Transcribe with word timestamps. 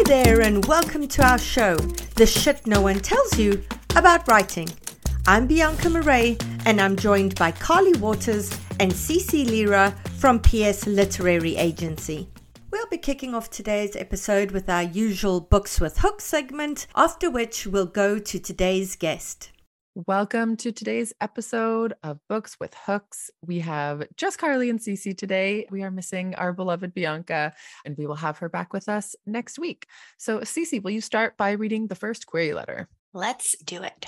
Hi 0.00 0.04
there, 0.04 0.40
and 0.40 0.64
welcome 0.64 1.06
to 1.08 1.22
our 1.22 1.36
show, 1.36 1.76
The 1.76 2.24
Shit 2.24 2.66
No 2.66 2.80
One 2.80 3.00
Tells 3.00 3.38
You 3.38 3.62
About 3.94 4.26
Writing. 4.28 4.70
I'm 5.26 5.46
Bianca 5.46 5.90
Marais, 5.90 6.38
and 6.64 6.80
I'm 6.80 6.96
joined 6.96 7.34
by 7.34 7.52
Carly 7.52 7.92
Watters 8.00 8.50
and 8.80 8.90
Cece 8.90 9.46
Lyra 9.46 9.94
from 10.16 10.40
PS 10.40 10.86
Literary 10.86 11.54
Agency. 11.56 12.30
We'll 12.70 12.86
be 12.86 12.96
kicking 12.96 13.34
off 13.34 13.50
today's 13.50 13.94
episode 13.94 14.52
with 14.52 14.70
our 14.70 14.84
usual 14.84 15.38
Books 15.38 15.78
with 15.82 15.98
Hooks 15.98 16.24
segment, 16.24 16.86
after 16.96 17.30
which 17.30 17.66
we'll 17.66 17.84
go 17.84 18.18
to 18.18 18.38
today's 18.38 18.96
guest. 18.96 19.50
Welcome 20.06 20.56
to 20.58 20.72
today's 20.72 21.12
episode 21.20 21.92
of 22.02 22.20
Books 22.26 22.56
with 22.58 22.72
Hooks. 22.86 23.30
We 23.44 23.58
have 23.58 24.04
just 24.16 24.38
Carly 24.38 24.70
and 24.70 24.78
Cece 24.78 25.14
today. 25.14 25.66
We 25.70 25.82
are 25.82 25.90
missing 25.90 26.34
our 26.36 26.54
beloved 26.54 26.94
Bianca, 26.94 27.52
and 27.84 27.98
we 27.98 28.06
will 28.06 28.14
have 28.14 28.38
her 28.38 28.48
back 28.48 28.72
with 28.72 28.88
us 28.88 29.14
next 29.26 29.58
week. 29.58 29.86
So, 30.16 30.40
Cece, 30.40 30.82
will 30.82 30.92
you 30.92 31.02
start 31.02 31.36
by 31.36 31.50
reading 31.50 31.86
the 31.86 31.96
first 31.96 32.26
query 32.26 32.54
letter? 32.54 32.88
Let's 33.12 33.58
do 33.58 33.82
it. 33.82 34.06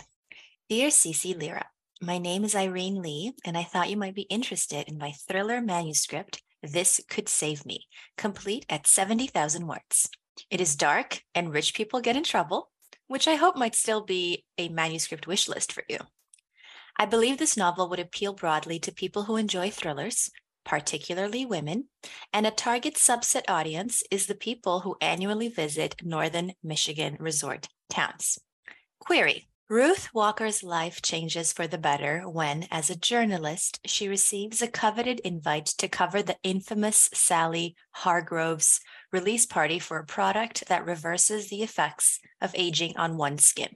Dear 0.70 0.88
Cece 0.88 1.38
Lyra, 1.38 1.66
my 2.00 2.16
name 2.16 2.44
is 2.44 2.54
Irene 2.54 3.02
Lee, 3.02 3.34
and 3.44 3.58
I 3.58 3.64
thought 3.64 3.90
you 3.90 3.98
might 3.98 4.14
be 4.14 4.22
interested 4.22 4.88
in 4.88 4.96
my 4.96 5.12
thriller 5.28 5.60
manuscript, 5.60 6.42
This 6.62 7.02
Could 7.10 7.28
Save 7.28 7.66
Me, 7.66 7.86
complete 8.16 8.64
at 8.70 8.86
70,000 8.86 9.66
words. 9.66 10.08
It 10.48 10.60
is 10.60 10.74
dark, 10.74 11.22
and 11.34 11.52
rich 11.52 11.74
people 11.74 12.00
get 12.00 12.16
in 12.16 12.24
trouble 12.24 12.71
which 13.12 13.28
I 13.28 13.34
hope 13.34 13.56
might 13.56 13.74
still 13.74 14.00
be 14.00 14.42
a 14.56 14.70
manuscript 14.70 15.26
wish 15.26 15.46
list 15.46 15.70
for 15.70 15.84
you. 15.86 15.98
I 16.98 17.04
believe 17.04 17.36
this 17.36 17.58
novel 17.58 17.90
would 17.90 17.98
appeal 17.98 18.32
broadly 18.32 18.78
to 18.78 18.90
people 18.90 19.24
who 19.24 19.36
enjoy 19.36 19.70
thrillers, 19.70 20.30
particularly 20.64 21.44
women, 21.44 21.88
and 22.32 22.46
a 22.46 22.50
target 22.50 22.94
subset 22.94 23.42
audience 23.48 24.02
is 24.10 24.26
the 24.26 24.34
people 24.34 24.80
who 24.80 24.96
annually 25.02 25.48
visit 25.48 25.96
northern 26.02 26.52
Michigan 26.62 27.18
resort 27.20 27.68
towns. 27.90 28.38
Query 28.98 29.46
Ruth 29.72 30.12
Walker's 30.12 30.62
life 30.62 31.00
changes 31.00 31.50
for 31.50 31.66
the 31.66 31.78
better 31.78 32.28
when, 32.28 32.68
as 32.70 32.90
a 32.90 32.94
journalist, 32.94 33.80
she 33.86 34.06
receives 34.06 34.60
a 34.60 34.68
coveted 34.68 35.18
invite 35.20 35.64
to 35.64 35.88
cover 35.88 36.22
the 36.22 36.36
infamous 36.42 37.08
Sally 37.14 37.74
Hargrove's 37.92 38.80
release 39.12 39.46
party 39.46 39.78
for 39.78 39.96
a 39.96 40.04
product 40.04 40.68
that 40.68 40.84
reverses 40.84 41.48
the 41.48 41.62
effects 41.62 42.20
of 42.42 42.54
aging 42.54 42.98
on 42.98 43.16
one's 43.16 43.46
skin. 43.46 43.74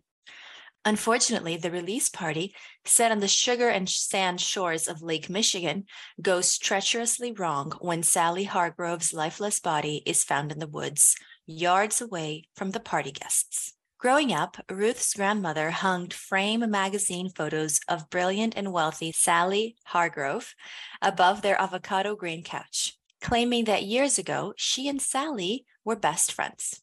Unfortunately, 0.85 1.57
the 1.57 1.71
release 1.71 2.11
party, 2.11 2.55
set 2.85 3.11
on 3.11 3.21
the 3.21 3.27
sugar 3.27 3.71
and 3.71 3.89
sand 3.89 4.39
shores 4.39 4.89
of 4.89 5.01
Lake 5.01 5.31
Michigan, 5.31 5.87
goes 6.21 6.59
treacherously 6.59 7.33
wrong 7.33 7.73
when 7.81 8.03
Sally 8.03 8.45
Hargrove's 8.45 9.15
lifeless 9.15 9.61
body 9.61 10.03
is 10.05 10.25
found 10.25 10.53
in 10.53 10.59
the 10.59 10.67
woods, 10.67 11.17
yards 11.47 12.03
away 12.03 12.49
from 12.55 12.73
the 12.73 12.81
party 12.81 13.13
guests. 13.13 13.76
Growing 14.07 14.33
up, 14.33 14.59
Ruth's 14.71 15.15
grandmother 15.15 15.73
hung 15.73 16.11
frame 16.11 16.71
magazine 16.71 17.29
photos 17.29 17.81
of 17.89 18.09
brilliant 18.09 18.55
and 18.57 18.73
wealthy 18.73 19.11
Sally 19.11 19.75
Hargrove 19.87 20.55
above 21.03 21.43
their 21.43 21.61
avocado 21.61 22.15
green 22.15 22.45
couch 22.45 22.97
claiming 23.21 23.65
that 23.65 23.83
years 23.83 24.17
ago 24.17 24.55
she 24.57 24.87
and 24.87 25.03
Sally 25.03 25.67
were 25.85 25.97
best 25.97 26.31
friends. 26.31 26.83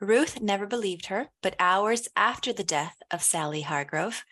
Ruth 0.00 0.40
never 0.40 0.66
believed 0.66 1.06
her, 1.06 1.28
but 1.40 1.54
hours 1.60 2.08
after 2.16 2.52
the 2.52 2.64
death 2.64 2.96
of 3.12 3.22
Sally 3.22 3.60
Hargrove, 3.60 4.24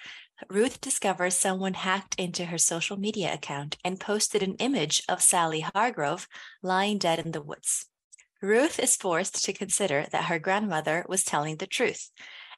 Ruth 0.50 0.80
discovers 0.80 1.36
someone 1.36 1.74
hacked 1.74 2.16
into 2.18 2.46
her 2.46 2.58
social 2.58 2.96
media 2.96 3.32
account 3.32 3.76
and 3.84 4.00
posted 4.00 4.42
an 4.42 4.56
image 4.56 5.04
of 5.08 5.22
Sally 5.22 5.60
Hargrove 5.60 6.26
lying 6.64 6.98
dead 6.98 7.20
in 7.20 7.30
the 7.30 7.40
woods. 7.40 7.86
Ruth 8.44 8.78
is 8.78 8.94
forced 8.94 9.42
to 9.46 9.54
consider 9.54 10.04
that 10.12 10.26
her 10.26 10.38
grandmother 10.38 11.06
was 11.08 11.24
telling 11.24 11.56
the 11.56 11.66
truth, 11.66 12.10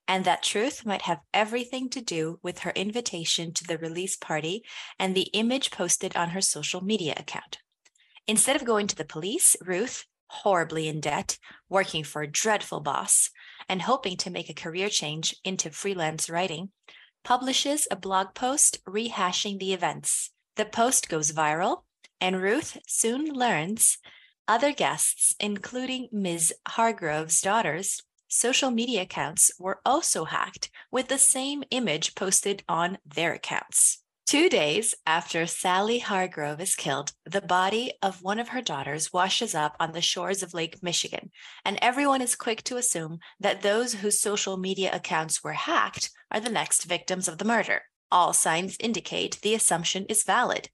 and 0.08 0.24
that 0.24 0.42
truth 0.42 0.84
might 0.84 1.02
have 1.02 1.20
everything 1.32 1.88
to 1.90 2.00
do 2.00 2.40
with 2.42 2.60
her 2.60 2.72
invitation 2.72 3.52
to 3.54 3.62
the 3.62 3.78
release 3.78 4.16
party 4.16 4.64
and 4.98 5.14
the 5.14 5.30
image 5.32 5.70
posted 5.70 6.16
on 6.16 6.30
her 6.30 6.40
social 6.40 6.82
media 6.82 7.14
account. 7.16 7.58
Instead 8.26 8.56
of 8.56 8.64
going 8.64 8.88
to 8.88 8.96
the 8.96 9.04
police, 9.04 9.54
Ruth, 9.64 10.06
horribly 10.26 10.88
in 10.88 11.00
debt, 11.00 11.38
working 11.68 12.02
for 12.02 12.22
a 12.22 12.30
dreadful 12.30 12.80
boss, 12.80 13.30
and 13.68 13.82
hoping 13.82 14.16
to 14.16 14.30
make 14.30 14.50
a 14.50 14.54
career 14.54 14.88
change 14.88 15.36
into 15.44 15.70
freelance 15.70 16.28
writing, 16.28 16.70
publishes 17.22 17.86
a 17.92 17.96
blog 17.96 18.34
post 18.34 18.84
rehashing 18.86 19.60
the 19.60 19.72
events. 19.72 20.32
The 20.56 20.64
post 20.64 21.08
goes 21.08 21.30
viral, 21.30 21.84
and 22.20 22.42
Ruth 22.42 22.76
soon 22.88 23.26
learns 23.26 23.98
other 24.48 24.72
guests, 24.72 25.34
including 25.40 26.08
Ms. 26.12 26.54
Hargrove's 26.68 27.40
daughters, 27.40 28.02
social 28.28 28.70
media 28.70 29.02
accounts 29.02 29.50
were 29.58 29.80
also 29.84 30.24
hacked 30.24 30.70
with 30.90 31.08
the 31.08 31.18
same 31.18 31.62
image 31.70 32.14
posted 32.14 32.62
on 32.68 32.98
their 33.04 33.34
accounts. 33.34 34.02
Two 34.26 34.48
days 34.48 34.92
after 35.06 35.46
Sally 35.46 36.00
Hargrove 36.00 36.60
is 36.60 36.74
killed, 36.74 37.12
the 37.24 37.40
body 37.40 37.92
of 38.02 38.24
one 38.24 38.40
of 38.40 38.48
her 38.48 38.60
daughters 38.60 39.12
washes 39.12 39.54
up 39.54 39.76
on 39.78 39.92
the 39.92 40.00
shores 40.00 40.42
of 40.42 40.52
Lake 40.52 40.82
Michigan, 40.82 41.30
and 41.64 41.78
everyone 41.80 42.20
is 42.20 42.34
quick 42.34 42.64
to 42.64 42.76
assume 42.76 43.20
that 43.38 43.62
those 43.62 43.94
whose 43.94 44.20
social 44.20 44.56
media 44.56 44.90
accounts 44.92 45.44
were 45.44 45.52
hacked 45.52 46.10
are 46.32 46.40
the 46.40 46.50
next 46.50 46.84
victims 46.84 47.28
of 47.28 47.38
the 47.38 47.44
murder. 47.44 47.82
All 48.10 48.32
signs 48.32 48.76
indicate 48.80 49.38
the 49.42 49.54
assumption 49.54 50.06
is 50.08 50.24
valid. 50.24 50.70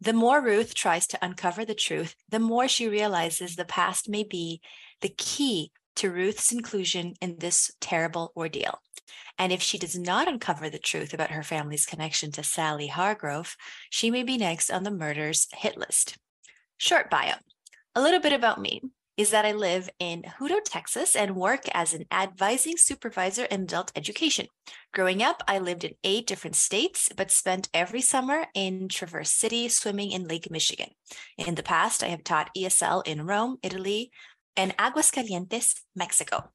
The 0.00 0.12
more 0.12 0.42
Ruth 0.42 0.74
tries 0.74 1.06
to 1.08 1.24
uncover 1.24 1.64
the 1.64 1.74
truth, 1.74 2.14
the 2.28 2.38
more 2.38 2.68
she 2.68 2.88
realizes 2.88 3.56
the 3.56 3.64
past 3.64 4.08
may 4.08 4.24
be 4.24 4.60
the 5.00 5.08
key 5.08 5.72
to 5.96 6.10
Ruth's 6.10 6.52
inclusion 6.52 7.14
in 7.20 7.38
this 7.38 7.72
terrible 7.80 8.32
ordeal. 8.36 8.80
And 9.38 9.52
if 9.52 9.62
she 9.62 9.78
does 9.78 9.96
not 9.96 10.28
uncover 10.28 10.68
the 10.68 10.78
truth 10.78 11.14
about 11.14 11.30
her 11.30 11.42
family's 11.42 11.86
connection 11.86 12.32
to 12.32 12.42
Sally 12.42 12.88
Hargrove, 12.88 13.56
she 13.90 14.10
may 14.10 14.22
be 14.22 14.36
next 14.36 14.70
on 14.70 14.82
the 14.82 14.90
murders 14.90 15.48
hit 15.52 15.76
list. 15.76 16.18
Short 16.76 17.08
bio 17.10 17.34
a 17.94 18.02
little 18.02 18.20
bit 18.20 18.34
about 18.34 18.60
me 18.60 18.82
is 19.16 19.30
that 19.30 19.46
I 19.46 19.52
live 19.52 19.88
in 19.98 20.22
Hutto, 20.22 20.60
Texas, 20.64 21.16
and 21.16 21.36
work 21.36 21.64
as 21.72 21.94
an 21.94 22.04
advising 22.10 22.76
supervisor 22.76 23.44
in 23.44 23.62
adult 23.62 23.90
education. 23.96 24.46
Growing 24.92 25.22
up, 25.22 25.42
I 25.48 25.58
lived 25.58 25.84
in 25.84 25.94
eight 26.04 26.26
different 26.26 26.56
states, 26.56 27.08
but 27.16 27.30
spent 27.30 27.68
every 27.72 28.02
summer 28.02 28.46
in 28.54 28.88
Traverse 28.88 29.30
City 29.30 29.68
swimming 29.68 30.12
in 30.12 30.28
Lake 30.28 30.50
Michigan. 30.50 30.90
In 31.38 31.54
the 31.54 31.62
past, 31.62 32.02
I 32.02 32.08
have 32.08 32.24
taught 32.24 32.54
ESL 32.56 33.06
in 33.06 33.26
Rome, 33.26 33.58
Italy, 33.62 34.10
and 34.56 34.76
Aguascalientes, 34.76 35.74
Mexico. 35.94 36.50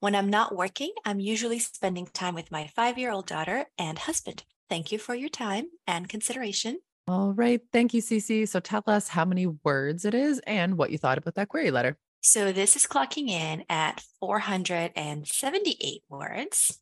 When 0.00 0.14
I'm 0.14 0.30
not 0.30 0.56
working, 0.56 0.92
I'm 1.04 1.20
usually 1.20 1.58
spending 1.58 2.06
time 2.06 2.34
with 2.34 2.50
my 2.50 2.68
five 2.74 2.98
year 2.98 3.12
old 3.12 3.26
daughter 3.26 3.66
and 3.78 3.98
husband. 3.98 4.44
Thank 4.68 4.92
you 4.92 4.98
for 4.98 5.14
your 5.14 5.28
time 5.28 5.66
and 5.86 6.08
consideration. 6.08 6.78
All 7.10 7.32
right. 7.32 7.60
Thank 7.72 7.92
you, 7.92 8.00
Cece. 8.00 8.46
So 8.48 8.60
tell 8.60 8.84
us 8.86 9.08
how 9.08 9.24
many 9.24 9.44
words 9.44 10.04
it 10.04 10.14
is 10.14 10.40
and 10.46 10.78
what 10.78 10.92
you 10.92 10.98
thought 10.98 11.18
about 11.18 11.34
that 11.34 11.48
query 11.48 11.72
letter. 11.72 11.98
So 12.20 12.52
this 12.52 12.76
is 12.76 12.86
clocking 12.86 13.28
in 13.28 13.64
at 13.68 14.04
478 14.20 16.02
words. 16.08 16.78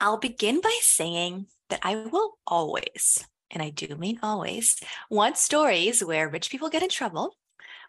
I'll 0.00 0.16
begin 0.16 0.62
by 0.62 0.78
saying 0.80 1.48
that 1.68 1.80
I 1.82 1.96
will 1.96 2.38
always, 2.46 3.22
and 3.50 3.62
I 3.62 3.68
do 3.68 3.94
mean 3.96 4.18
always, 4.22 4.80
want 5.10 5.36
stories 5.36 6.02
where 6.02 6.30
rich 6.30 6.50
people 6.50 6.70
get 6.70 6.82
in 6.82 6.88
trouble, 6.88 7.36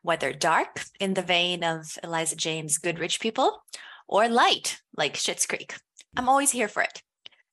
whether 0.02 0.34
dark 0.34 0.84
in 1.00 1.14
the 1.14 1.22
vein 1.22 1.64
of 1.64 1.98
Eliza 2.04 2.36
James' 2.36 2.80
Good 2.80 3.00
Rich 3.00 3.22
People 3.22 3.64
or 4.10 4.28
light 4.28 4.82
like 4.98 5.14
Schitt's 5.14 5.46
Creek. 5.46 5.76
I'm 6.18 6.28
always 6.28 6.52
here 6.52 6.68
for 6.68 6.84
it. 6.84 7.02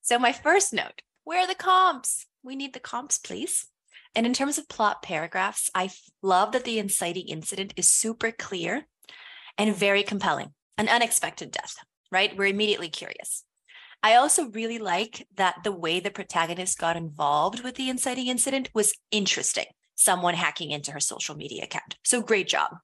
So 0.03 0.19
my 0.19 0.33
first 0.33 0.73
note, 0.73 1.03
where 1.23 1.39
are 1.39 1.47
the 1.47 1.55
comps? 1.55 2.27
We 2.43 2.57
need 2.57 2.73
the 2.73 2.81
comps, 2.81 3.17
please. 3.19 3.69
And 4.15 4.27
in 4.27 4.35
terms 4.35 4.59
of 4.59 4.69
plot 4.69 5.03
paragraphs, 5.03 5.71
I 5.75 5.91
love 6.23 6.53
that 6.53 6.65
the 6.65 6.79
inciting 6.79 7.29
incident 7.29 7.75
is 7.77 7.89
super 7.89 8.33
clear 8.33 8.87
and 9.57 9.75
very 9.75 10.03
compelling. 10.03 10.55
An 10.77 10.89
unexpected 10.89 11.51
death, 11.51 11.77
right? 12.13 12.37
We're 12.37 12.47
immediately 12.47 12.89
curious. 12.89 13.45
I 14.03 14.15
also 14.15 14.49
really 14.51 14.79
like 14.79 15.27
that 15.37 15.57
the 15.65 15.73
way 15.73 15.99
the 15.99 16.11
protagonist 16.11 16.79
got 16.79 16.97
involved 16.97 17.65
with 17.65 17.75
the 17.75 17.91
inciting 17.91 18.29
incident 18.29 18.71
was 18.73 18.95
interesting. 19.11 19.67
Someone 19.97 20.35
hacking 20.35 20.71
into 20.71 20.93
her 20.93 21.01
social 21.01 21.37
media 21.37 21.65
account. 21.65 21.97
So 22.05 22.23
great 22.23 22.47
job. 22.47 22.77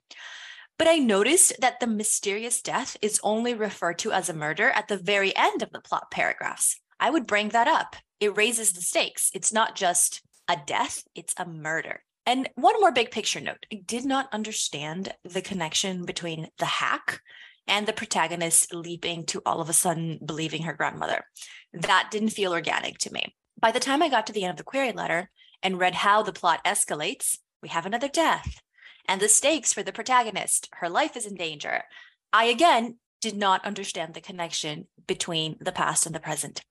But 0.76 0.88
I 0.88 0.96
noticed 0.96 1.60
that 1.60 1.78
the 1.78 1.86
mysterious 1.86 2.60
death 2.60 2.96
is 3.00 3.20
only 3.22 3.54
referred 3.54 4.00
to 4.00 4.10
as 4.10 4.28
a 4.28 4.34
murder 4.34 4.70
at 4.70 4.88
the 4.88 4.96
very 4.96 5.34
end 5.36 5.62
of 5.62 5.70
the 5.70 5.80
plot 5.80 6.10
paragraphs. 6.10 6.80
I 6.98 7.10
would 7.10 7.28
bring 7.28 7.50
that 7.50 7.68
up. 7.68 7.94
It 8.18 8.36
raises 8.36 8.72
the 8.72 8.82
stakes. 8.82 9.30
It's 9.34 9.52
not 9.52 9.76
just 9.76 10.20
a 10.48 10.56
death, 10.66 11.04
it's 11.14 11.34
a 11.38 11.46
murder. 11.46 12.02
And 12.26 12.48
one 12.54 12.80
more 12.80 12.92
big 12.92 13.10
picture 13.10 13.40
note 13.40 13.66
I 13.72 13.82
did 13.84 14.04
not 14.04 14.32
understand 14.32 15.14
the 15.24 15.42
connection 15.42 16.04
between 16.04 16.48
the 16.58 16.64
hack 16.64 17.20
and 17.66 17.86
the 17.86 17.92
protagonist 17.92 18.74
leaping 18.74 19.24
to 19.26 19.42
all 19.44 19.60
of 19.60 19.68
a 19.68 19.74
sudden 19.74 20.18
believing 20.24 20.62
her 20.62 20.74
grandmother. 20.74 21.24
That 21.72 22.08
didn't 22.10 22.30
feel 22.30 22.52
organic 22.52 22.98
to 22.98 23.12
me. 23.12 23.34
By 23.60 23.70
the 23.70 23.80
time 23.80 24.02
I 24.02 24.08
got 24.08 24.26
to 24.26 24.32
the 24.32 24.44
end 24.44 24.50
of 24.50 24.56
the 24.56 24.64
query 24.64 24.92
letter 24.92 25.30
and 25.62 25.78
read 25.78 25.94
how 25.94 26.22
the 26.22 26.32
plot 26.32 26.64
escalates, 26.64 27.38
we 27.62 27.68
have 27.68 27.86
another 27.86 28.08
death 28.08 28.60
and 29.08 29.20
the 29.20 29.28
stakes 29.28 29.72
for 29.72 29.82
the 29.82 29.92
protagonist. 29.92 30.68
Her 30.74 30.88
life 30.88 31.16
is 31.16 31.26
in 31.26 31.34
danger. 31.34 31.84
I 32.32 32.44
again 32.44 32.98
did 33.20 33.36
not 33.36 33.64
understand 33.64 34.14
the 34.14 34.20
connection 34.20 34.86
between 35.06 35.56
the 35.60 35.72
past 35.72 36.04
and 36.06 36.14
the 36.14 36.20
present. 36.20 36.62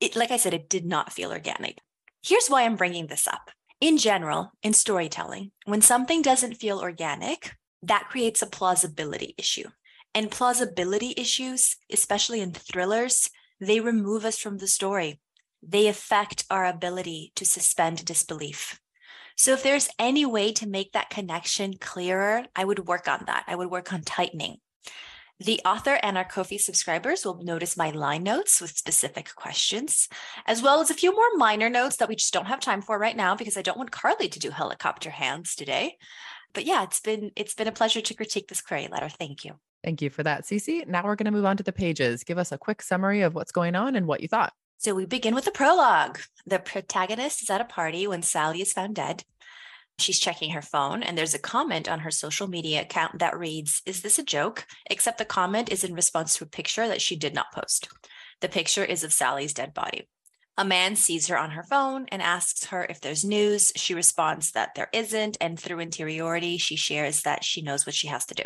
It, 0.00 0.16
like 0.16 0.30
I 0.30 0.36
said, 0.36 0.54
it 0.54 0.68
did 0.68 0.84
not 0.84 1.12
feel 1.12 1.30
organic. 1.30 1.78
Here's 2.24 2.46
why 2.46 2.62
I'm 2.62 2.76
bringing 2.76 3.08
this 3.08 3.26
up. 3.26 3.50
In 3.80 3.98
general, 3.98 4.52
in 4.62 4.74
storytelling, 4.74 5.50
when 5.64 5.82
something 5.82 6.22
doesn't 6.22 6.54
feel 6.54 6.78
organic, 6.78 7.56
that 7.82 8.08
creates 8.08 8.42
a 8.42 8.46
plausibility 8.46 9.34
issue. 9.36 9.68
And 10.14 10.30
plausibility 10.30 11.14
issues, 11.16 11.76
especially 11.90 12.40
in 12.40 12.52
thrillers, 12.52 13.28
they 13.60 13.80
remove 13.80 14.24
us 14.24 14.38
from 14.38 14.58
the 14.58 14.68
story. 14.68 15.20
They 15.64 15.88
affect 15.88 16.44
our 16.48 16.64
ability 16.64 17.32
to 17.34 17.44
suspend 17.44 18.04
disbelief. 18.04 18.78
So, 19.36 19.52
if 19.54 19.64
there's 19.64 19.88
any 19.98 20.24
way 20.24 20.52
to 20.52 20.68
make 20.68 20.92
that 20.92 21.10
connection 21.10 21.74
clearer, 21.80 22.44
I 22.54 22.64
would 22.64 22.86
work 22.86 23.08
on 23.08 23.24
that. 23.26 23.44
I 23.48 23.56
would 23.56 23.70
work 23.70 23.92
on 23.92 24.02
tightening. 24.02 24.58
The 25.44 25.60
author 25.64 25.98
and 26.04 26.16
our 26.16 26.24
Ko-fi 26.24 26.56
subscribers 26.56 27.24
will 27.24 27.42
notice 27.42 27.76
my 27.76 27.90
line 27.90 28.22
notes 28.22 28.60
with 28.60 28.76
specific 28.76 29.34
questions, 29.34 30.08
as 30.46 30.62
well 30.62 30.80
as 30.80 30.88
a 30.88 30.94
few 30.94 31.12
more 31.12 31.36
minor 31.36 31.68
notes 31.68 31.96
that 31.96 32.08
we 32.08 32.14
just 32.14 32.32
don't 32.32 32.46
have 32.46 32.60
time 32.60 32.80
for 32.80 32.96
right 32.96 33.16
now 33.16 33.34
because 33.34 33.56
I 33.56 33.62
don't 33.62 33.76
want 33.76 33.90
Carly 33.90 34.28
to 34.28 34.38
do 34.38 34.50
helicopter 34.50 35.10
hands 35.10 35.56
today. 35.56 35.96
But 36.52 36.64
yeah, 36.64 36.84
it's 36.84 37.00
been 37.00 37.32
it's 37.34 37.54
been 37.54 37.66
a 37.66 37.72
pleasure 37.72 38.00
to 38.00 38.14
critique 38.14 38.46
this 38.46 38.60
query 38.60 38.86
letter. 38.86 39.08
Thank 39.08 39.44
you. 39.44 39.54
Thank 39.82 40.00
you 40.00 40.10
for 40.10 40.22
that, 40.22 40.44
Cece. 40.44 40.86
Now 40.86 41.02
we're 41.02 41.16
going 41.16 41.24
to 41.24 41.32
move 41.32 41.46
on 41.46 41.56
to 41.56 41.64
the 41.64 41.72
pages. 41.72 42.22
Give 42.22 42.38
us 42.38 42.52
a 42.52 42.58
quick 42.58 42.80
summary 42.80 43.22
of 43.22 43.34
what's 43.34 43.50
going 43.50 43.74
on 43.74 43.96
and 43.96 44.06
what 44.06 44.20
you 44.20 44.28
thought. 44.28 44.52
So 44.78 44.94
we 44.94 45.06
begin 45.06 45.34
with 45.34 45.44
the 45.44 45.50
prologue. 45.50 46.20
The 46.46 46.60
protagonist 46.60 47.42
is 47.42 47.50
at 47.50 47.60
a 47.60 47.64
party 47.64 48.06
when 48.06 48.22
Sally 48.22 48.62
is 48.62 48.72
found 48.72 48.94
dead. 48.94 49.24
She's 49.98 50.18
checking 50.18 50.50
her 50.50 50.62
phone, 50.62 51.02
and 51.02 51.16
there's 51.16 51.34
a 51.34 51.38
comment 51.38 51.88
on 51.88 52.00
her 52.00 52.10
social 52.10 52.48
media 52.48 52.82
account 52.82 53.18
that 53.18 53.38
reads, 53.38 53.82
Is 53.86 54.02
this 54.02 54.18
a 54.18 54.24
joke? 54.24 54.66
Except 54.90 55.18
the 55.18 55.24
comment 55.24 55.70
is 55.70 55.84
in 55.84 55.94
response 55.94 56.36
to 56.36 56.44
a 56.44 56.48
picture 56.48 56.88
that 56.88 57.02
she 57.02 57.16
did 57.16 57.34
not 57.34 57.52
post. 57.54 57.88
The 58.40 58.48
picture 58.48 58.84
is 58.84 59.04
of 59.04 59.12
Sally's 59.12 59.54
dead 59.54 59.74
body. 59.74 60.08
A 60.58 60.64
man 60.64 60.96
sees 60.96 61.28
her 61.28 61.38
on 61.38 61.52
her 61.52 61.62
phone 61.62 62.06
and 62.08 62.20
asks 62.20 62.66
her 62.66 62.84
if 62.84 63.00
there's 63.00 63.24
news. 63.24 63.72
She 63.76 63.94
responds 63.94 64.52
that 64.52 64.74
there 64.74 64.88
isn't, 64.92 65.36
and 65.40 65.58
through 65.58 65.80
interiority, 65.80 66.58
she 66.58 66.76
shares 66.76 67.22
that 67.22 67.44
she 67.44 67.62
knows 67.62 67.86
what 67.86 67.94
she 67.94 68.08
has 68.08 68.26
to 68.26 68.34
do. 68.34 68.42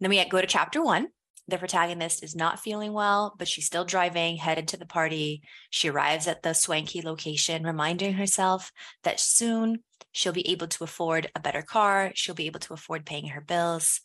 Then 0.00 0.10
we 0.10 0.24
go 0.24 0.40
to 0.40 0.46
chapter 0.46 0.82
one. 0.82 1.08
The 1.46 1.58
protagonist 1.58 2.24
is 2.24 2.34
not 2.34 2.60
feeling 2.60 2.94
well, 2.94 3.34
but 3.38 3.48
she's 3.48 3.66
still 3.66 3.84
driving, 3.84 4.38
headed 4.38 4.68
to 4.68 4.78
the 4.78 4.86
party. 4.86 5.42
She 5.68 5.90
arrives 5.90 6.26
at 6.26 6.42
the 6.42 6.54
swanky 6.54 7.02
location, 7.02 7.64
reminding 7.64 8.14
herself 8.14 8.72
that 9.02 9.20
soon 9.20 9.82
she'll 10.14 10.32
be 10.32 10.48
able 10.48 10.68
to 10.68 10.84
afford 10.84 11.30
a 11.34 11.40
better 11.40 11.60
car. 11.60 12.12
She'll 12.14 12.36
be 12.36 12.46
able 12.46 12.60
to 12.60 12.72
afford 12.72 13.04
paying 13.04 13.28
her 13.28 13.40
bills. 13.40 14.00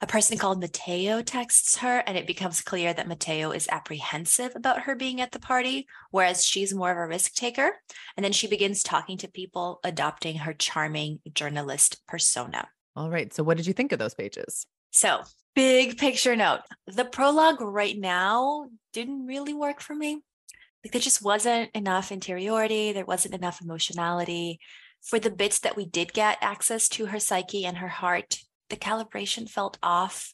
A 0.00 0.06
person 0.06 0.38
called 0.38 0.60
Mateo 0.60 1.20
texts 1.20 1.76
her, 1.76 2.02
and 2.06 2.16
it 2.16 2.26
becomes 2.26 2.62
clear 2.62 2.94
that 2.94 3.06
Mateo 3.06 3.50
is 3.50 3.68
apprehensive 3.70 4.52
about 4.56 4.82
her 4.82 4.94
being 4.94 5.20
at 5.20 5.32
the 5.32 5.38
party, 5.38 5.86
whereas 6.10 6.42
she's 6.42 6.72
more 6.72 6.90
of 6.90 6.96
a 6.96 7.06
risk 7.06 7.34
taker. 7.34 7.72
And 8.16 8.24
then 8.24 8.32
she 8.32 8.46
begins 8.46 8.82
talking 8.82 9.18
to 9.18 9.28
people, 9.28 9.78
adopting 9.84 10.36
her 10.38 10.54
charming 10.54 11.20
journalist 11.34 12.00
persona. 12.08 12.66
All 12.96 13.10
right. 13.10 13.32
So, 13.32 13.44
what 13.44 13.58
did 13.58 13.66
you 13.66 13.74
think 13.74 13.92
of 13.92 13.98
those 13.98 14.14
pages? 14.14 14.66
So, 14.90 15.20
big 15.54 15.98
picture 15.98 16.34
note 16.34 16.60
the 16.86 17.04
prologue 17.04 17.60
right 17.60 17.98
now 17.98 18.68
didn't 18.94 19.26
really 19.26 19.52
work 19.52 19.82
for 19.82 19.94
me. 19.94 20.22
Like, 20.82 20.92
there 20.92 21.02
just 21.02 21.22
wasn't 21.22 21.70
enough 21.74 22.10
interiority, 22.10 22.92
there 22.92 23.04
wasn't 23.04 23.34
enough 23.34 23.60
emotionality 23.60 24.60
for 25.02 25.18
the 25.18 25.30
bits 25.30 25.60
that 25.60 25.76
we 25.76 25.86
did 25.86 26.12
get 26.12 26.38
access 26.40 26.88
to 26.90 27.06
her 27.06 27.18
psyche 27.18 27.64
and 27.64 27.78
her 27.78 27.88
heart, 27.88 28.38
the 28.68 28.76
calibration 28.76 29.48
felt 29.48 29.78
off. 29.82 30.32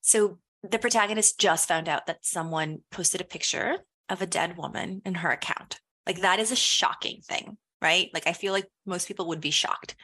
So 0.00 0.38
the 0.62 0.78
protagonist 0.78 1.38
just 1.38 1.68
found 1.68 1.88
out 1.88 2.06
that 2.06 2.24
someone 2.24 2.80
posted 2.90 3.20
a 3.20 3.24
picture 3.24 3.78
of 4.08 4.22
a 4.22 4.26
dead 4.26 4.56
woman 4.56 5.02
in 5.04 5.16
her 5.16 5.30
account. 5.30 5.80
Like 6.06 6.20
that 6.20 6.38
is 6.38 6.52
a 6.52 6.56
shocking 6.56 7.20
thing, 7.22 7.56
right? 7.82 8.10
Like 8.14 8.26
I 8.26 8.32
feel 8.32 8.52
like 8.52 8.66
most 8.84 9.08
people 9.08 9.28
would 9.28 9.40
be 9.40 9.50
shocked. 9.50 9.96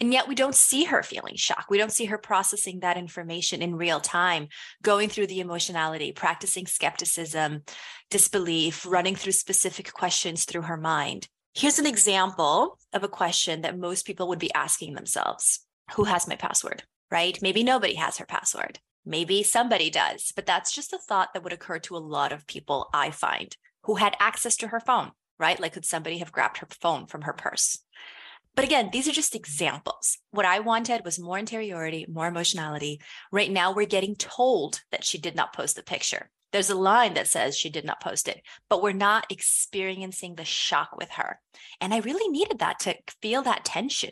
And 0.00 0.12
yet 0.12 0.26
we 0.26 0.34
don't 0.34 0.54
see 0.54 0.84
her 0.84 1.02
feeling 1.02 1.36
shock. 1.36 1.66
We 1.70 1.78
don't 1.78 1.92
see 1.92 2.06
her 2.06 2.18
processing 2.18 2.80
that 2.80 2.96
information 2.96 3.62
in 3.62 3.76
real 3.76 4.00
time, 4.00 4.48
going 4.82 5.08
through 5.08 5.28
the 5.28 5.38
emotionality, 5.38 6.10
practicing 6.10 6.66
skepticism, 6.66 7.62
disbelief, 8.10 8.84
running 8.84 9.14
through 9.14 9.32
specific 9.32 9.92
questions 9.92 10.44
through 10.44 10.62
her 10.62 10.76
mind. 10.76 11.28
Here's 11.54 11.78
an 11.78 11.86
example 11.86 12.78
of 12.94 13.04
a 13.04 13.08
question 13.08 13.60
that 13.60 13.78
most 13.78 14.06
people 14.06 14.26
would 14.28 14.38
be 14.38 14.54
asking 14.54 14.94
themselves 14.94 15.66
Who 15.94 16.04
has 16.04 16.26
my 16.26 16.34
password? 16.34 16.84
Right? 17.10 17.38
Maybe 17.42 17.62
nobody 17.62 17.94
has 17.96 18.16
her 18.16 18.24
password. 18.24 18.78
Maybe 19.04 19.42
somebody 19.42 19.90
does, 19.90 20.32
but 20.34 20.46
that's 20.46 20.72
just 20.72 20.94
a 20.94 20.98
thought 20.98 21.34
that 21.34 21.42
would 21.42 21.52
occur 21.52 21.78
to 21.80 21.96
a 21.96 21.98
lot 21.98 22.32
of 22.32 22.46
people, 22.46 22.88
I 22.94 23.10
find, 23.10 23.54
who 23.82 23.96
had 23.96 24.16
access 24.18 24.56
to 24.58 24.68
her 24.68 24.80
phone, 24.80 25.10
right? 25.38 25.60
Like, 25.60 25.74
could 25.74 25.84
somebody 25.84 26.18
have 26.18 26.32
grabbed 26.32 26.58
her 26.58 26.68
phone 26.70 27.06
from 27.06 27.22
her 27.22 27.32
purse? 27.34 27.80
But 28.54 28.64
again, 28.64 28.90
these 28.90 29.08
are 29.08 29.12
just 29.12 29.34
examples. 29.34 30.18
What 30.30 30.46
I 30.46 30.60
wanted 30.60 31.04
was 31.04 31.18
more 31.18 31.38
interiority, 31.38 32.06
more 32.08 32.28
emotionality. 32.28 33.00
Right 33.30 33.50
now, 33.50 33.74
we're 33.74 33.86
getting 33.86 34.14
told 34.14 34.80
that 34.90 35.04
she 35.04 35.18
did 35.18 35.34
not 35.34 35.52
post 35.52 35.76
the 35.76 35.82
picture. 35.82 36.30
There's 36.52 36.70
a 36.70 36.74
line 36.74 37.14
that 37.14 37.28
says 37.28 37.56
she 37.56 37.70
did 37.70 37.84
not 37.84 38.00
post 38.00 38.28
it, 38.28 38.42
but 38.68 38.82
we're 38.82 38.92
not 38.92 39.26
experiencing 39.30 40.34
the 40.34 40.44
shock 40.44 40.96
with 40.96 41.10
her. 41.12 41.40
And 41.80 41.92
I 41.92 41.98
really 41.98 42.28
needed 42.28 42.58
that 42.58 42.78
to 42.80 42.96
feel 43.20 43.42
that 43.42 43.64
tension. 43.64 44.10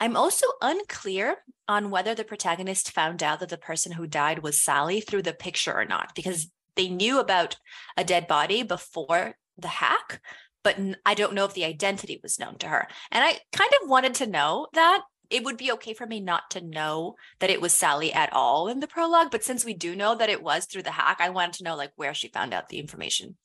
I'm 0.00 0.16
also 0.16 0.46
unclear 0.62 1.38
on 1.66 1.90
whether 1.90 2.14
the 2.14 2.24
protagonist 2.24 2.92
found 2.92 3.22
out 3.22 3.40
that 3.40 3.48
the 3.48 3.58
person 3.58 3.92
who 3.92 4.06
died 4.06 4.42
was 4.42 4.60
Sally 4.60 5.00
through 5.00 5.22
the 5.22 5.32
picture 5.32 5.74
or 5.74 5.84
not, 5.84 6.14
because 6.14 6.48
they 6.76 6.88
knew 6.88 7.18
about 7.18 7.56
a 7.96 8.04
dead 8.04 8.26
body 8.28 8.62
before 8.62 9.36
the 9.58 9.68
hack, 9.68 10.20
but 10.62 10.78
I 11.04 11.14
don't 11.14 11.34
know 11.34 11.44
if 11.44 11.54
the 11.54 11.64
identity 11.64 12.20
was 12.22 12.38
known 12.38 12.58
to 12.58 12.68
her. 12.68 12.88
And 13.10 13.24
I 13.24 13.38
kind 13.52 13.72
of 13.82 13.88
wanted 13.88 14.14
to 14.14 14.26
know 14.26 14.68
that 14.74 15.02
it 15.30 15.44
would 15.44 15.56
be 15.56 15.72
okay 15.72 15.94
for 15.94 16.06
me 16.06 16.20
not 16.20 16.50
to 16.52 16.60
know 16.60 17.16
that 17.40 17.50
it 17.50 17.60
was 17.60 17.72
Sally 17.72 18.12
at 18.12 18.32
all 18.32 18.68
in 18.68 18.80
the 18.80 18.86
prologue. 18.86 19.30
But 19.30 19.44
since 19.44 19.64
we 19.64 19.74
do 19.74 19.94
know 19.94 20.14
that 20.14 20.30
it 20.30 20.42
was 20.42 20.64
through 20.64 20.82
the 20.82 20.90
hack, 20.90 21.18
I 21.20 21.30
wanted 21.30 21.54
to 21.54 21.64
know 21.64 21.76
like 21.76 21.92
where 21.96 22.14
she 22.14 22.28
found 22.28 22.54
out 22.54 22.68
the 22.68 22.78
information. 22.78 23.36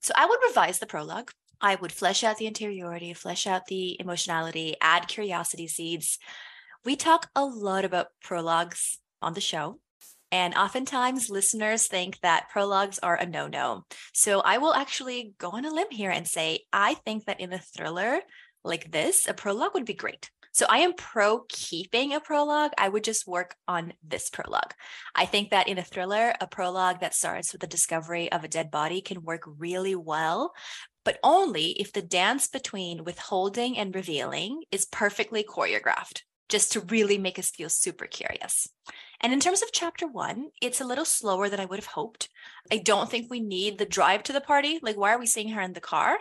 So 0.00 0.12
I 0.16 0.26
would 0.26 0.38
revise 0.46 0.78
the 0.78 0.86
prologue. 0.86 1.30
I 1.60 1.74
would 1.74 1.92
flesh 1.92 2.24
out 2.24 2.38
the 2.38 2.46
interiority, 2.46 3.12
flesh 3.12 3.46
out 3.46 3.66
the 3.66 4.00
emotionality, 4.00 4.76
add 4.80 5.08
curiosity 5.08 5.66
seeds. 5.66 6.18
We 6.84 6.96
talk 6.96 7.28
a 7.34 7.44
lot 7.44 7.84
about 7.84 8.08
prologues 8.22 8.98
on 9.20 9.34
the 9.34 9.40
show. 9.40 9.78
And 10.32 10.54
oftentimes 10.54 11.28
listeners 11.28 11.88
think 11.88 12.20
that 12.20 12.48
prologues 12.50 13.00
are 13.00 13.16
a 13.16 13.26
no 13.26 13.48
no. 13.48 13.84
So 14.14 14.40
I 14.40 14.58
will 14.58 14.72
actually 14.72 15.34
go 15.38 15.50
on 15.50 15.64
a 15.64 15.74
limb 15.74 15.90
here 15.90 16.10
and 16.10 16.26
say, 16.26 16.60
I 16.72 16.94
think 16.94 17.24
that 17.24 17.40
in 17.40 17.52
a 17.52 17.58
thriller 17.58 18.20
like 18.62 18.92
this, 18.92 19.26
a 19.26 19.34
prologue 19.34 19.74
would 19.74 19.84
be 19.84 19.94
great. 19.94 20.30
So 20.52 20.66
I 20.68 20.78
am 20.78 20.94
pro 20.94 21.44
keeping 21.48 22.12
a 22.12 22.20
prologue. 22.20 22.72
I 22.76 22.88
would 22.88 23.04
just 23.04 23.26
work 23.26 23.54
on 23.68 23.92
this 24.06 24.30
prologue. 24.30 24.74
I 25.14 25.26
think 25.26 25.50
that 25.50 25.68
in 25.68 25.78
a 25.78 25.82
thriller, 25.82 26.34
a 26.40 26.46
prologue 26.46 27.00
that 27.00 27.14
starts 27.14 27.52
with 27.52 27.60
the 27.60 27.66
discovery 27.66 28.30
of 28.32 28.42
a 28.42 28.48
dead 28.48 28.70
body 28.70 29.00
can 29.00 29.22
work 29.22 29.42
really 29.46 29.94
well, 29.94 30.52
but 31.04 31.18
only 31.22 31.72
if 31.80 31.92
the 31.92 32.02
dance 32.02 32.48
between 32.48 33.04
withholding 33.04 33.78
and 33.78 33.94
revealing 33.94 34.62
is 34.72 34.86
perfectly 34.86 35.44
choreographed, 35.44 36.22
just 36.48 36.72
to 36.72 36.80
really 36.80 37.16
make 37.16 37.38
us 37.38 37.50
feel 37.50 37.68
super 37.68 38.06
curious. 38.06 38.68
And 39.20 39.32
in 39.32 39.40
terms 39.40 39.62
of 39.62 39.72
chapter 39.72 40.06
one, 40.06 40.48
it's 40.60 40.80
a 40.80 40.86
little 40.86 41.04
slower 41.04 41.48
than 41.48 41.60
I 41.60 41.66
would 41.66 41.78
have 41.78 41.86
hoped. 41.86 42.28
I 42.72 42.78
don't 42.78 43.10
think 43.10 43.30
we 43.30 43.40
need 43.40 43.78
the 43.78 43.86
drive 43.86 44.24
to 44.24 44.32
the 44.32 44.40
party. 44.40 44.80
Like, 44.82 44.96
why 44.96 45.12
are 45.12 45.18
we 45.18 45.26
seeing 45.26 45.50
her 45.50 45.60
in 45.60 45.74
the 45.74 45.80
car? 45.80 46.18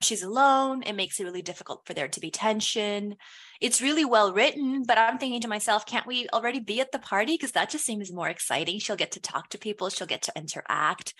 She's 0.00 0.22
alone. 0.22 0.82
It 0.82 0.94
makes 0.94 1.18
it 1.18 1.24
really 1.24 1.42
difficult 1.42 1.82
for 1.86 1.94
there 1.94 2.08
to 2.08 2.20
be 2.20 2.30
tension. 2.30 3.16
It's 3.62 3.80
really 3.80 4.04
well 4.04 4.32
written, 4.32 4.82
but 4.82 4.98
I'm 4.98 5.18
thinking 5.18 5.40
to 5.42 5.48
myself, 5.48 5.86
can't 5.86 6.04
we 6.04 6.26
already 6.32 6.58
be 6.58 6.80
at 6.80 6.90
the 6.90 6.98
party? 6.98 7.34
Because 7.34 7.52
that 7.52 7.70
just 7.70 7.84
seems 7.84 8.12
more 8.12 8.28
exciting. 8.28 8.80
She'll 8.80 8.96
get 8.96 9.12
to 9.12 9.20
talk 9.20 9.50
to 9.50 9.58
people, 9.58 9.88
she'll 9.88 10.08
get 10.08 10.22
to 10.22 10.32
interact, 10.34 11.14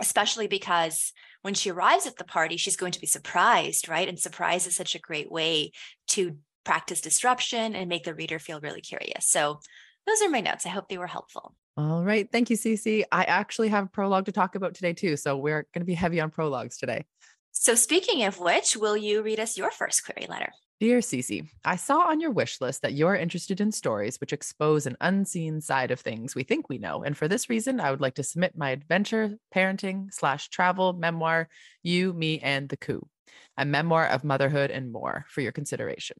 especially 0.00 0.48
because 0.48 1.12
when 1.42 1.54
she 1.54 1.70
arrives 1.70 2.04
at 2.04 2.16
the 2.16 2.24
party, 2.24 2.56
she's 2.56 2.74
going 2.74 2.90
to 2.90 3.00
be 3.00 3.06
surprised, 3.06 3.88
right? 3.88 4.08
And 4.08 4.18
surprise 4.18 4.66
is 4.66 4.74
such 4.74 4.96
a 4.96 4.98
great 4.98 5.30
way 5.30 5.70
to 6.08 6.38
practice 6.64 7.00
disruption 7.00 7.76
and 7.76 7.88
make 7.88 8.02
the 8.02 8.12
reader 8.12 8.40
feel 8.40 8.60
really 8.60 8.80
curious. 8.80 9.28
So 9.28 9.60
those 10.04 10.20
are 10.20 10.28
my 10.28 10.40
notes. 10.40 10.66
I 10.66 10.70
hope 10.70 10.88
they 10.88 10.98
were 10.98 11.06
helpful. 11.06 11.54
All 11.76 12.02
right. 12.02 12.28
Thank 12.32 12.50
you, 12.50 12.56
Cece. 12.56 13.04
I 13.12 13.22
actually 13.22 13.68
have 13.68 13.84
a 13.84 13.88
prologue 13.88 14.26
to 14.26 14.32
talk 14.32 14.56
about 14.56 14.74
today, 14.74 14.94
too. 14.94 15.16
So 15.16 15.36
we're 15.36 15.68
going 15.72 15.82
to 15.82 15.84
be 15.84 15.94
heavy 15.94 16.20
on 16.20 16.30
prologues 16.30 16.76
today. 16.76 17.04
So, 17.52 17.76
speaking 17.76 18.24
of 18.24 18.40
which, 18.40 18.76
will 18.76 18.96
you 18.96 19.22
read 19.22 19.38
us 19.38 19.56
your 19.56 19.70
first 19.70 20.04
query 20.04 20.26
letter? 20.28 20.50
Dear 20.80 21.00
Cece, 21.00 21.48
I 21.64 21.74
saw 21.74 22.02
on 22.02 22.20
your 22.20 22.30
wish 22.30 22.60
list 22.60 22.82
that 22.82 22.92
you're 22.92 23.16
interested 23.16 23.60
in 23.60 23.72
stories 23.72 24.20
which 24.20 24.32
expose 24.32 24.86
an 24.86 24.96
unseen 25.00 25.60
side 25.60 25.90
of 25.90 25.98
things 25.98 26.36
we 26.36 26.44
think 26.44 26.68
we 26.68 26.78
know. 26.78 27.02
And 27.02 27.16
for 27.16 27.26
this 27.26 27.50
reason, 27.50 27.80
I 27.80 27.90
would 27.90 28.00
like 28.00 28.14
to 28.14 28.22
submit 28.22 28.56
my 28.56 28.70
adventure, 28.70 29.38
parenting, 29.52 30.14
slash 30.14 30.50
travel 30.50 30.92
memoir, 30.92 31.48
You, 31.82 32.12
Me, 32.12 32.38
and 32.38 32.68
the 32.68 32.76
Coup, 32.76 33.08
a 33.56 33.64
memoir 33.64 34.06
of 34.06 34.22
motherhood 34.22 34.70
and 34.70 34.92
more 34.92 35.26
for 35.28 35.40
your 35.40 35.50
consideration. 35.50 36.16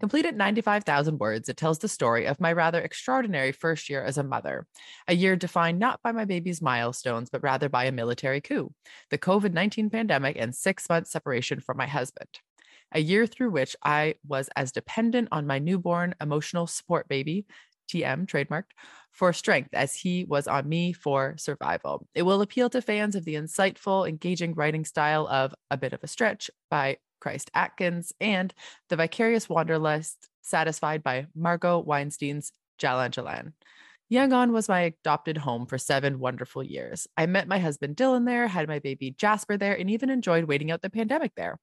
Complete 0.00 0.26
at 0.26 0.34
95,000 0.34 1.18
words, 1.18 1.48
it 1.48 1.56
tells 1.56 1.78
the 1.78 1.86
story 1.86 2.26
of 2.26 2.40
my 2.40 2.52
rather 2.52 2.80
extraordinary 2.80 3.52
first 3.52 3.88
year 3.88 4.02
as 4.02 4.18
a 4.18 4.24
mother, 4.24 4.66
a 5.06 5.14
year 5.14 5.36
defined 5.36 5.78
not 5.78 6.00
by 6.02 6.10
my 6.10 6.24
baby's 6.24 6.60
milestones, 6.60 7.30
but 7.30 7.44
rather 7.44 7.68
by 7.68 7.84
a 7.84 7.92
military 7.92 8.40
coup, 8.40 8.72
the 9.10 9.18
COVID 9.18 9.52
19 9.52 9.88
pandemic, 9.88 10.36
and 10.36 10.52
six 10.52 10.88
months 10.88 11.12
separation 11.12 11.60
from 11.60 11.76
my 11.76 11.86
husband. 11.86 12.40
A 12.92 13.00
year 13.00 13.26
through 13.26 13.50
which 13.50 13.76
I 13.84 14.16
was 14.26 14.48
as 14.56 14.72
dependent 14.72 15.28
on 15.32 15.46
my 15.46 15.58
newborn 15.58 16.14
emotional 16.20 16.66
support 16.66 17.08
baby, 17.08 17.46
TM 17.88 18.26
trademarked, 18.26 18.72
for 19.12 19.32
strength 19.32 19.70
as 19.72 19.94
he 19.94 20.24
was 20.24 20.46
on 20.46 20.68
me 20.68 20.92
for 20.92 21.34
survival. 21.38 22.06
It 22.14 22.22
will 22.22 22.42
appeal 22.42 22.70
to 22.70 22.82
fans 22.82 23.16
of 23.16 23.24
the 23.24 23.34
insightful, 23.34 24.08
engaging 24.08 24.54
writing 24.54 24.84
style 24.84 25.26
of 25.28 25.54
A 25.70 25.76
Bit 25.76 25.92
of 25.92 26.02
a 26.02 26.06
Stretch 26.06 26.50
by 26.70 26.98
Chris 27.20 27.44
Atkins, 27.54 28.12
and 28.20 28.54
The 28.88 28.96
Vicarious 28.96 29.48
Wanderlust, 29.48 30.28
satisfied 30.40 31.02
by 31.02 31.26
Margot 31.34 31.80
Weinstein's 31.80 32.52
Jalan 32.80 33.10
Jalan. 33.10 33.52
Yangon 34.12 34.50
was 34.50 34.68
my 34.68 34.80
adopted 34.80 35.36
home 35.36 35.66
for 35.66 35.78
seven 35.78 36.18
wonderful 36.18 36.64
years. 36.64 37.06
I 37.16 37.26
met 37.26 37.46
my 37.46 37.58
husband 37.60 37.96
Dylan 37.96 38.26
there, 38.26 38.48
had 38.48 38.66
my 38.66 38.80
baby 38.80 39.14
Jasper 39.16 39.56
there, 39.56 39.74
and 39.78 39.88
even 39.88 40.10
enjoyed 40.10 40.44
waiting 40.44 40.72
out 40.72 40.82
the 40.82 40.90
pandemic 40.90 41.32
there. 41.36 41.58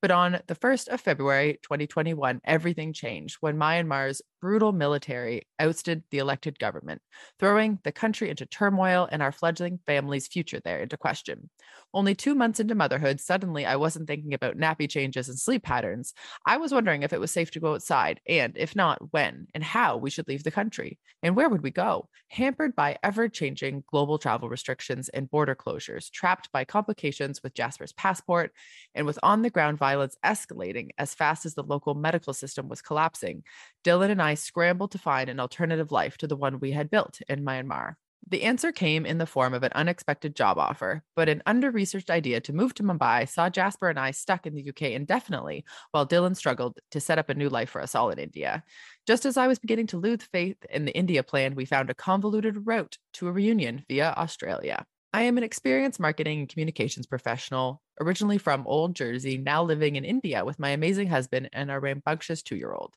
But 0.00 0.10
on 0.10 0.40
the 0.46 0.54
1st 0.54 0.88
of 0.88 1.02
February 1.02 1.58
2021, 1.62 2.40
everything 2.44 2.94
changed 2.94 3.36
when 3.40 3.58
Myanmar's 3.58 4.22
brutal 4.42 4.72
military 4.72 5.46
ousted 5.60 6.02
the 6.10 6.18
elected 6.18 6.58
government, 6.58 7.00
throwing 7.38 7.78
the 7.84 7.92
country 7.92 8.28
into 8.28 8.44
turmoil 8.44 9.08
and 9.12 9.22
our 9.22 9.30
fledgling 9.30 9.78
family's 9.86 10.26
future 10.26 10.60
there 10.64 10.80
into 10.80 10.96
question. 10.96 11.48
Only 11.94 12.16
two 12.16 12.34
months 12.34 12.58
into 12.58 12.74
motherhood, 12.74 13.20
suddenly 13.20 13.64
I 13.64 13.76
wasn't 13.76 14.08
thinking 14.08 14.34
about 14.34 14.58
nappy 14.58 14.90
changes 14.90 15.28
and 15.28 15.38
sleep 15.38 15.62
patterns. 15.62 16.12
I 16.44 16.56
was 16.56 16.72
wondering 16.72 17.04
if 17.04 17.12
it 17.12 17.20
was 17.20 17.30
safe 17.30 17.52
to 17.52 17.60
go 17.60 17.74
outside, 17.74 18.20
and 18.28 18.54
if 18.56 18.74
not, 18.74 19.12
when 19.12 19.46
and 19.54 19.62
how 19.62 19.96
we 19.96 20.10
should 20.10 20.26
leave 20.26 20.42
the 20.42 20.50
country, 20.50 20.98
and 21.22 21.36
where 21.36 21.48
would 21.48 21.62
we 21.62 21.70
go, 21.70 22.08
hampered 22.28 22.74
by 22.74 22.98
ever 23.04 23.28
changing 23.28 23.84
global 23.86 24.18
travel 24.18 24.48
restrictions 24.48 25.08
and 25.10 25.30
border 25.30 25.54
closures, 25.54 26.10
trapped 26.10 26.50
by 26.50 26.64
complications 26.64 27.40
with 27.44 27.54
Jasper's 27.54 27.92
passport, 27.92 28.52
and 28.94 29.06
with 29.06 29.20
on 29.22 29.42
the 29.42 29.50
ground 29.50 29.78
violence 29.78 30.16
escalating 30.24 30.88
as 30.98 31.14
fast 31.14 31.46
as 31.46 31.54
the 31.54 31.62
local 31.62 31.94
medical 31.94 32.34
system 32.34 32.68
was 32.68 32.82
collapsing. 32.82 33.44
Dylan 33.84 34.10
and 34.10 34.20
I 34.20 34.31
scrambled 34.34 34.92
to 34.92 34.98
find 34.98 35.28
an 35.28 35.40
alternative 35.40 35.92
life 35.92 36.16
to 36.18 36.26
the 36.26 36.36
one 36.36 36.60
we 36.60 36.72
had 36.72 36.90
built 36.90 37.20
in 37.28 37.44
Myanmar. 37.44 37.94
The 38.28 38.44
answer 38.44 38.70
came 38.70 39.04
in 39.04 39.18
the 39.18 39.26
form 39.26 39.52
of 39.52 39.64
an 39.64 39.72
unexpected 39.74 40.36
job 40.36 40.56
offer, 40.56 41.02
but 41.16 41.28
an 41.28 41.42
under 41.44 41.70
researched 41.70 42.08
idea 42.10 42.40
to 42.42 42.52
move 42.52 42.72
to 42.74 42.82
Mumbai 42.82 43.28
saw 43.28 43.50
Jasper 43.50 43.88
and 43.88 43.98
I 43.98 44.12
stuck 44.12 44.46
in 44.46 44.54
the 44.54 44.68
UK 44.68 44.82
indefinitely, 44.92 45.64
while 45.90 46.06
Dylan 46.06 46.36
struggled 46.36 46.78
to 46.92 47.00
set 47.00 47.18
up 47.18 47.30
a 47.30 47.34
new 47.34 47.48
life 47.48 47.70
for 47.70 47.82
us 47.82 47.94
all 47.94 48.10
in 48.10 48.18
India. 48.18 48.62
Just 49.06 49.26
as 49.26 49.36
I 49.36 49.48
was 49.48 49.58
beginning 49.58 49.88
to 49.88 49.98
lose 49.98 50.22
faith 50.22 50.56
in 50.70 50.84
the 50.84 50.96
India 50.96 51.22
plan, 51.24 51.56
we 51.56 51.64
found 51.64 51.90
a 51.90 51.94
convoluted 51.94 52.64
route 52.64 52.96
to 53.14 53.26
a 53.26 53.32
reunion 53.32 53.84
via 53.88 54.14
Australia. 54.16 54.86
I 55.12 55.22
am 55.22 55.36
an 55.36 55.44
experienced 55.44 56.00
marketing 56.00 56.40
and 56.40 56.48
communications 56.48 57.06
professional, 57.06 57.82
originally 58.00 58.38
from 58.38 58.66
Old 58.66 58.94
Jersey, 58.94 59.36
now 59.36 59.62
living 59.62 59.96
in 59.96 60.04
India 60.04 60.44
with 60.44 60.58
my 60.58 60.70
amazing 60.70 61.08
husband 61.08 61.50
and 61.52 61.70
our 61.70 61.80
rambunctious 61.80 62.42
two 62.42 62.56
year 62.56 62.72
old. 62.72 62.94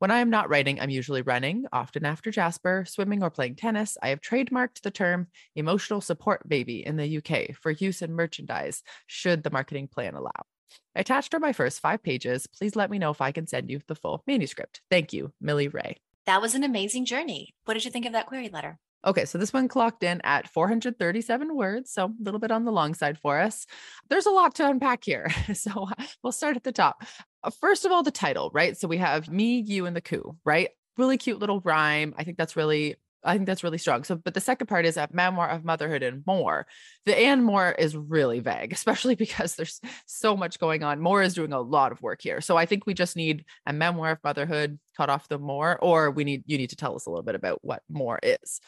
When 0.00 0.10
I 0.10 0.20
am 0.20 0.30
not 0.30 0.48
writing, 0.48 0.80
I'm 0.80 0.88
usually 0.88 1.20
running, 1.20 1.66
often 1.74 2.06
after 2.06 2.30
Jasper, 2.30 2.86
swimming, 2.88 3.22
or 3.22 3.28
playing 3.28 3.56
tennis. 3.56 3.98
I 4.02 4.08
have 4.08 4.22
trademarked 4.22 4.80
the 4.80 4.90
term 4.90 5.26
emotional 5.54 6.00
support 6.00 6.48
baby 6.48 6.86
in 6.86 6.96
the 6.96 7.18
UK 7.18 7.54
for 7.54 7.70
use 7.70 8.00
in 8.00 8.14
merchandise, 8.14 8.82
should 9.06 9.42
the 9.42 9.50
marketing 9.50 9.88
plan 9.88 10.14
allow. 10.14 10.30
Attached 10.94 11.34
are 11.34 11.38
my 11.38 11.52
first 11.52 11.80
five 11.80 12.02
pages. 12.02 12.46
Please 12.46 12.74
let 12.76 12.90
me 12.90 12.98
know 12.98 13.10
if 13.10 13.20
I 13.20 13.30
can 13.30 13.46
send 13.46 13.70
you 13.70 13.80
the 13.88 13.94
full 13.94 14.22
manuscript. 14.26 14.80
Thank 14.90 15.12
you, 15.12 15.34
Millie 15.38 15.68
Ray. 15.68 15.98
That 16.24 16.40
was 16.40 16.54
an 16.54 16.64
amazing 16.64 17.04
journey. 17.04 17.54
What 17.66 17.74
did 17.74 17.84
you 17.84 17.90
think 17.90 18.06
of 18.06 18.12
that 18.12 18.24
query 18.24 18.48
letter? 18.48 18.78
Okay, 19.04 19.26
so 19.26 19.36
this 19.36 19.52
one 19.52 19.68
clocked 19.68 20.02
in 20.02 20.22
at 20.24 20.48
437 20.48 21.54
words, 21.54 21.92
so 21.92 22.06
a 22.06 22.12
little 22.22 22.40
bit 22.40 22.50
on 22.50 22.64
the 22.64 22.72
long 22.72 22.94
side 22.94 23.18
for 23.18 23.38
us. 23.38 23.66
There's 24.08 24.26
a 24.26 24.30
lot 24.30 24.54
to 24.54 24.66
unpack 24.66 25.04
here. 25.04 25.28
So 25.54 25.88
uh, 25.90 26.04
we'll 26.22 26.32
start 26.32 26.56
at 26.56 26.64
the 26.64 26.72
top. 26.72 27.02
Uh, 27.42 27.50
first 27.50 27.84
of 27.84 27.92
all, 27.92 28.02
the 28.02 28.10
title, 28.10 28.50
right? 28.52 28.76
So 28.76 28.88
we 28.88 28.98
have 28.98 29.28
me, 29.28 29.60
you, 29.60 29.86
and 29.86 29.96
the 29.96 30.00
coup, 30.00 30.36
right? 30.44 30.70
Really 30.96 31.18
cute 31.18 31.38
little 31.38 31.60
rhyme. 31.60 32.14
I 32.16 32.24
think 32.24 32.36
that's 32.36 32.56
really 32.56 32.96
I 33.22 33.34
think 33.34 33.46
that's 33.46 33.62
really 33.62 33.78
strong. 33.78 34.04
So, 34.04 34.16
but 34.16 34.34
the 34.34 34.40
second 34.40 34.66
part 34.66 34.86
is 34.86 34.96
a 34.96 35.08
memoir 35.12 35.48
of 35.50 35.64
motherhood 35.64 36.02
and 36.02 36.22
more. 36.26 36.66
The 37.04 37.18
and 37.18 37.44
more 37.44 37.72
is 37.72 37.96
really 37.96 38.40
vague, 38.40 38.72
especially 38.72 39.14
because 39.14 39.56
there's 39.56 39.80
so 40.06 40.36
much 40.36 40.58
going 40.58 40.82
on. 40.82 41.00
More 41.00 41.22
is 41.22 41.34
doing 41.34 41.52
a 41.52 41.60
lot 41.60 41.92
of 41.92 42.02
work 42.02 42.22
here. 42.22 42.40
So 42.40 42.56
I 42.56 42.66
think 42.66 42.86
we 42.86 42.94
just 42.94 43.16
need 43.16 43.44
a 43.66 43.72
memoir 43.72 44.12
of 44.12 44.24
motherhood, 44.24 44.78
cut 44.96 45.10
off 45.10 45.28
the 45.28 45.38
more, 45.38 45.78
or 45.78 46.10
we 46.10 46.24
need 46.24 46.44
you 46.46 46.58
need 46.58 46.70
to 46.70 46.76
tell 46.76 46.94
us 46.94 47.06
a 47.06 47.10
little 47.10 47.24
bit 47.24 47.34
about 47.34 47.58
what 47.62 47.82
more 47.88 48.18
is. 48.22 48.60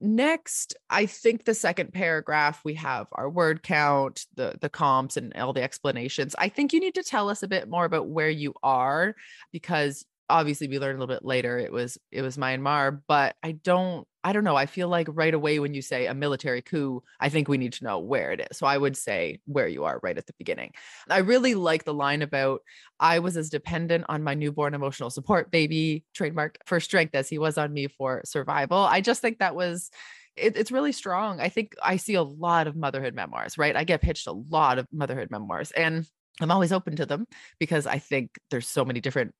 Next, 0.00 0.76
I 0.90 1.06
think 1.06 1.44
the 1.44 1.54
second 1.54 1.92
paragraph 1.92 2.60
we 2.64 2.74
have 2.74 3.06
our 3.12 3.30
word 3.30 3.62
count, 3.62 4.26
the 4.34 4.56
the 4.60 4.68
comps 4.68 5.16
and 5.16 5.34
all 5.34 5.52
the 5.52 5.62
explanations. 5.62 6.34
I 6.38 6.48
think 6.48 6.72
you 6.72 6.80
need 6.80 6.94
to 6.96 7.02
tell 7.02 7.30
us 7.30 7.42
a 7.42 7.48
bit 7.48 7.68
more 7.68 7.84
about 7.84 8.08
where 8.08 8.28
you 8.28 8.54
are 8.62 9.14
because 9.52 10.04
obviously 10.28 10.68
we 10.68 10.78
learned 10.78 10.98
a 10.98 11.00
little 11.00 11.14
bit 11.14 11.24
later 11.24 11.58
it 11.58 11.72
was 11.72 11.98
it 12.10 12.22
was 12.22 12.36
Myanmar, 12.36 13.00
but 13.06 13.36
I 13.42 13.52
don't 13.52 14.06
I 14.24 14.32
don't 14.32 14.42
know. 14.42 14.56
I 14.56 14.66
feel 14.66 14.88
like 14.88 15.06
right 15.08 15.32
away 15.32 15.60
when 15.60 15.72
you 15.72 15.82
say 15.82 16.06
a 16.06 16.14
military 16.14 16.60
coup, 16.60 17.00
I 17.20 17.28
think 17.28 17.46
we 17.46 17.58
need 17.58 17.74
to 17.74 17.84
know 17.84 18.00
where 18.00 18.32
it 18.32 18.40
is. 18.50 18.58
So 18.58 18.66
I 18.66 18.76
would 18.76 18.96
say 18.96 19.38
where 19.46 19.68
you 19.68 19.84
are 19.84 20.00
right 20.02 20.18
at 20.18 20.26
the 20.26 20.34
beginning. 20.36 20.72
I 21.08 21.18
really 21.18 21.54
like 21.54 21.84
the 21.84 21.94
line 21.94 22.22
about 22.22 22.62
I 22.98 23.20
was 23.20 23.36
as 23.36 23.50
dependent 23.50 24.06
on 24.08 24.24
my 24.24 24.34
newborn 24.34 24.74
emotional 24.74 25.10
support 25.10 25.52
baby, 25.52 26.04
trademark 26.12 26.58
for 26.66 26.80
strength 26.80 27.14
as 27.14 27.28
he 27.28 27.38
was 27.38 27.56
on 27.56 27.72
me 27.72 27.86
for 27.86 28.22
survival. 28.24 28.78
I 28.78 29.00
just 29.00 29.22
think 29.22 29.38
that 29.38 29.54
was 29.54 29.90
it, 30.36 30.56
it's 30.56 30.72
really 30.72 30.92
strong. 30.92 31.40
I 31.40 31.48
think 31.48 31.74
I 31.82 31.96
see 31.96 32.14
a 32.14 32.22
lot 32.22 32.66
of 32.66 32.74
motherhood 32.76 33.14
memoirs, 33.14 33.56
right? 33.56 33.76
I 33.76 33.84
get 33.84 34.02
pitched 34.02 34.26
a 34.26 34.32
lot 34.32 34.78
of 34.78 34.88
motherhood 34.92 35.30
memoirs 35.30 35.70
and 35.70 36.04
I'm 36.40 36.50
always 36.50 36.72
open 36.72 36.96
to 36.96 37.06
them 37.06 37.26
because 37.58 37.86
I 37.86 37.98
think 37.98 38.38
there's 38.50 38.68
so 38.68 38.84
many 38.84 39.00
different 39.00 39.34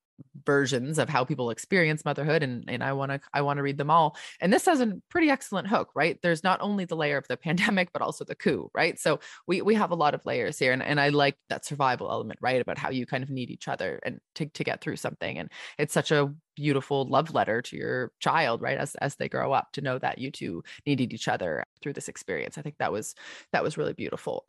versions 0.44 0.98
of 0.98 1.08
how 1.08 1.24
people 1.24 1.50
experience 1.50 2.04
motherhood 2.04 2.42
and 2.42 2.64
and 2.68 2.82
I 2.82 2.92
want 2.92 3.10
to 3.12 3.20
I 3.32 3.42
want 3.42 3.58
to 3.58 3.62
read 3.62 3.78
them 3.78 3.90
all. 3.90 4.16
And 4.40 4.52
this 4.52 4.66
has 4.66 4.80
a 4.80 4.94
pretty 5.08 5.28
excellent 5.30 5.68
hook, 5.68 5.90
right? 5.94 6.18
There's 6.22 6.44
not 6.44 6.60
only 6.60 6.84
the 6.84 6.96
layer 6.96 7.16
of 7.16 7.26
the 7.28 7.36
pandemic 7.46 7.90
but 7.92 8.02
also 8.02 8.24
the 8.24 8.34
coup, 8.34 8.70
right? 8.74 8.98
So 8.98 9.20
we 9.46 9.62
we 9.62 9.74
have 9.74 9.90
a 9.90 9.96
lot 9.96 10.14
of 10.14 10.24
layers 10.24 10.58
here 10.58 10.72
and 10.72 10.82
and 10.82 11.00
I 11.00 11.08
like 11.10 11.36
that 11.48 11.64
survival 11.64 12.10
element, 12.10 12.38
right? 12.40 12.60
About 12.60 12.78
how 12.78 12.90
you 12.90 13.06
kind 13.06 13.22
of 13.22 13.30
need 13.30 13.50
each 13.50 13.68
other 13.68 14.00
and 14.04 14.20
to 14.36 14.46
to 14.46 14.64
get 14.64 14.80
through 14.80 14.96
something 14.96 15.38
and 15.38 15.50
it's 15.78 15.94
such 15.94 16.10
a 16.10 16.32
beautiful 16.54 17.06
love 17.06 17.34
letter 17.34 17.60
to 17.62 17.76
your 17.76 18.12
child, 18.20 18.62
right? 18.62 18.78
As 18.78 18.94
as 18.96 19.16
they 19.16 19.28
grow 19.28 19.52
up 19.52 19.72
to 19.72 19.80
know 19.80 19.98
that 19.98 20.18
you 20.18 20.30
two 20.30 20.62
needed 20.86 21.12
each 21.12 21.28
other 21.28 21.64
through 21.82 21.92
this 21.94 22.08
experience. 22.08 22.56
I 22.56 22.62
think 22.62 22.76
that 22.78 22.92
was 22.92 23.14
that 23.52 23.62
was 23.62 23.76
really 23.76 23.92
beautiful. 23.92 24.46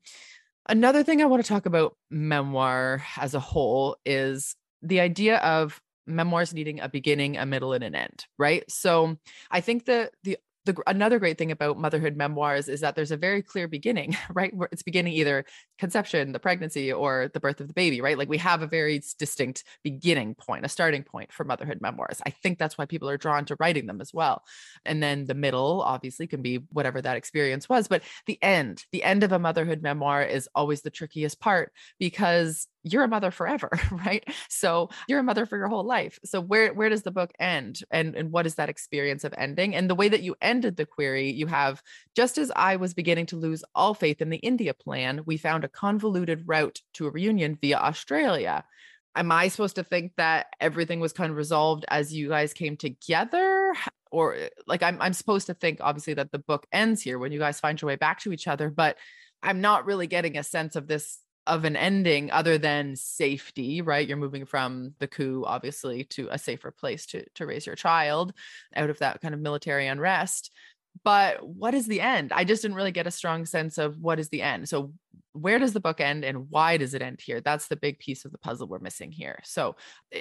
Another 0.70 1.02
thing 1.02 1.22
I 1.22 1.26
want 1.26 1.44
to 1.44 1.48
talk 1.48 1.66
about 1.66 1.96
memoir 2.10 3.02
as 3.16 3.34
a 3.34 3.40
whole 3.40 3.96
is 4.06 4.56
the 4.82 5.00
idea 5.00 5.38
of 5.38 5.82
memoirs 6.06 6.54
needing 6.54 6.80
a 6.80 6.90
beginning, 6.90 7.38
a 7.38 7.46
middle, 7.46 7.74
and 7.74 7.84
an 7.84 7.96
end, 7.96 8.26
right? 8.38 8.64
So 8.70 9.18
I 9.52 9.62
think 9.62 9.86
that 9.86 10.12
the 10.24 10.38
the, 10.68 10.76
another 10.86 11.18
great 11.18 11.38
thing 11.38 11.52
about 11.52 11.80
motherhood 11.80 12.16
memoirs 12.16 12.68
is 12.68 12.82
that 12.82 12.94
there's 12.96 13.12
a 13.12 13.18
very 13.18 13.42
clear 13.42 13.68
beginning, 13.68 14.16
right? 14.34 14.54
Where 14.54 14.70
it's 14.72 14.84
beginning 14.84 15.14
either 15.14 15.46
conception, 15.80 16.34
the 16.34 16.40
pregnancy, 16.40 16.94
or 16.94 17.32
the 17.34 17.40
birth 17.40 17.60
of 17.60 17.68
the 17.68 17.74
baby, 17.74 18.02
right? 18.02 18.18
Like 18.18 18.30
we 18.30 18.38
have 18.38 18.62
a 18.62 18.68
very 18.68 19.02
distinct 19.18 19.64
beginning 19.84 20.36
point, 20.36 20.66
a 20.66 20.70
starting 20.70 21.04
point 21.04 21.32
for 21.34 21.44
motherhood 21.44 21.80
memoirs. 21.82 22.22
I 22.26 22.30
think 22.30 22.60
that's 22.60 22.78
why 22.78 22.86
people 22.86 23.10
are 23.10 23.18
drawn 23.18 23.46
to 23.46 23.58
writing 23.60 23.88
them 23.88 24.02
as 24.02 24.14
well. 24.14 24.44
And 24.86 25.02
then 25.02 25.26
the 25.26 25.34
middle, 25.34 25.82
obviously, 25.82 26.28
can 26.28 26.42
be 26.42 26.58
whatever 26.72 27.02
that 27.02 27.18
experience 27.18 27.68
was. 27.68 27.88
But 27.88 28.04
the 28.28 28.42
end, 28.44 28.84
the 28.92 29.04
end 29.04 29.24
of 29.24 29.32
a 29.32 29.40
motherhood 29.40 29.82
memoir 29.82 30.22
is 30.24 30.50
always 30.54 30.82
the 30.82 30.92
trickiest 30.92 31.40
part 31.40 31.72
because 31.98 32.68
you're 32.84 33.04
a 33.04 33.08
mother 33.08 33.32
forever, 33.32 33.70
right? 33.92 34.24
So 34.50 34.90
you're 35.08 35.20
a 35.20 35.24
mother 35.24 35.46
for 35.46 35.58
your 35.58 35.68
whole 35.68 35.84
life. 35.84 36.20
So 36.24 36.42
where 36.42 36.74
where 36.74 36.90
does 36.90 37.04
the 37.04 37.12
book 37.12 37.32
end? 37.40 37.82
And 37.92 38.16
and 38.16 38.32
what 38.32 38.46
is 38.46 38.56
that 38.56 38.70
experience 38.70 39.24
of 39.24 39.34
ending? 39.38 39.76
And 39.76 39.90
the 39.90 39.96
way 39.96 40.10
that 40.10 40.24
you 40.24 40.36
ended 40.42 40.78
the 40.78 40.86
query, 40.86 41.32
you 41.32 41.48
have 41.48 41.82
just 42.16 42.38
as 42.38 42.52
I 42.56 42.76
was 42.78 42.94
beginning 42.94 43.28
to 43.28 43.38
lose 43.38 43.64
all 43.76 43.94
faith 43.94 44.22
in 44.22 44.30
the 44.30 44.38
India 44.38 44.74
plan, 44.74 45.22
we 45.26 45.38
found 45.38 45.64
a 45.64 45.70
convoluted 45.70 46.44
route 46.46 46.82
to 46.94 47.08
a 47.08 47.12
reunion 47.12 47.58
via 47.60 47.78
Australia. 47.78 48.64
Am 49.16 49.32
I 49.32 49.48
supposed 49.48 49.78
to 49.78 49.84
think 49.84 50.14
that 50.18 50.48
everything 50.60 51.00
was 51.00 51.14
kind 51.14 51.32
of 51.32 51.38
resolved 51.38 51.86
as 51.90 52.14
you 52.14 52.30
guys 52.30 52.54
came 52.54 52.78
together? 52.78 53.74
Or 54.10 54.36
eh, 54.36 54.48
like 54.68 54.84
I'm 54.84 55.02
I'm 55.02 55.12
supposed 55.12 55.48
to 55.48 55.54
think 55.54 55.80
obviously 55.82 56.14
that 56.14 56.32
the 56.32 56.40
book 56.40 56.66
ends 56.72 57.02
here 57.02 57.20
when 57.20 57.34
you 57.34 57.40
guys 57.40 57.60
find 57.60 57.80
your 57.80 57.88
way 57.88 57.98
back 57.98 58.22
to 58.22 58.32
each 58.32 58.48
other, 58.48 58.70
but 58.70 58.96
I'm 59.44 59.60
not 59.60 59.86
really 59.86 60.08
getting 60.08 60.38
a 60.38 60.44
sense 60.44 60.78
of 60.78 60.88
this 60.88 61.20
of 61.48 61.66
an 61.66 61.76
ending 61.76 62.32
other 62.32 62.58
than 62.58 62.96
safety, 62.96 63.82
right? 63.82 64.08
You're 64.08 64.18
moving 64.18 64.46
from 64.46 64.94
the 65.00 65.08
coup, 65.08 65.44
obviously, 65.46 66.04
to 66.06 66.28
a 66.30 66.38
safer 66.38 66.72
place 66.72 67.06
to, 67.08 67.26
to 67.36 67.46
raise 67.46 67.66
your 67.66 67.76
child 67.76 68.34
out 68.76 68.90
of 68.90 69.00
that 69.00 69.22
kind 69.22 69.34
of 69.34 69.40
military 69.40 69.88
unrest. 69.88 70.52
But 71.04 71.48
what 71.48 71.74
is 71.74 71.88
the 71.88 72.02
end? 72.02 72.32
I 72.34 72.44
just 72.44 72.62
didn't 72.62 72.78
really 72.78 72.92
get 72.92 73.08
a 73.08 73.12
strong 73.12 73.46
sense 73.46 73.78
of 73.78 73.98
what 74.00 74.20
is 74.20 74.30
the 74.30 74.42
end. 74.42 74.68
So, 74.68 74.94
where 75.34 75.60
does 75.60 75.74
the 75.74 75.80
book 75.80 76.02
end 76.02 76.26
and 76.26 76.50
why 76.50 76.78
does 76.78 76.96
it 76.96 77.04
end 77.04 77.22
here? 77.24 77.42
That's 77.42 77.68
the 77.68 77.76
big 77.76 78.00
piece 78.00 78.26
of 78.26 78.32
the 78.32 78.40
puzzle 78.40 78.68
we're 78.68 78.80
missing 78.80 79.12
here. 79.12 79.40
So, 79.44 79.76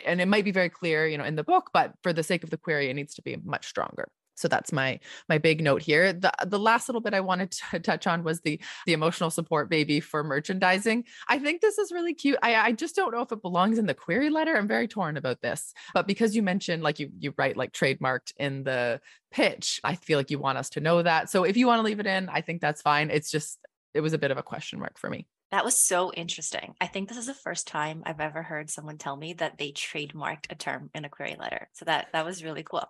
and 0.05 0.21
it 0.21 0.29
might 0.29 0.45
be 0.45 0.51
very 0.51 0.69
clear, 0.69 1.07
you 1.07 1.17
know, 1.17 1.25
in 1.25 1.37
the 1.37 1.45
book, 1.45 1.71
but 1.73 1.95
for 2.03 2.13
the 2.13 2.23
sake 2.23 2.45
of 2.45 2.51
the 2.51 2.59
query, 2.59 2.91
it 2.91 2.95
needs 2.95 3.15
to 3.15 3.23
be 3.23 3.37
much 3.43 3.67
stronger 3.67 4.09
so 4.37 4.49
that's 4.49 4.73
my 4.73 5.01
my 5.29 5.39
big 5.39 5.63
note 5.63 5.83
here. 5.83 6.13
The 6.13 6.33
the 6.47 6.59
last 6.59 6.89
little 6.89 7.01
bit 7.01 7.15
i 7.15 7.21
wanted 7.21 7.51
to 7.51 7.79
touch 7.81 8.07
on 8.07 8.23
was 8.23 8.41
the 8.43 8.61
the 8.87 8.93
emotional 8.93 9.31
support 9.31 9.69
baby 9.69 10.01
for 10.01 10.23
merchandising. 10.23 11.05
I 11.29 11.39
think 11.39 11.61
this 11.61 11.79
is 11.79 11.91
really 11.91 12.15
cute. 12.15 12.39
I 12.43 12.55
i 12.55 12.73
just 12.73 12.95
don't 12.95 13.13
know 13.13 13.23
if 13.23 13.33
it 13.33 13.43
belongs 13.43 13.79
in 13.79 13.87
the 13.87 13.95
query 13.95 14.31
letter. 14.31 14.57
I'm 14.57 14.69
very 14.69 14.87
torn 14.89 15.17
about 15.17 15.41
this. 15.41 15.73
But 15.95 16.07
because 16.07 16.37
you 16.37 16.43
mentioned 16.43 16.83
like 16.83 17.01
you 17.01 17.11
you 17.19 17.35
write 17.37 17.57
like 17.57 17.73
trademarked 17.73 18.33
in 18.37 18.63
the 18.63 19.01
pitch 19.33 19.81
i 19.83 19.97
feel 19.97 20.19
like 20.19 20.31
you 20.31 20.39
want 20.39 20.59
us 20.59 20.71
to 20.71 20.81
know 20.81 21.03
that. 21.03 21.31
So 21.31 21.45
if 21.45 21.57
you 21.57 21.67
want 21.67 21.81
to 21.81 21.85
leave 21.85 22.01
it 22.01 22.07
in 22.07 22.29
i 22.29 22.41
think 22.41 22.61
that's 22.61 22.83
fine. 22.83 23.11
It's 23.11 23.31
just 23.31 23.59
it 23.95 24.01
was 24.01 24.13
a 24.13 24.19
bit 24.19 24.31
of 24.31 24.39
a 24.39 24.43
question 24.43 24.79
mark 24.79 24.99
for 24.99 25.09
me. 25.09 25.27
That 25.53 25.65
was 25.65 25.81
so 25.81 26.13
interesting. 26.13 26.75
I 26.81 26.87
think 26.87 27.09
this 27.09 27.19
is 27.19 27.27
the 27.27 27.35
first 27.35 27.69
time 27.69 28.03
I've 28.05 28.21
ever 28.21 28.43
heard 28.43 28.69
someone 28.69 28.99
tell 28.99 29.17
me 29.17 29.35
that 29.35 29.59
they 29.59 29.71
trademarked 29.71 30.51
a 30.51 30.57
term 30.57 30.91
in 30.95 31.05
a 31.05 31.09
query 31.09 31.37
letter. 31.39 31.69
So 31.75 31.85
that 31.85 32.09
that 32.13 32.25
was 32.25 32.43
really 32.43 32.65
cool. 32.65 32.89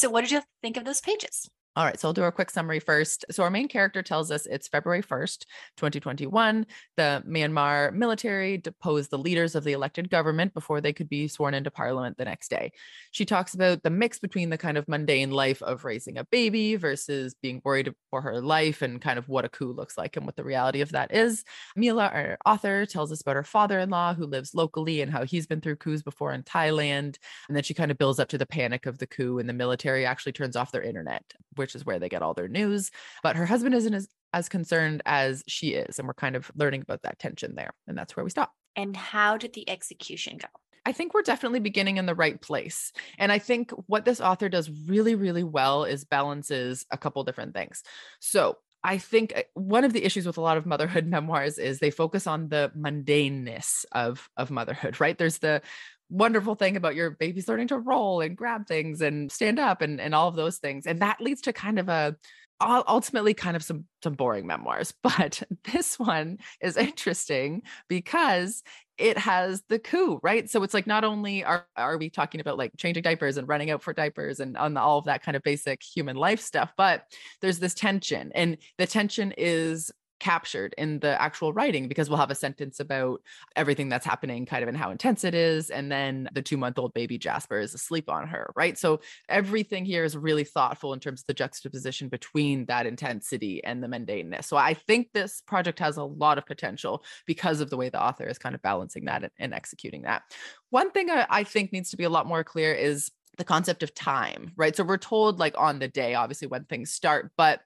So, 0.00 0.08
what 0.08 0.22
did 0.22 0.30
you 0.30 0.42
think 0.62 0.78
of 0.78 0.86
those 0.86 1.02
pages? 1.02 1.50
All 1.76 1.84
right, 1.84 2.00
so 2.00 2.08
I'll 2.08 2.14
do 2.14 2.24
a 2.24 2.32
quick 2.32 2.50
summary 2.50 2.80
first. 2.80 3.24
So, 3.30 3.44
our 3.44 3.50
main 3.50 3.68
character 3.68 4.02
tells 4.02 4.32
us 4.32 4.44
it's 4.44 4.66
February 4.66 5.04
1st, 5.04 5.44
2021. 5.76 6.66
The 6.96 7.22
Myanmar 7.24 7.92
military 7.92 8.58
deposed 8.58 9.10
the 9.10 9.18
leaders 9.18 9.54
of 9.54 9.62
the 9.62 9.72
elected 9.72 10.10
government 10.10 10.52
before 10.52 10.80
they 10.80 10.92
could 10.92 11.08
be 11.08 11.28
sworn 11.28 11.54
into 11.54 11.70
parliament 11.70 12.18
the 12.18 12.24
next 12.24 12.48
day. 12.48 12.72
She 13.12 13.24
talks 13.24 13.54
about 13.54 13.84
the 13.84 13.90
mix 13.90 14.18
between 14.18 14.50
the 14.50 14.58
kind 14.58 14.78
of 14.78 14.88
mundane 14.88 15.30
life 15.30 15.62
of 15.62 15.84
raising 15.84 16.18
a 16.18 16.24
baby 16.24 16.74
versus 16.74 17.36
being 17.40 17.62
worried 17.64 17.94
for 18.10 18.20
her 18.20 18.40
life 18.40 18.82
and 18.82 19.00
kind 19.00 19.16
of 19.16 19.28
what 19.28 19.44
a 19.44 19.48
coup 19.48 19.72
looks 19.72 19.96
like 19.96 20.16
and 20.16 20.26
what 20.26 20.34
the 20.34 20.42
reality 20.42 20.80
of 20.80 20.90
that 20.90 21.14
is. 21.14 21.44
Mila, 21.76 22.08
our 22.08 22.36
author, 22.44 22.84
tells 22.84 23.12
us 23.12 23.20
about 23.20 23.36
her 23.36 23.44
father 23.44 23.78
in 23.78 23.90
law 23.90 24.12
who 24.12 24.26
lives 24.26 24.56
locally 24.56 25.02
and 25.02 25.12
how 25.12 25.24
he's 25.24 25.46
been 25.46 25.60
through 25.60 25.76
coups 25.76 26.02
before 26.02 26.32
in 26.32 26.42
Thailand. 26.42 27.16
And 27.46 27.56
then 27.56 27.62
she 27.62 27.74
kind 27.74 27.92
of 27.92 27.98
builds 27.98 28.18
up 28.18 28.28
to 28.30 28.38
the 28.38 28.44
panic 28.44 28.86
of 28.86 28.98
the 28.98 29.06
coup, 29.06 29.38
and 29.38 29.48
the 29.48 29.52
military 29.52 30.04
actually 30.04 30.32
turns 30.32 30.56
off 30.56 30.72
their 30.72 30.82
internet 30.82 31.22
which 31.60 31.74
is 31.74 31.86
where 31.86 31.98
they 31.98 32.08
get 32.08 32.22
all 32.22 32.34
their 32.34 32.48
news. 32.48 32.90
But 33.22 33.36
her 33.36 33.46
husband 33.46 33.74
isn't 33.74 33.94
as, 33.94 34.08
as 34.32 34.48
concerned 34.48 35.02
as 35.06 35.44
she 35.46 35.74
is. 35.74 35.98
And 35.98 36.08
we're 36.08 36.14
kind 36.14 36.34
of 36.34 36.50
learning 36.56 36.80
about 36.80 37.02
that 37.02 37.18
tension 37.18 37.54
there. 37.54 37.70
And 37.86 37.96
that's 37.96 38.16
where 38.16 38.24
we 38.24 38.30
stop. 38.30 38.52
And 38.74 38.96
how 38.96 39.36
did 39.36 39.52
the 39.52 39.68
execution 39.68 40.38
go? 40.38 40.48
I 40.86 40.92
think 40.92 41.12
we're 41.12 41.22
definitely 41.22 41.60
beginning 41.60 41.98
in 41.98 42.06
the 42.06 42.14
right 42.14 42.40
place. 42.40 42.92
And 43.18 43.30
I 43.30 43.38
think 43.38 43.70
what 43.86 44.04
this 44.04 44.20
author 44.20 44.48
does 44.48 44.70
really, 44.88 45.14
really 45.14 45.44
well 45.44 45.84
is 45.84 46.04
balances 46.04 46.86
a 46.90 46.96
couple 46.96 47.22
different 47.24 47.54
things. 47.54 47.82
So 48.18 48.56
I 48.82 48.98
think 48.98 49.34
uh, 49.36 49.42
one 49.54 49.84
of 49.84 49.92
the 49.92 50.04
issues 50.04 50.26
with 50.26 50.38
a 50.38 50.40
lot 50.40 50.56
of 50.56 50.66
motherhood 50.66 51.06
memoirs 51.08 51.58
is 51.58 51.78
they 51.78 51.90
focus 51.90 52.26
on 52.26 52.48
the 52.48 52.72
mundaneness 52.76 53.84
of 53.92 54.28
of 54.36 54.50
motherhood, 54.50 55.00
right? 55.00 55.16
There's 55.16 55.38
the 55.38 55.62
wonderful 56.10 56.54
thing 56.54 56.76
about 56.76 56.94
your 56.94 57.10
baby's 57.10 57.48
learning 57.48 57.68
to 57.68 57.78
roll 57.78 58.20
and 58.20 58.36
grab 58.36 58.66
things 58.66 59.00
and 59.00 59.30
stand 59.30 59.58
up 59.58 59.80
and, 59.80 60.00
and 60.00 60.14
all 60.14 60.28
of 60.28 60.36
those 60.36 60.58
things. 60.58 60.86
And 60.86 61.00
that 61.00 61.20
leads 61.20 61.40
to 61.42 61.52
kind 61.52 61.78
of 61.78 61.88
a 61.88 62.16
ultimately 62.62 63.32
kind 63.32 63.56
of 63.56 63.64
some 63.64 63.86
some 64.02 64.12
boring 64.12 64.46
memoirs 64.46 64.92
but 65.02 65.42
this 65.72 65.98
one 65.98 66.38
is 66.60 66.76
interesting 66.76 67.62
because 67.88 68.62
it 68.98 69.16
has 69.16 69.62
the 69.68 69.78
coup 69.78 70.20
right 70.22 70.50
so 70.50 70.62
it's 70.62 70.74
like 70.74 70.86
not 70.86 71.04
only 71.04 71.42
are, 71.42 71.66
are 71.74 71.96
we 71.96 72.10
talking 72.10 72.40
about 72.40 72.58
like 72.58 72.70
changing 72.76 73.02
diapers 73.02 73.38
and 73.38 73.48
running 73.48 73.70
out 73.70 73.82
for 73.82 73.94
diapers 73.94 74.40
and 74.40 74.58
on 74.58 74.76
all 74.76 74.98
of 74.98 75.06
that 75.06 75.22
kind 75.22 75.36
of 75.36 75.42
basic 75.42 75.82
human 75.82 76.16
life 76.16 76.40
stuff 76.40 76.72
but 76.76 77.04
there's 77.40 77.58
this 77.58 77.72
tension 77.72 78.30
and 78.34 78.58
the 78.76 78.86
tension 78.86 79.32
is 79.38 79.90
captured 80.20 80.74
in 80.78 81.00
the 81.00 81.20
actual 81.20 81.52
writing 81.52 81.88
because 81.88 82.08
we'll 82.08 82.18
have 82.18 82.30
a 82.30 82.34
sentence 82.34 82.78
about 82.78 83.20
everything 83.56 83.88
that's 83.88 84.06
happening 84.06 84.46
kind 84.46 84.62
of 84.62 84.68
and 84.68 84.76
how 84.76 84.90
intense 84.90 85.24
it 85.24 85.34
is 85.34 85.70
and 85.70 85.90
then 85.90 86.28
the 86.32 86.42
2 86.42 86.56
month 86.56 86.78
old 86.78 86.94
baby 86.94 87.18
Jasper 87.18 87.58
is 87.58 87.74
asleep 87.74 88.08
on 88.08 88.28
her 88.28 88.52
right? 88.54 88.78
So 88.78 89.00
everything 89.28 89.84
here 89.84 90.04
is 90.04 90.16
really 90.16 90.44
thoughtful 90.44 90.92
in 90.92 91.00
terms 91.00 91.22
of 91.22 91.26
the 91.26 91.34
juxtaposition 91.34 92.08
between 92.08 92.66
that 92.66 92.86
intensity 92.86 93.62
and 93.64 93.82
the 93.82 93.88
mundaneness. 93.88 94.44
So 94.44 94.56
i 94.56 94.74
think 94.74 95.08
this 95.12 95.42
project 95.46 95.78
has 95.78 95.96
a 95.96 96.04
lot 96.04 96.38
of 96.38 96.46
potential 96.46 97.04
because 97.26 97.60
of 97.60 97.70
the 97.70 97.76
way 97.76 97.88
the 97.88 98.02
author 98.02 98.26
is 98.26 98.38
kind 98.38 98.54
of 98.54 98.62
balancing 98.62 99.06
that 99.06 99.22
and, 99.22 99.32
and 99.38 99.54
executing 99.54 100.02
that. 100.02 100.22
One 100.70 100.90
thing 100.90 101.10
I, 101.10 101.26
I 101.28 101.44
think 101.44 101.72
needs 101.72 101.90
to 101.90 101.96
be 101.96 102.04
a 102.04 102.10
lot 102.10 102.26
more 102.26 102.44
clear 102.44 102.72
is 102.72 103.10
the 103.40 103.44
concept 103.44 103.82
of 103.82 103.94
time, 103.94 104.52
right? 104.56 104.76
So 104.76 104.84
we're 104.84 104.98
told 104.98 105.38
like 105.38 105.54
on 105.56 105.78
the 105.78 105.88
day, 105.88 106.14
obviously, 106.14 106.48
when 106.48 106.64
things 106.64 106.92
start, 106.92 107.32
but 107.36 107.60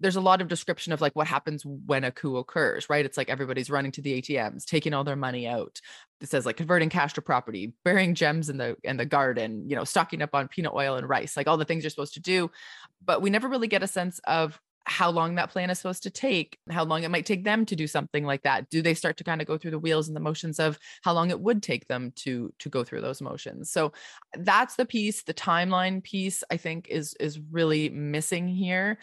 there's 0.00 0.16
a 0.16 0.20
lot 0.20 0.42
of 0.42 0.48
description 0.48 0.92
of 0.92 1.00
like 1.00 1.14
what 1.16 1.26
happens 1.26 1.64
when 1.64 2.04
a 2.04 2.10
coup 2.10 2.36
occurs, 2.36 2.88
right? 2.90 3.04
It's 3.04 3.16
like 3.16 3.30
everybody's 3.30 3.70
running 3.70 3.92
to 3.92 4.02
the 4.02 4.20
ATMs, 4.20 4.64
taking 4.64 4.92
all 4.92 5.04
their 5.04 5.16
money 5.16 5.46
out. 5.46 5.80
It 6.20 6.28
says 6.28 6.46
like 6.46 6.56
converting 6.56 6.90
cash 6.90 7.14
to 7.14 7.22
property, 7.22 7.72
burying 7.84 8.14
gems 8.14 8.48
in 8.48 8.58
the 8.58 8.76
in 8.84 8.96
the 8.96 9.06
garden, 9.06 9.68
you 9.68 9.76
know, 9.76 9.84
stocking 9.84 10.22
up 10.22 10.34
on 10.34 10.48
peanut 10.48 10.74
oil 10.74 10.96
and 10.96 11.08
rice, 11.08 11.36
like 11.36 11.46
all 11.46 11.56
the 11.56 11.64
things 11.64 11.82
you're 11.82 11.90
supposed 11.90 12.14
to 12.14 12.20
do. 12.20 12.50
But 13.04 13.22
we 13.22 13.30
never 13.30 13.48
really 13.48 13.68
get 13.68 13.82
a 13.82 13.88
sense 13.88 14.18
of 14.26 14.60
how 14.86 15.10
long 15.10 15.34
that 15.34 15.50
plan 15.50 15.68
is 15.68 15.78
supposed 15.78 16.04
to 16.04 16.10
take, 16.10 16.58
how 16.70 16.84
long 16.84 17.02
it 17.02 17.10
might 17.10 17.26
take 17.26 17.42
them 17.42 17.66
to 17.66 17.74
do 17.74 17.88
something 17.88 18.24
like 18.24 18.42
that. 18.42 18.70
Do 18.70 18.80
they 18.80 18.94
start 18.94 19.16
to 19.16 19.24
kind 19.24 19.40
of 19.40 19.46
go 19.46 19.58
through 19.58 19.72
the 19.72 19.80
wheels 19.80 20.06
and 20.06 20.16
the 20.16 20.20
motions 20.20 20.60
of 20.60 20.78
how 21.02 21.12
long 21.12 21.30
it 21.30 21.40
would 21.40 21.60
take 21.62 21.88
them 21.88 22.12
to 22.16 22.54
to 22.60 22.68
go 22.68 22.84
through 22.84 23.00
those 23.00 23.20
motions? 23.20 23.70
So 23.70 23.92
that's 24.38 24.76
the 24.76 24.86
piece, 24.86 25.24
the 25.24 25.34
timeline 25.34 26.02
piece 26.02 26.44
I 26.50 26.56
think 26.56 26.86
is 26.88 27.14
is 27.18 27.40
really 27.50 27.88
missing 27.88 28.46
here. 28.46 28.98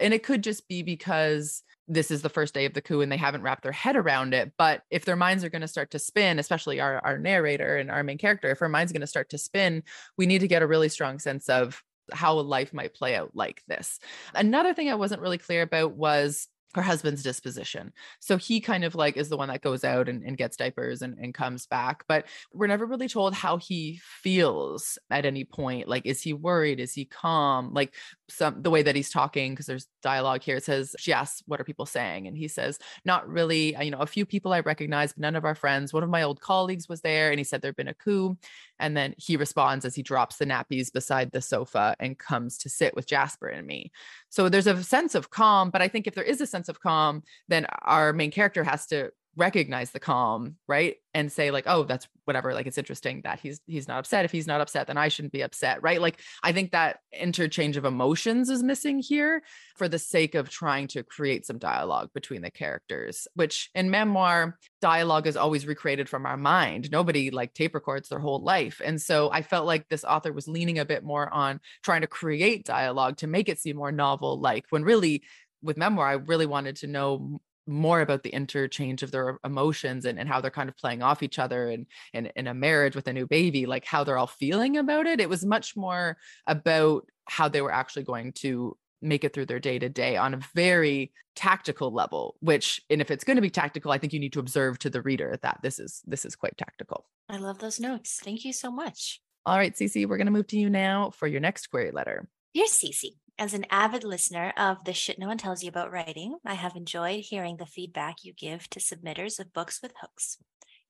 And 0.00 0.12
it 0.14 0.22
could 0.22 0.42
just 0.42 0.68
be 0.68 0.82
because 0.82 1.62
this 1.86 2.10
is 2.10 2.22
the 2.22 2.28
first 2.28 2.54
day 2.54 2.64
of 2.64 2.74
the 2.74 2.82
coup 2.82 3.00
and 3.00 3.12
they 3.12 3.16
haven't 3.16 3.42
wrapped 3.42 3.62
their 3.62 3.72
head 3.72 3.96
around 3.96 4.34
it. 4.34 4.52
But 4.56 4.82
if 4.90 5.04
their 5.04 5.16
minds 5.16 5.44
are 5.44 5.50
going 5.50 5.62
to 5.62 5.68
start 5.68 5.90
to 5.90 5.98
spin, 5.98 6.38
especially 6.38 6.80
our, 6.80 6.98
our 7.04 7.18
narrator 7.18 7.76
and 7.76 7.90
our 7.90 8.02
main 8.02 8.18
character, 8.18 8.50
if 8.50 8.58
her 8.58 8.68
mind's 8.68 8.92
going 8.92 9.02
to 9.02 9.06
start 9.06 9.30
to 9.30 9.38
spin, 9.38 9.82
we 10.16 10.26
need 10.26 10.40
to 10.40 10.48
get 10.48 10.62
a 10.62 10.66
really 10.66 10.88
strong 10.88 11.18
sense 11.18 11.48
of 11.48 11.82
how 12.12 12.38
life 12.38 12.72
might 12.72 12.94
play 12.94 13.14
out 13.14 13.30
like 13.34 13.62
this. 13.66 13.98
Another 14.34 14.74
thing 14.74 14.90
I 14.90 14.94
wasn't 14.94 15.22
really 15.22 15.38
clear 15.38 15.62
about 15.62 15.92
was 15.92 16.48
her 16.74 16.82
husband's 16.82 17.22
disposition. 17.22 17.92
So 18.20 18.36
he 18.36 18.60
kind 18.60 18.84
of 18.84 18.94
like 18.94 19.16
is 19.16 19.28
the 19.28 19.36
one 19.36 19.48
that 19.48 19.62
goes 19.62 19.84
out 19.84 20.08
and, 20.08 20.22
and 20.22 20.36
gets 20.36 20.56
diapers 20.56 21.02
and, 21.02 21.16
and 21.18 21.34
comes 21.34 21.66
back. 21.66 22.04
But 22.08 22.26
we're 22.52 22.66
never 22.66 22.86
really 22.86 23.08
told 23.08 23.34
how 23.34 23.58
he 23.58 24.00
feels 24.02 24.98
at 25.10 25.26
any 25.26 25.44
point. 25.44 25.88
Like, 25.88 26.06
is 26.06 26.20
he 26.22 26.32
worried? 26.32 26.80
Is 26.80 26.92
he 26.92 27.04
calm? 27.04 27.72
Like 27.72 27.94
some 28.28 28.62
the 28.62 28.70
way 28.70 28.82
that 28.82 28.96
he's 28.96 29.10
talking, 29.10 29.52
because 29.52 29.66
there's 29.66 29.86
dialogue 30.04 30.42
here. 30.42 30.56
It 30.56 30.64
says, 30.64 30.94
she 30.98 31.12
asks, 31.12 31.42
What 31.46 31.60
are 31.60 31.64
people 31.64 31.86
saying? 31.86 32.28
And 32.28 32.36
he 32.36 32.46
says, 32.46 32.78
Not 33.04 33.28
really. 33.28 33.74
You 33.82 33.90
know, 33.90 33.98
a 33.98 34.06
few 34.06 34.24
people 34.24 34.52
I 34.52 34.60
recognize, 34.60 35.12
but 35.12 35.22
none 35.22 35.34
of 35.34 35.44
our 35.44 35.56
friends. 35.56 35.92
One 35.92 36.04
of 36.04 36.10
my 36.10 36.22
old 36.22 36.40
colleagues 36.40 36.88
was 36.88 37.00
there 37.00 37.30
and 37.30 37.40
he 37.40 37.44
said 37.44 37.60
there'd 37.60 37.74
been 37.74 37.88
a 37.88 37.94
coup. 37.94 38.36
And 38.78 38.96
then 38.96 39.14
he 39.18 39.36
responds 39.36 39.84
as 39.84 39.94
he 39.94 40.02
drops 40.02 40.36
the 40.36 40.46
nappies 40.46 40.92
beside 40.92 41.32
the 41.32 41.40
sofa 41.40 41.96
and 41.98 42.18
comes 42.18 42.58
to 42.58 42.68
sit 42.68 42.94
with 42.94 43.06
Jasper 43.06 43.48
and 43.48 43.66
me. 43.66 43.90
So 44.28 44.48
there's 44.48 44.66
a 44.66 44.82
sense 44.84 45.14
of 45.14 45.30
calm, 45.30 45.70
but 45.70 45.82
I 45.82 45.88
think 45.88 46.06
if 46.06 46.14
there 46.14 46.24
is 46.24 46.40
a 46.40 46.46
sense 46.46 46.68
of 46.68 46.80
calm, 46.80 47.22
then 47.48 47.66
our 47.82 48.12
main 48.12 48.30
character 48.30 48.62
has 48.62 48.86
to 48.86 49.10
recognize 49.36 49.90
the 49.90 50.00
calm 50.00 50.56
right? 50.68 50.96
And 51.12 51.30
say 51.30 51.50
like 51.50 51.64
oh 51.66 51.84
that's 51.84 52.08
whatever 52.24 52.54
like 52.54 52.66
it's 52.66 52.78
interesting 52.78 53.20
that 53.22 53.40
he's 53.40 53.60
he's 53.66 53.88
not 53.88 53.98
upset. 53.98 54.24
If 54.24 54.32
he's 54.32 54.46
not 54.46 54.60
upset 54.60 54.86
then 54.86 54.96
i 54.96 55.08
shouldn't 55.08 55.32
be 55.32 55.42
upset 55.42 55.82
right? 55.82 56.00
Like 56.00 56.20
i 56.42 56.52
think 56.52 56.72
that 56.72 56.98
interchange 57.12 57.76
of 57.76 57.84
emotions 57.84 58.50
is 58.50 58.62
missing 58.62 58.98
here 58.98 59.42
for 59.76 59.88
the 59.88 59.98
sake 59.98 60.34
of 60.34 60.48
trying 60.48 60.88
to 60.88 61.02
create 61.02 61.46
some 61.46 61.58
dialogue 61.58 62.10
between 62.14 62.42
the 62.42 62.50
characters 62.50 63.26
which 63.34 63.70
in 63.74 63.90
memoir 63.90 64.58
dialogue 64.80 65.26
is 65.26 65.36
always 65.36 65.66
recreated 65.66 66.08
from 66.08 66.26
our 66.26 66.36
mind. 66.36 66.90
Nobody 66.90 67.30
like 67.30 67.54
tape 67.54 67.74
records 67.74 68.08
their 68.08 68.18
whole 68.18 68.42
life. 68.42 68.80
And 68.84 69.00
so 69.00 69.30
i 69.30 69.42
felt 69.42 69.66
like 69.66 69.88
this 69.88 70.04
author 70.04 70.32
was 70.32 70.48
leaning 70.48 70.78
a 70.78 70.84
bit 70.84 71.04
more 71.04 71.32
on 71.32 71.60
trying 71.82 72.02
to 72.02 72.06
create 72.06 72.64
dialogue 72.64 73.18
to 73.18 73.26
make 73.26 73.48
it 73.48 73.58
seem 73.58 73.76
more 73.76 73.92
novel 73.92 74.40
like 74.40 74.64
when 74.70 74.84
really 74.84 75.22
with 75.64 75.76
memoir, 75.78 76.06
I 76.06 76.12
really 76.12 76.46
wanted 76.46 76.76
to 76.76 76.86
know 76.86 77.40
more 77.66 78.00
about 78.00 78.22
the 78.22 78.30
interchange 78.30 79.02
of 79.02 79.10
their 79.10 79.38
emotions 79.44 80.04
and, 80.04 80.18
and 80.18 80.28
how 80.28 80.40
they're 80.40 80.50
kind 80.50 80.68
of 80.68 80.76
playing 80.76 81.02
off 81.02 81.22
each 81.22 81.38
other 81.38 81.70
and 81.70 81.86
in, 82.12 82.26
in 82.36 82.46
a 82.46 82.54
marriage 82.54 82.94
with 82.94 83.08
a 83.08 83.12
new 83.12 83.26
baby 83.26 83.66
like 83.66 83.84
how 83.84 84.04
they're 84.04 84.18
all 84.18 84.26
feeling 84.26 84.76
about 84.76 85.06
it. 85.06 85.20
It 85.20 85.28
was 85.28 85.44
much 85.44 85.76
more 85.76 86.16
about 86.46 87.08
how 87.26 87.48
they 87.48 87.62
were 87.62 87.72
actually 87.72 88.04
going 88.04 88.32
to 88.32 88.76
make 89.00 89.24
it 89.24 89.32
through 89.32 89.46
their 89.46 89.60
day 89.60 89.78
to 89.78 89.88
day 89.88 90.16
on 90.16 90.34
a 90.34 90.40
very 90.54 91.12
tactical 91.36 91.92
level 91.92 92.36
which 92.40 92.80
and 92.88 93.00
if 93.00 93.10
it's 93.10 93.24
going 93.24 93.36
to 93.36 93.42
be 93.42 93.50
tactical 93.50 93.90
i 93.90 93.98
think 93.98 94.12
you 94.12 94.20
need 94.20 94.32
to 94.32 94.38
observe 94.38 94.78
to 94.78 94.88
the 94.88 95.02
reader 95.02 95.36
that 95.42 95.58
this 95.62 95.78
is 95.78 96.00
this 96.06 96.24
is 96.24 96.36
quite 96.36 96.56
tactical. 96.56 97.04
I 97.28 97.38
love 97.38 97.58
those 97.58 97.80
notes. 97.80 98.20
Thank 98.22 98.44
you 98.44 98.52
so 98.52 98.70
much. 98.70 99.20
All 99.46 99.56
right 99.56 99.74
Cece, 99.74 100.06
we're 100.06 100.16
going 100.16 100.26
to 100.26 100.32
move 100.32 100.46
to 100.48 100.58
you 100.58 100.70
now 100.70 101.10
for 101.10 101.26
your 101.26 101.40
next 101.40 101.66
query 101.68 101.90
letter. 101.90 102.28
Dear 102.54 102.66
Cece, 102.66 103.16
as 103.38 103.52
an 103.52 103.66
avid 103.70 104.04
listener 104.04 104.52
of 104.56 104.84
the 104.84 104.92
Shit 104.92 105.18
No 105.18 105.26
One 105.26 105.38
Tells 105.38 105.62
You 105.62 105.68
About 105.68 105.90
Writing, 105.90 106.36
I 106.46 106.54
have 106.54 106.76
enjoyed 106.76 107.24
hearing 107.24 107.56
the 107.56 107.66
feedback 107.66 108.24
you 108.24 108.32
give 108.32 108.70
to 108.70 108.78
submitters 108.78 109.40
of 109.40 109.52
books 109.52 109.80
with 109.82 109.92
hooks. 110.00 110.38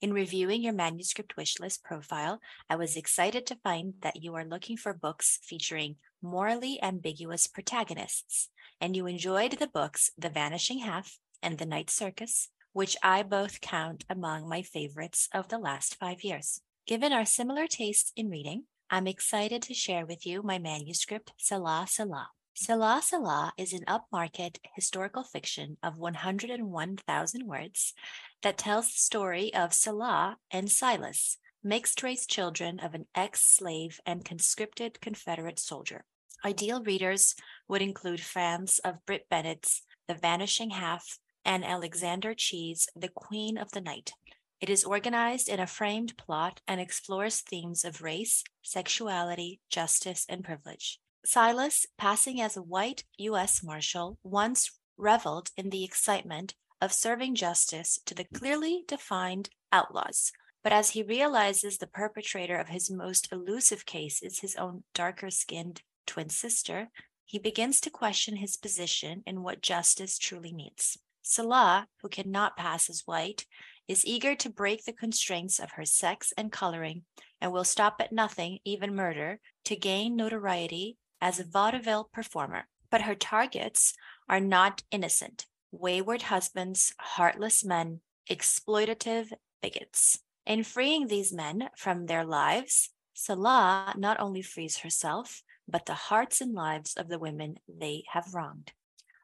In 0.03 0.13
reviewing 0.13 0.63
your 0.63 0.75
manuscript 0.75 1.37
wishlist 1.37 1.83
profile, 1.83 2.41
I 2.69 2.77
was 2.77 2.97
excited 2.97 3.47
to 3.47 3.57
find 3.57 3.95
that 4.03 4.23
you 4.23 4.35
are 4.35 4.45
looking 4.45 4.77
for 4.77 4.93
books 4.93 5.39
featuring 5.43 5.97
morally 6.21 6.79
ambiguous 6.83 7.47
protagonists, 7.47 8.51
and 8.79 8.95
you 8.95 9.07
enjoyed 9.07 9.53
the 9.53 9.69
books 9.69 10.11
The 10.19 10.29
Vanishing 10.29 10.81
Half 10.81 11.19
and 11.43 11.57
The 11.57 11.67
Night 11.67 11.89
Circus, 11.89 12.51
which 12.75 12.97
I 13.03 13.23
both 13.23 13.63
count 13.63 14.05
among 14.11 14.49
my 14.49 14.61
favorites 14.61 15.29
of 15.33 15.49
the 15.49 15.59
last 15.59 15.95
five 15.95 16.23
years. 16.23 16.61
Given 16.87 17.13
our 17.13 17.25
similar 17.25 17.67
tastes 17.67 18.13
in 18.15 18.29
reading, 18.29 18.65
I'm 18.91 19.07
excited 19.07 19.63
to 19.63 19.75
share 19.75 20.05
with 20.07 20.27
you 20.27 20.43
my 20.43 20.59
manuscript, 20.59 21.33
Salah 21.39 21.87
Salah. 21.89 22.29
Salah 22.55 23.01
Salah 23.03 23.53
is 23.57 23.73
an 23.73 23.85
upmarket 23.89 24.59
historical 24.77 25.25
fiction 25.25 25.77
of 25.83 25.99
101,000 25.99 27.47
words 27.47 27.95
that 28.43 28.59
tells 28.59 28.87
the 28.87 28.99
story 28.99 29.53
of 29.55 29.73
Salah 29.73 30.37
and 30.51 30.71
Silas, 30.71 31.39
mixed 31.65 32.03
race 32.03 32.27
children 32.27 32.79
of 32.79 32.95
an 32.95 33.07
ex 33.15 33.45
slave 33.45 34.01
and 34.07 34.25
conscripted 34.25 35.01
Confederate 35.01 35.59
soldier. 35.59 36.05
Ideal 36.45 36.83
readers 36.83 37.35
would 37.67 37.83
include 37.83 38.21
fans 38.21 38.79
of 38.81 39.05
Brit 39.07 39.29
Bennett's 39.31 39.83
The 40.07 40.15
Vanishing 40.15 40.71
Half 40.71 41.19
and 41.45 41.65
Alexander 41.65 42.35
Chee's 42.35 42.87
The 42.95 43.09
Queen 43.09 43.57
of 43.57 43.73
the 43.73 43.81
Night. 43.81 44.13
It 44.65 44.71
is 44.71 44.83
organized 44.83 45.51
in 45.51 45.61
a 45.61 45.67
framed 45.67 46.17
plot 46.17 46.63
and 46.67 46.81
explores 46.81 47.43
themes 47.43 47.85
of 47.85 48.01
race, 48.01 48.43
sexuality, 48.63 49.61
justice, 49.69 50.25
and 50.27 50.43
privilege. 50.43 51.01
Silas, 51.23 51.85
passing 51.99 52.41
as 52.41 52.57
a 52.57 52.63
white 52.63 53.05
U.S. 53.19 53.63
Marshal, 53.63 54.17
once 54.23 54.71
reveled 54.97 55.51
in 55.59 55.69
the 55.69 55.85
excitement 55.85 56.55
of 56.81 56.95
serving 56.95 57.35
justice 57.35 57.99
to 58.07 58.15
the 58.15 58.25
clearly 58.25 58.85
defined 58.89 59.51
outlaws. 59.71 60.33
But 60.63 60.73
as 60.73 60.93
he 60.93 61.03
realizes 61.03 61.77
the 61.77 61.87
perpetrator 61.87 62.57
of 62.57 62.69
his 62.69 62.91
most 62.91 63.31
elusive 63.31 63.85
case 63.85 64.23
is 64.23 64.39
his 64.39 64.57
own 64.57 64.85
darker 64.95 65.29
skinned 65.29 65.83
twin 66.07 66.31
sister, 66.31 66.89
he 67.27 67.39
begins 67.39 67.83
to 67.83 67.91
question 67.91 68.37
his 68.37 68.57
position 68.57 69.25
in 69.27 69.43
what 69.43 69.61
justice 69.61 70.17
truly 70.17 70.55
means. 70.55 70.97
Salah, 71.21 71.89
who 72.01 72.09
cannot 72.09 72.57
pass 72.57 72.89
as 72.89 73.03
white, 73.07 73.45
is 73.89 74.07
eager 74.07 74.35
to 74.35 74.51
break 74.51 74.85
the 74.85 74.93
constraints 74.93 75.59
of 75.59 75.73
her 75.73 75.85
sex 75.85 76.33
and 76.37 76.51
coloring 76.51 77.03
and 77.41 77.53
will 77.53 77.65
stop 77.65 77.97
at 78.01 78.13
nothing, 78.13 78.59
even 78.65 78.95
murder, 78.95 79.41
to 79.65 79.77
gain 79.77 80.17
notoriety 80.17 80.97
as 81.21 81.39
a 81.39 81.45
vaudeville 81.45 82.09
performer. 82.13 82.67
But 82.91 83.03
her 83.03 83.15
targets 83.15 83.95
are 84.29 84.41
not 84.41 84.83
innocent 84.91 85.47
wayward 85.71 86.23
husbands, 86.23 86.95
heartless 86.99 87.65
men, 87.65 88.01
exploitative 88.31 89.33
bigots. 89.61 90.21
In 90.47 90.63
freeing 90.63 91.07
these 91.07 91.33
men 91.33 91.69
from 91.77 92.07
their 92.07 92.25
lives, 92.25 92.91
Salah 93.13 93.95
not 93.97 94.21
only 94.21 94.43
frees 94.43 94.79
herself, 94.79 95.43
but 95.67 95.87
the 95.87 95.95
hearts 95.95 96.41
and 96.41 96.55
lives 96.55 96.95
of 96.95 97.09
the 97.09 97.19
women 97.19 97.57
they 97.69 98.05
have 98.13 98.35
wronged. 98.35 98.73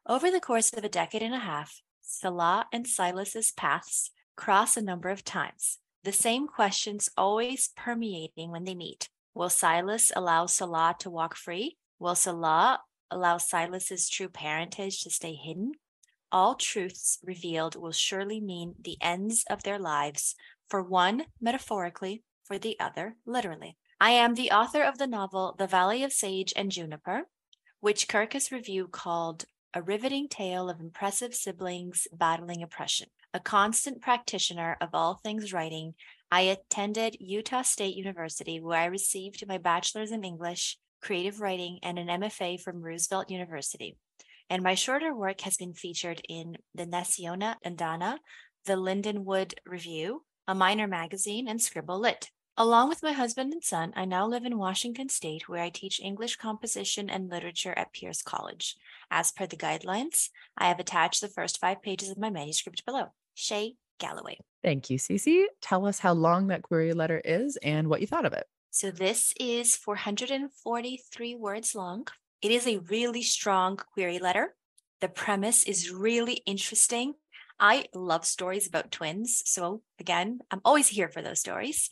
Over 0.07 0.31
the 0.31 0.39
course 0.39 0.73
of 0.73 0.83
a 0.83 0.89
decade 0.89 1.21
and 1.21 1.33
a 1.33 1.39
half, 1.39 1.81
Salah 2.01 2.65
and 2.73 2.87
Silas's 2.87 3.51
paths 3.51 4.11
cross 4.35 4.77
a 4.77 4.81
number 4.81 5.09
of 5.09 5.23
times. 5.23 5.79
The 6.03 6.11
same 6.11 6.47
questions 6.47 7.09
always 7.15 7.69
permeating 7.75 8.51
when 8.51 8.63
they 8.63 8.75
meet. 8.75 9.09
Will 9.33 9.49
Silas 9.49 10.11
allow 10.15 10.45
Salah 10.45 10.95
to 10.99 11.09
walk 11.09 11.35
free? 11.35 11.77
Will 11.99 12.15
Salah 12.15 12.79
allow 13.09 13.37
Silas's 13.37 14.09
true 14.09 14.29
parentage 14.29 15.01
to 15.03 15.09
stay 15.09 15.35
hidden? 15.35 15.73
All 16.31 16.55
truths 16.55 17.19
revealed 17.23 17.75
will 17.75 17.91
surely 17.91 18.39
mean 18.39 18.75
the 18.79 18.97
ends 19.01 19.43
of 19.49 19.63
their 19.63 19.77
lives, 19.77 20.35
for 20.69 20.81
one 20.81 21.25
metaphorically, 21.39 22.23
for 22.43 22.57
the 22.57 22.79
other 22.79 23.17
literally. 23.25 23.77
I 23.99 24.11
am 24.11 24.33
the 24.33 24.51
author 24.51 24.81
of 24.81 24.97
the 24.97 25.07
novel 25.07 25.55
The 25.57 25.67
Valley 25.67 26.03
of 26.03 26.13
Sage 26.13 26.53
and 26.55 26.71
Juniper, 26.71 27.27
which 27.81 28.07
Kirkus 28.07 28.51
Review 28.51 28.87
called 28.87 29.45
a 29.73 29.81
riveting 29.81 30.27
tale 30.27 30.69
of 30.69 30.79
impressive 30.79 31.33
siblings 31.33 32.07
battling 32.11 32.61
oppression. 32.61 33.07
A 33.33 33.39
constant 33.39 34.01
practitioner 34.01 34.77
of 34.81 34.89
all 34.93 35.15
things 35.15 35.53
writing, 35.53 35.93
I 36.29 36.41
attended 36.41 37.17
Utah 37.19 37.61
State 37.61 37.95
University, 37.95 38.59
where 38.59 38.79
I 38.79 38.85
received 38.85 39.47
my 39.47 39.57
bachelor's 39.57 40.11
in 40.11 40.23
English, 40.23 40.77
creative 41.01 41.39
writing, 41.39 41.79
and 41.83 41.97
an 41.97 42.07
MFA 42.07 42.59
from 42.59 42.81
Roosevelt 42.81 43.29
University. 43.29 43.95
And 44.49 44.61
my 44.61 44.75
shorter 44.75 45.15
work 45.15 45.41
has 45.41 45.55
been 45.55 45.73
featured 45.73 46.21
in 46.27 46.57
the 46.75 46.85
Naciona 46.85 47.55
Andana, 47.65 48.17
the 48.65 48.73
Lindenwood 48.73 49.53
Review, 49.65 50.23
a 50.47 50.53
minor 50.53 50.87
magazine, 50.87 51.47
and 51.47 51.61
Scribble 51.61 51.99
Lit. 51.99 52.29
Along 52.61 52.89
with 52.89 53.01
my 53.01 53.11
husband 53.11 53.53
and 53.53 53.63
son, 53.63 53.91
I 53.95 54.05
now 54.05 54.27
live 54.27 54.45
in 54.45 54.59
Washington 54.59 55.09
State, 55.09 55.49
where 55.49 55.63
I 55.63 55.71
teach 55.71 55.99
English 55.99 56.35
composition 56.35 57.09
and 57.09 57.27
literature 57.27 57.73
at 57.75 57.91
Pierce 57.91 58.21
College. 58.21 58.77
As 59.09 59.31
per 59.31 59.47
the 59.47 59.57
guidelines, 59.57 60.29
I 60.55 60.67
have 60.67 60.79
attached 60.79 61.21
the 61.21 61.27
first 61.27 61.59
five 61.59 61.81
pages 61.81 62.11
of 62.11 62.19
my 62.19 62.29
manuscript 62.29 62.85
below. 62.85 63.13
Shay 63.33 63.77
Galloway. 63.97 64.37
Thank 64.63 64.91
you, 64.91 64.99
Cece. 64.99 65.45
Tell 65.59 65.87
us 65.87 65.97
how 65.97 66.13
long 66.13 66.49
that 66.49 66.61
query 66.61 66.93
letter 66.93 67.19
is 67.25 67.57
and 67.63 67.87
what 67.87 67.99
you 67.99 68.05
thought 68.05 68.27
of 68.27 68.33
it. 68.33 68.45
So 68.69 68.91
this 68.91 69.33
is 69.39 69.75
443 69.75 71.33
words 71.37 71.73
long. 71.73 72.05
It 72.43 72.51
is 72.51 72.67
a 72.67 72.77
really 72.77 73.23
strong 73.23 73.75
query 73.75 74.19
letter. 74.19 74.53
The 74.99 75.09
premise 75.09 75.63
is 75.63 75.89
really 75.89 76.43
interesting. 76.45 77.15
I 77.59 77.85
love 77.95 78.23
stories 78.23 78.67
about 78.67 78.91
twins. 78.91 79.41
So 79.47 79.81
again, 79.99 80.41
I'm 80.51 80.61
always 80.63 80.89
here 80.89 81.09
for 81.09 81.23
those 81.23 81.39
stories. 81.39 81.89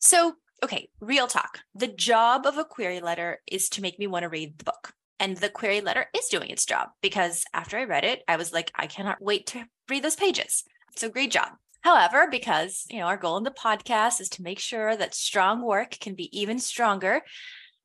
So, 0.00 0.34
okay, 0.62 0.88
real 1.00 1.26
talk. 1.26 1.60
The 1.74 1.86
job 1.86 2.46
of 2.46 2.56
a 2.56 2.64
query 2.64 3.00
letter 3.00 3.40
is 3.46 3.68
to 3.70 3.82
make 3.82 3.98
me 3.98 4.06
want 4.06 4.22
to 4.22 4.28
read 4.28 4.58
the 4.58 4.64
book. 4.64 4.94
And 5.18 5.36
the 5.36 5.50
query 5.50 5.82
letter 5.82 6.06
is 6.16 6.28
doing 6.28 6.48
its 6.48 6.64
job 6.64 6.88
because 7.02 7.44
after 7.52 7.76
I 7.76 7.84
read 7.84 8.04
it, 8.04 8.22
I 8.26 8.36
was 8.36 8.52
like, 8.52 8.72
I 8.74 8.86
cannot 8.86 9.20
wait 9.20 9.46
to 9.48 9.66
read 9.90 10.02
those 10.02 10.16
pages. 10.16 10.64
So 10.96 11.10
great 11.10 11.30
job. 11.30 11.48
However, 11.82 12.28
because 12.30 12.86
you 12.90 12.98
know 12.98 13.06
our 13.06 13.18
goal 13.18 13.36
in 13.36 13.44
the 13.44 13.50
podcast 13.50 14.20
is 14.20 14.30
to 14.30 14.42
make 14.42 14.58
sure 14.58 14.96
that 14.96 15.14
strong 15.14 15.62
work 15.62 15.90
can 16.00 16.14
be 16.14 16.30
even 16.38 16.58
stronger, 16.58 17.22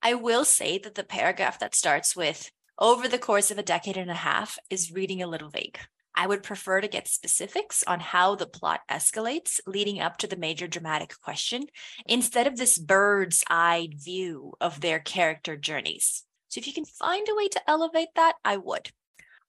I 0.01 0.13
will 0.13 0.45
say 0.45 0.77
that 0.77 0.95
the 0.95 1.03
paragraph 1.03 1.59
that 1.59 1.75
starts 1.75 2.15
with 2.15 2.49
over 2.79 3.07
the 3.07 3.17
course 3.19 3.51
of 3.51 3.57
a 3.57 3.63
decade 3.63 3.97
and 3.97 4.11
a 4.11 4.15
half 4.15 4.57
is 4.69 4.91
reading 4.91 5.21
a 5.21 5.27
little 5.27 5.49
vague. 5.49 5.79
I 6.15 6.27
would 6.27 6.43
prefer 6.43 6.81
to 6.81 6.87
get 6.87 7.07
specifics 7.07 7.83
on 7.85 7.99
how 7.99 8.35
the 8.35 8.47
plot 8.47 8.81
escalates 8.89 9.59
leading 9.67 9.99
up 9.99 10.17
to 10.17 10.27
the 10.27 10.37
major 10.37 10.67
dramatic 10.67 11.19
question 11.21 11.65
instead 12.05 12.47
of 12.47 12.57
this 12.57 12.77
bird's 12.77 13.43
eye 13.49 13.89
view 13.93 14.53
of 14.61 14.81
their 14.81 14.99
character 14.99 15.57
journeys. 15.57 16.23
So, 16.47 16.59
if 16.59 16.67
you 16.67 16.73
can 16.73 16.85
find 16.85 17.27
a 17.29 17.35
way 17.35 17.47
to 17.49 17.69
elevate 17.69 18.09
that, 18.15 18.35
I 18.43 18.57
would. 18.57 18.91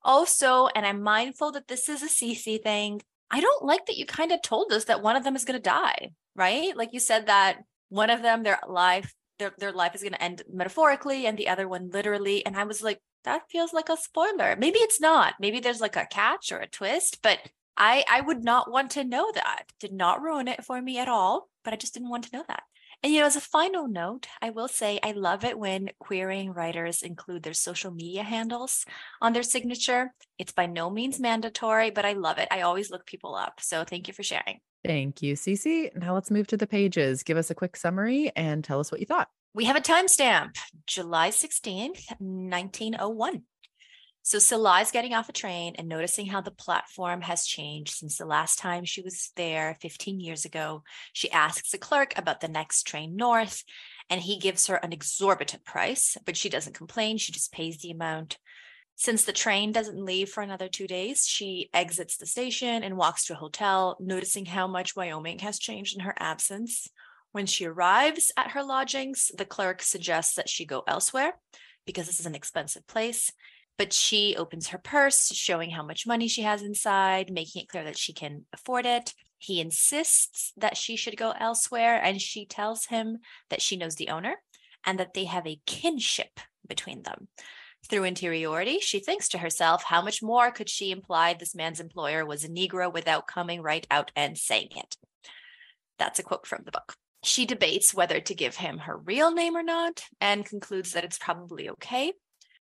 Also, 0.02 0.68
and 0.74 0.86
I'm 0.86 1.02
mindful 1.02 1.52
that 1.52 1.68
this 1.68 1.88
is 1.88 2.02
a 2.02 2.06
Cece 2.06 2.62
thing, 2.62 3.02
I 3.30 3.40
don't 3.40 3.64
like 3.64 3.86
that 3.86 3.96
you 3.96 4.06
kind 4.06 4.32
of 4.32 4.42
told 4.42 4.72
us 4.72 4.84
that 4.84 5.02
one 5.02 5.16
of 5.16 5.24
them 5.24 5.36
is 5.36 5.44
going 5.44 5.58
to 5.58 5.62
die, 5.62 6.12
right? 6.34 6.76
Like 6.76 6.92
you 6.92 7.00
said 7.00 7.26
that 7.26 7.58
one 7.88 8.10
of 8.10 8.22
them, 8.22 8.42
their 8.42 8.58
life, 8.68 9.14
their, 9.38 9.52
their 9.58 9.72
life 9.72 9.94
is 9.94 10.02
going 10.02 10.12
to 10.12 10.22
end 10.22 10.42
metaphorically 10.52 11.26
and 11.26 11.36
the 11.36 11.48
other 11.48 11.68
one 11.68 11.90
literally. 11.90 12.46
And 12.46 12.56
I 12.56 12.64
was 12.64 12.82
like, 12.82 13.00
that 13.26 13.50
feels 13.50 13.74
like 13.74 13.90
a 13.90 13.96
spoiler. 13.96 14.56
Maybe 14.58 14.78
it's 14.78 15.00
not. 15.00 15.34
Maybe 15.38 15.60
there's 15.60 15.80
like 15.80 15.96
a 15.96 16.06
catch 16.06 16.50
or 16.50 16.58
a 16.58 16.68
twist, 16.68 17.18
but 17.22 17.38
I 17.76 18.04
I 18.08 18.22
would 18.22 18.42
not 18.42 18.70
want 18.70 18.92
to 18.92 19.04
know 19.04 19.30
that. 19.34 19.64
Did 19.80 19.92
not 19.92 20.22
ruin 20.22 20.48
it 20.48 20.64
for 20.64 20.80
me 20.80 20.98
at 20.98 21.08
all, 21.08 21.48
but 21.64 21.74
I 21.74 21.76
just 21.76 21.92
didn't 21.92 22.08
want 22.08 22.24
to 22.24 22.36
know 22.36 22.44
that. 22.48 22.62
And 23.02 23.12
you 23.12 23.20
know, 23.20 23.26
as 23.26 23.36
a 23.36 23.40
final 23.40 23.86
note, 23.88 24.26
I 24.40 24.50
will 24.50 24.68
say 24.68 24.98
I 25.02 25.12
love 25.12 25.44
it 25.44 25.58
when 25.58 25.90
querying 26.00 26.52
writers 26.52 27.02
include 27.02 27.42
their 27.42 27.52
social 27.52 27.90
media 27.90 28.22
handles 28.22 28.84
on 29.20 29.32
their 29.32 29.42
signature. 29.42 30.14
It's 30.38 30.52
by 30.52 30.66
no 30.66 30.88
means 30.88 31.20
mandatory, 31.20 31.90
but 31.90 32.06
I 32.06 32.14
love 32.14 32.38
it. 32.38 32.48
I 32.50 32.62
always 32.62 32.90
look 32.90 33.06
people 33.06 33.34
up. 33.34 33.60
So 33.60 33.84
thank 33.84 34.08
you 34.08 34.14
for 34.14 34.22
sharing. 34.22 34.60
Thank 34.84 35.20
you, 35.20 35.34
Cece. 35.34 35.94
Now 35.96 36.14
let's 36.14 36.30
move 36.30 36.46
to 36.48 36.56
the 36.56 36.66
pages. 36.66 37.22
Give 37.22 37.36
us 37.36 37.50
a 37.50 37.54
quick 37.54 37.76
summary 37.76 38.32
and 38.34 38.64
tell 38.64 38.80
us 38.80 38.90
what 38.90 39.00
you 39.00 39.06
thought. 39.06 39.28
We 39.56 39.64
have 39.64 39.76
a 39.76 39.80
timestamp, 39.80 40.58
July 40.86 41.30
16th, 41.30 42.10
1901. 42.18 43.42
So 44.20 44.36
is 44.36 44.90
getting 44.90 45.14
off 45.14 45.30
a 45.30 45.32
train 45.32 45.76
and 45.78 45.88
noticing 45.88 46.26
how 46.26 46.42
the 46.42 46.50
platform 46.50 47.22
has 47.22 47.46
changed 47.46 47.94
since 47.94 48.18
the 48.18 48.26
last 48.26 48.58
time 48.58 48.84
she 48.84 49.00
was 49.00 49.32
there 49.34 49.78
15 49.80 50.20
years 50.20 50.44
ago. 50.44 50.82
She 51.14 51.30
asks 51.30 51.70
the 51.70 51.78
clerk 51.78 52.12
about 52.18 52.42
the 52.42 52.48
next 52.48 52.82
train 52.82 53.16
north, 53.16 53.64
and 54.10 54.20
he 54.20 54.38
gives 54.38 54.66
her 54.66 54.76
an 54.76 54.92
exorbitant 54.92 55.64
price, 55.64 56.18
but 56.26 56.36
she 56.36 56.50
doesn't 56.50 56.76
complain. 56.76 57.16
She 57.16 57.32
just 57.32 57.50
pays 57.50 57.78
the 57.78 57.92
amount. 57.92 58.36
Since 58.94 59.24
the 59.24 59.32
train 59.32 59.72
doesn't 59.72 60.04
leave 60.04 60.28
for 60.28 60.42
another 60.42 60.68
two 60.68 60.86
days, 60.86 61.26
she 61.26 61.70
exits 61.72 62.18
the 62.18 62.26
station 62.26 62.82
and 62.82 62.98
walks 62.98 63.24
to 63.24 63.32
a 63.32 63.36
hotel, 63.36 63.96
noticing 64.00 64.44
how 64.44 64.66
much 64.66 64.94
Wyoming 64.94 65.38
has 65.38 65.58
changed 65.58 65.96
in 65.96 66.02
her 66.02 66.14
absence. 66.18 66.90
When 67.36 67.44
she 67.44 67.66
arrives 67.66 68.32
at 68.38 68.52
her 68.52 68.64
lodgings, 68.64 69.30
the 69.36 69.44
clerk 69.44 69.82
suggests 69.82 70.36
that 70.36 70.48
she 70.48 70.64
go 70.64 70.82
elsewhere 70.88 71.34
because 71.84 72.06
this 72.06 72.18
is 72.18 72.24
an 72.24 72.34
expensive 72.34 72.86
place. 72.86 73.30
But 73.76 73.92
she 73.92 74.34
opens 74.34 74.68
her 74.68 74.78
purse, 74.78 75.34
showing 75.34 75.68
how 75.68 75.82
much 75.82 76.06
money 76.06 76.28
she 76.28 76.40
has 76.44 76.62
inside, 76.62 77.30
making 77.30 77.60
it 77.60 77.68
clear 77.68 77.84
that 77.84 77.98
she 77.98 78.14
can 78.14 78.46
afford 78.54 78.86
it. 78.86 79.12
He 79.36 79.60
insists 79.60 80.54
that 80.56 80.78
she 80.78 80.96
should 80.96 81.18
go 81.18 81.34
elsewhere, 81.38 82.00
and 82.02 82.22
she 82.22 82.46
tells 82.46 82.86
him 82.86 83.18
that 83.50 83.60
she 83.60 83.76
knows 83.76 83.96
the 83.96 84.08
owner 84.08 84.36
and 84.86 84.98
that 84.98 85.12
they 85.12 85.26
have 85.26 85.46
a 85.46 85.60
kinship 85.66 86.40
between 86.66 87.02
them. 87.02 87.28
Through 87.86 88.04
interiority, 88.04 88.78
she 88.80 88.98
thinks 88.98 89.28
to 89.28 89.38
herself, 89.38 89.82
how 89.82 90.00
much 90.00 90.22
more 90.22 90.50
could 90.50 90.70
she 90.70 90.90
imply 90.90 91.34
this 91.34 91.54
man's 91.54 91.80
employer 91.80 92.24
was 92.24 92.44
a 92.44 92.48
Negro 92.48 92.90
without 92.90 93.26
coming 93.26 93.60
right 93.60 93.86
out 93.90 94.10
and 94.16 94.38
saying 94.38 94.70
it? 94.74 94.96
That's 95.98 96.18
a 96.18 96.22
quote 96.22 96.46
from 96.46 96.62
the 96.64 96.72
book. 96.72 96.96
She 97.26 97.44
debates 97.44 97.92
whether 97.92 98.20
to 98.20 98.34
give 98.36 98.54
him 98.54 98.78
her 98.78 98.96
real 98.96 99.34
name 99.34 99.56
or 99.56 99.62
not 99.64 100.04
and 100.20 100.46
concludes 100.46 100.92
that 100.92 101.02
it's 101.02 101.18
probably 101.18 101.68
okay, 101.70 102.12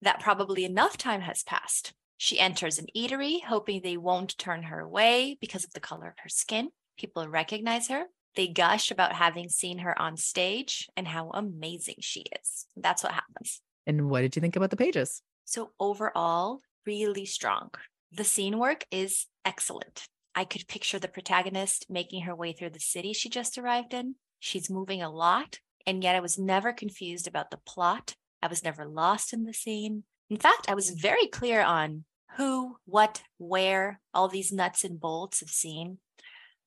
that 0.00 0.20
probably 0.20 0.64
enough 0.64 0.96
time 0.96 1.20
has 1.20 1.42
passed. 1.42 1.92
She 2.16 2.40
enters 2.40 2.78
an 2.78 2.86
eatery, 2.96 3.44
hoping 3.44 3.82
they 3.82 3.98
won't 3.98 4.38
turn 4.38 4.62
her 4.62 4.80
away 4.80 5.36
because 5.42 5.64
of 5.64 5.74
the 5.74 5.80
color 5.80 6.08
of 6.08 6.18
her 6.20 6.30
skin. 6.30 6.70
People 6.98 7.28
recognize 7.28 7.88
her. 7.88 8.04
They 8.34 8.48
gush 8.48 8.90
about 8.90 9.12
having 9.12 9.50
seen 9.50 9.80
her 9.80 9.96
on 10.00 10.16
stage 10.16 10.88
and 10.96 11.06
how 11.06 11.30
amazing 11.34 11.96
she 12.00 12.24
is. 12.42 12.64
That's 12.76 13.02
what 13.02 13.12
happens. 13.12 13.60
And 13.86 14.08
what 14.08 14.22
did 14.22 14.36
you 14.36 14.40
think 14.40 14.56
about 14.56 14.70
the 14.70 14.76
pages? 14.76 15.20
So, 15.44 15.72
overall, 15.78 16.62
really 16.86 17.26
strong. 17.26 17.72
The 18.10 18.24
scene 18.24 18.58
work 18.58 18.86
is 18.90 19.26
excellent. 19.44 20.08
I 20.34 20.44
could 20.44 20.66
picture 20.66 20.98
the 20.98 21.08
protagonist 21.08 21.86
making 21.90 22.22
her 22.22 22.34
way 22.34 22.54
through 22.54 22.70
the 22.70 22.80
city 22.80 23.12
she 23.12 23.28
just 23.28 23.58
arrived 23.58 23.92
in, 23.92 24.14
She's 24.46 24.70
moving 24.70 25.02
a 25.02 25.10
lot, 25.10 25.58
and 25.88 26.04
yet 26.04 26.14
I 26.14 26.20
was 26.20 26.38
never 26.38 26.72
confused 26.72 27.26
about 27.26 27.50
the 27.50 27.56
plot. 27.56 28.14
I 28.40 28.46
was 28.46 28.62
never 28.62 28.86
lost 28.86 29.32
in 29.32 29.42
the 29.42 29.52
scene. 29.52 30.04
In 30.30 30.36
fact, 30.36 30.66
I 30.68 30.74
was 30.74 30.90
very 30.90 31.26
clear 31.26 31.62
on 31.62 32.04
who, 32.36 32.76
what, 32.84 33.24
where, 33.38 34.00
all 34.14 34.28
these 34.28 34.52
nuts 34.52 34.84
and 34.84 35.00
bolts 35.00 35.42
of 35.42 35.48
scene. 35.48 35.98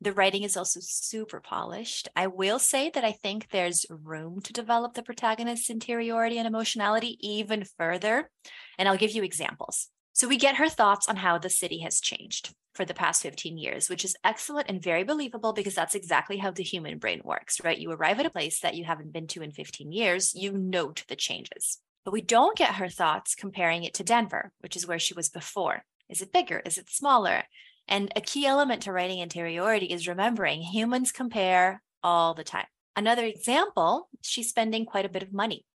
The 0.02 0.12
writing 0.12 0.44
is 0.44 0.58
also 0.58 0.82
super 0.84 1.40
polished. 1.40 2.10
I 2.18 2.28
will 2.28 2.60
say 2.60 2.90
that 2.90 3.06
I 3.06 3.14
think 3.14 3.48
there's 3.50 3.86
room 3.90 4.42
to 4.42 4.52
develop 4.52 4.94
the 4.94 5.02
protagonist's 5.02 5.70
interiority 5.70 6.38
and 6.38 6.48
emotionality 6.48 7.18
even 7.22 7.64
further. 7.78 8.30
And 8.78 8.90
I'll 8.90 8.98
give 8.98 9.12
you 9.12 9.24
examples. 9.24 9.88
So 10.12 10.28
we 10.28 10.36
get 10.36 10.56
her 10.56 10.68
thoughts 10.68 11.08
on 11.08 11.16
how 11.16 11.38
the 11.38 11.50
city 11.50 11.80
has 11.80 12.02
changed 12.02 12.54
for 12.74 12.86
the 12.86 12.94
past 12.94 13.22
15 13.22 13.58
years, 13.58 13.90
which 13.90 14.06
is 14.06 14.16
excellent 14.24 14.70
and 14.70 14.82
very 14.82 15.04
believable 15.04 15.54
because 15.54 15.76
that's 15.76 15.96
exactly 15.96 16.38
how 16.38 16.52
the 16.52 16.64
human 16.64 16.98
brain 16.98 17.22
works, 17.24 17.62
right? 17.64 17.78
You 17.78 17.92
arrive 17.92 18.20
at 18.20 18.26
a 18.26 18.32
place 18.32 18.60
that 18.62 18.76
you 18.76 18.86
haven't 18.86 19.14
been 19.14 19.28
to 19.28 19.42
in 19.42 19.52
15 19.52 19.92
years, 19.92 20.34
you 20.36 20.52
note 20.52 21.04
the 21.08 21.16
changes. 21.16 21.80
But 22.06 22.14
we 22.14 22.22
don't 22.22 22.58
get 22.58 22.76
her 22.76 22.90
thoughts 22.90 23.36
comparing 23.36 23.84
it 23.84 23.94
to 23.96 24.04
Denver, 24.04 24.52
which 24.60 24.76
is 24.76 24.88
where 24.88 25.00
she 25.00 25.14
was 25.14 25.30
before. 25.30 25.84
Is 26.08 26.22
it 26.22 26.34
bigger? 26.34 26.62
Is 26.66 26.78
it 26.78 26.90
smaller? 26.90 27.44
And 27.88 28.12
a 28.16 28.22
key 28.22 28.46
element 28.46 28.84
to 28.84 28.92
writing 28.92 29.20
interiority 29.20 29.88
is 29.88 30.08
remembering 30.08 30.62
humans 30.62 31.12
compare 31.12 31.82
all 32.04 32.34
the 32.34 32.44
time. 32.44 32.68
Another 32.96 33.26
example, 33.26 34.10
she's 34.22 34.50
spending 34.50 34.86
quite 34.86 35.06
a 35.06 35.10
bit 35.10 35.24
of 35.24 35.34
money, 35.34 35.66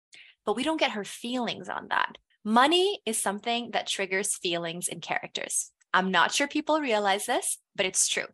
but 0.44 0.56
we 0.56 0.62
don't 0.62 0.80
get 0.80 0.92
her 0.92 1.04
feelings 1.04 1.68
on 1.68 1.88
that. 1.88 2.18
Money 2.44 3.00
is 3.06 3.20
something 3.20 3.70
that 3.70 3.86
triggers 3.86 4.36
feelings 4.36 4.88
in 4.88 5.00
characters. 5.00 5.70
I'm 5.94 6.10
not 6.10 6.32
sure 6.32 6.48
people 6.48 6.80
realize 6.80 7.26
this, 7.26 7.58
but 7.76 7.86
it's 7.86 8.08
true. 8.08 8.26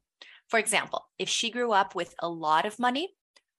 For 0.49 0.59
example, 0.59 1.05
if 1.19 1.29
she 1.29 1.51
grew 1.51 1.73
up 1.73 1.95
with 1.95 2.15
a 2.19 2.29
lot 2.29 2.65
of 2.65 2.79
money 2.79 3.11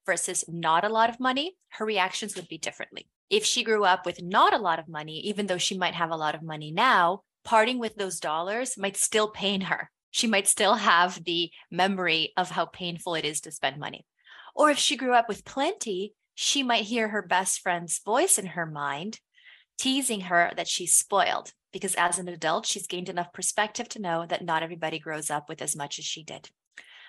versus 0.07 0.43
not 0.47 0.83
a 0.83 0.89
lot 0.89 1.11
of 1.11 1.19
money, 1.19 1.55
her 1.73 1.85
reactions 1.85 2.35
would 2.35 2.47
be 2.47 2.57
differently. 2.57 3.07
If 3.29 3.45
she 3.45 3.63
grew 3.63 3.85
up 3.85 4.07
with 4.07 4.23
not 4.23 4.55
a 4.55 4.57
lot 4.57 4.79
of 4.79 4.89
money, 4.89 5.19
even 5.19 5.45
though 5.45 5.59
she 5.59 5.77
might 5.77 5.93
have 5.93 6.09
a 6.09 6.17
lot 6.17 6.33
of 6.33 6.41
money 6.41 6.71
now, 6.71 7.21
parting 7.43 7.77
with 7.77 7.93
those 7.95 8.19
dollars 8.19 8.75
might 8.75 8.97
still 8.97 9.29
pain 9.29 9.61
her. 9.61 9.91
She 10.09 10.25
might 10.25 10.47
still 10.47 10.75
have 10.75 11.23
the 11.23 11.51
memory 11.69 12.33
of 12.35 12.49
how 12.49 12.65
painful 12.65 13.13
it 13.13 13.23
is 13.23 13.39
to 13.41 13.51
spend 13.51 13.77
money. 13.77 14.07
Or 14.55 14.71
if 14.71 14.79
she 14.79 14.97
grew 14.97 15.13
up 15.13 15.29
with 15.29 15.45
plenty, 15.45 16.15
she 16.33 16.63
might 16.63 16.85
hear 16.85 17.09
her 17.09 17.21
best 17.21 17.59
friend's 17.61 18.01
voice 18.03 18.39
in 18.39 18.47
her 18.47 18.65
mind, 18.65 19.19
teasing 19.77 20.21
her 20.21 20.51
that 20.57 20.67
she's 20.67 20.95
spoiled 20.95 21.53
because 21.71 21.95
as 21.95 22.19
an 22.19 22.27
adult, 22.27 22.65
she's 22.65 22.87
gained 22.87 23.09
enough 23.09 23.33
perspective 23.33 23.89
to 23.89 24.01
know 24.01 24.25
that 24.27 24.43
not 24.43 24.63
everybody 24.63 24.99
grows 24.99 25.29
up 25.29 25.49
with 25.49 25.61
as 25.61 25.75
much 25.75 25.99
as 25.99 26.05
she 26.05 26.23
did. 26.23 26.49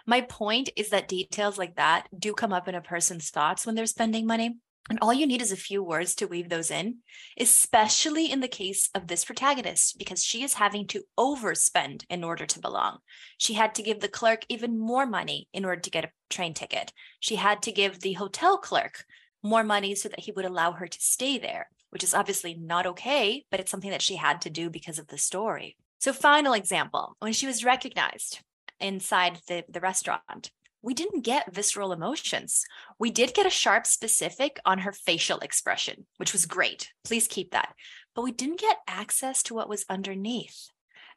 My 0.06 0.20
point 0.20 0.70
is 0.76 0.90
that 0.90 1.08
details 1.08 1.58
like 1.58 1.76
that 1.76 2.08
do 2.16 2.32
come 2.32 2.52
up 2.52 2.68
in 2.68 2.74
a 2.74 2.80
person's 2.80 3.30
thoughts 3.30 3.64
when 3.64 3.74
they're 3.74 3.86
spending 3.86 4.26
money. 4.26 4.58
And 4.90 4.98
all 5.00 5.14
you 5.14 5.28
need 5.28 5.40
is 5.40 5.52
a 5.52 5.56
few 5.56 5.80
words 5.80 6.16
to 6.16 6.26
weave 6.26 6.48
those 6.48 6.68
in, 6.68 6.98
especially 7.38 8.32
in 8.32 8.40
the 8.40 8.48
case 8.48 8.90
of 8.96 9.06
this 9.06 9.24
protagonist, 9.24 9.96
because 9.96 10.24
she 10.24 10.42
is 10.42 10.54
having 10.54 10.88
to 10.88 11.04
overspend 11.16 12.04
in 12.10 12.24
order 12.24 12.46
to 12.46 12.58
belong. 12.58 12.98
She 13.38 13.54
had 13.54 13.76
to 13.76 13.82
give 13.82 14.00
the 14.00 14.08
clerk 14.08 14.44
even 14.48 14.76
more 14.76 15.06
money 15.06 15.46
in 15.52 15.64
order 15.64 15.80
to 15.80 15.90
get 15.90 16.04
a 16.04 16.10
train 16.30 16.52
ticket. 16.52 16.92
She 17.20 17.36
had 17.36 17.62
to 17.62 17.70
give 17.70 18.00
the 18.00 18.14
hotel 18.14 18.58
clerk 18.58 19.04
more 19.40 19.62
money 19.62 19.94
so 19.94 20.08
that 20.08 20.20
he 20.20 20.32
would 20.32 20.44
allow 20.44 20.72
her 20.72 20.88
to 20.88 21.00
stay 21.00 21.38
there, 21.38 21.68
which 21.92 22.02
is 22.02 22.14
obviously 22.14 22.54
not 22.54 22.86
okay, 22.86 23.44
but 23.50 23.60
it's 23.60 23.70
something 23.70 23.90
that 23.90 24.02
she 24.02 24.16
had 24.16 24.40
to 24.40 24.50
do 24.50 24.70
because 24.70 24.98
of 24.98 25.08
the 25.08 25.18
story. 25.18 25.76
So, 25.98 26.12
final 26.14 26.54
example 26.54 27.16
when 27.18 27.34
she 27.34 27.46
was 27.46 27.64
recognized 27.64 28.40
inside 28.80 29.40
the, 29.46 29.64
the 29.68 29.80
restaurant, 29.80 30.50
we 30.80 30.94
didn't 30.94 31.20
get 31.20 31.54
visceral 31.54 31.92
emotions. 31.92 32.64
We 32.98 33.10
did 33.10 33.34
get 33.34 33.46
a 33.46 33.50
sharp 33.50 33.86
specific 33.86 34.58
on 34.64 34.80
her 34.80 34.92
facial 34.92 35.38
expression, 35.38 36.06
which 36.16 36.32
was 36.32 36.46
great. 36.46 36.90
Please 37.04 37.28
keep 37.28 37.52
that. 37.52 37.74
But 38.14 38.22
we 38.22 38.32
didn't 38.32 38.58
get 38.58 38.78
access 38.88 39.42
to 39.44 39.54
what 39.54 39.68
was 39.68 39.84
underneath. 39.88 40.68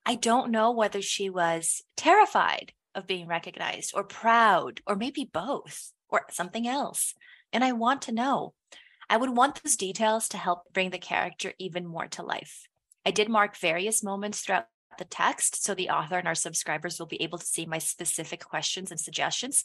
I 0.06 0.16
don't 0.16 0.52
know 0.52 0.72
whether 0.72 1.02
she 1.02 1.30
was 1.30 1.82
terrified 1.98 2.74
of 2.94 3.08
being 3.08 3.28
recognized 3.28 3.94
or 3.96 4.04
proud 4.04 4.82
or 4.86 4.96
maybe 4.96 5.30
both 5.32 5.92
or 6.10 6.26
something 6.30 6.68
else. 6.68 7.16
And 7.52 7.64
I 7.64 7.72
want 7.72 8.04
to 8.04 8.12
know. 8.12 8.54
I 9.10 9.18
would 9.18 9.36
want 9.36 9.62
those 9.64 9.76
details 9.76 10.28
to 10.30 10.38
help 10.38 10.74
bring 10.74 10.90
the 10.90 10.98
character 10.98 11.54
even 11.60 11.86
more 11.86 12.08
to 12.08 12.24
life. 12.24 12.68
I 13.06 13.12
did 13.12 13.30
mark 13.30 13.58
various 13.58 14.04
moments 14.04 14.42
throughout 14.42 14.66
the 14.98 15.06
text 15.06 15.64
so 15.64 15.74
the 15.74 15.90
author 15.90 16.18
and 16.18 16.28
our 16.28 16.36
subscribers 16.36 17.00
will 17.00 17.06
be 17.06 17.22
able 17.22 17.38
to 17.38 17.46
see 17.46 17.66
my 17.66 17.78
specific 17.78 18.44
questions 18.44 18.92
and 18.92 19.00
suggestions. 19.00 19.64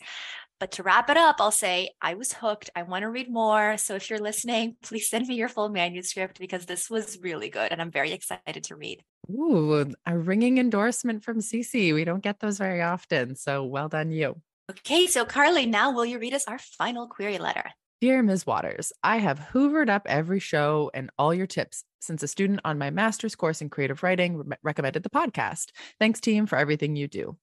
But 0.58 0.72
to 0.72 0.82
wrap 0.82 1.08
it 1.08 1.16
up, 1.16 1.36
I'll 1.38 1.50
say 1.50 1.90
I 2.02 2.14
was 2.14 2.32
hooked. 2.32 2.70
I 2.76 2.82
want 2.82 3.02
to 3.02 3.08
read 3.08 3.30
more. 3.30 3.76
So 3.78 3.94
if 3.94 4.10
you're 4.10 4.18
listening, 4.18 4.76
please 4.82 5.08
send 5.08 5.26
me 5.26 5.36
your 5.36 5.48
full 5.48 5.68
manuscript 5.68 6.38
because 6.38 6.66
this 6.66 6.90
was 6.90 7.18
really 7.22 7.48
good 7.48 7.72
and 7.72 7.80
I'm 7.80 7.90
very 7.90 8.12
excited 8.12 8.64
to 8.64 8.76
read. 8.76 9.02
Ooh, 9.30 9.90
a 10.06 10.18
ringing 10.18 10.58
endorsement 10.58 11.24
from 11.24 11.38
Cece. 11.38 11.94
We 11.94 12.04
don't 12.04 12.22
get 12.22 12.40
those 12.40 12.58
very 12.58 12.82
often. 12.82 13.36
So 13.36 13.64
well 13.64 13.88
done, 13.88 14.10
you. 14.10 14.40
Okay, 14.70 15.06
so 15.06 15.24
Carly, 15.24 15.66
now 15.66 15.92
will 15.92 16.04
you 16.04 16.18
read 16.18 16.34
us 16.34 16.46
our 16.46 16.58
final 16.58 17.08
query 17.08 17.38
letter? 17.38 17.64
Dear 18.00 18.22
Ms. 18.22 18.46
Watters, 18.46 18.94
I 19.02 19.18
have 19.18 19.50
hoovered 19.52 19.90
up 19.90 20.06
every 20.06 20.40
show 20.40 20.90
and 20.94 21.10
all 21.18 21.34
your 21.34 21.46
tips 21.46 21.84
since 22.00 22.22
a 22.22 22.28
student 22.28 22.60
on 22.64 22.78
my 22.78 22.88
master's 22.88 23.36
course 23.36 23.60
in 23.60 23.68
creative 23.68 24.02
writing 24.02 24.38
re- 24.38 24.56
recommended 24.62 25.02
the 25.02 25.10
podcast. 25.10 25.66
Thanks, 25.98 26.18
team, 26.18 26.46
for 26.46 26.56
everything 26.56 26.96
you 26.96 27.08
do. 27.08 27.36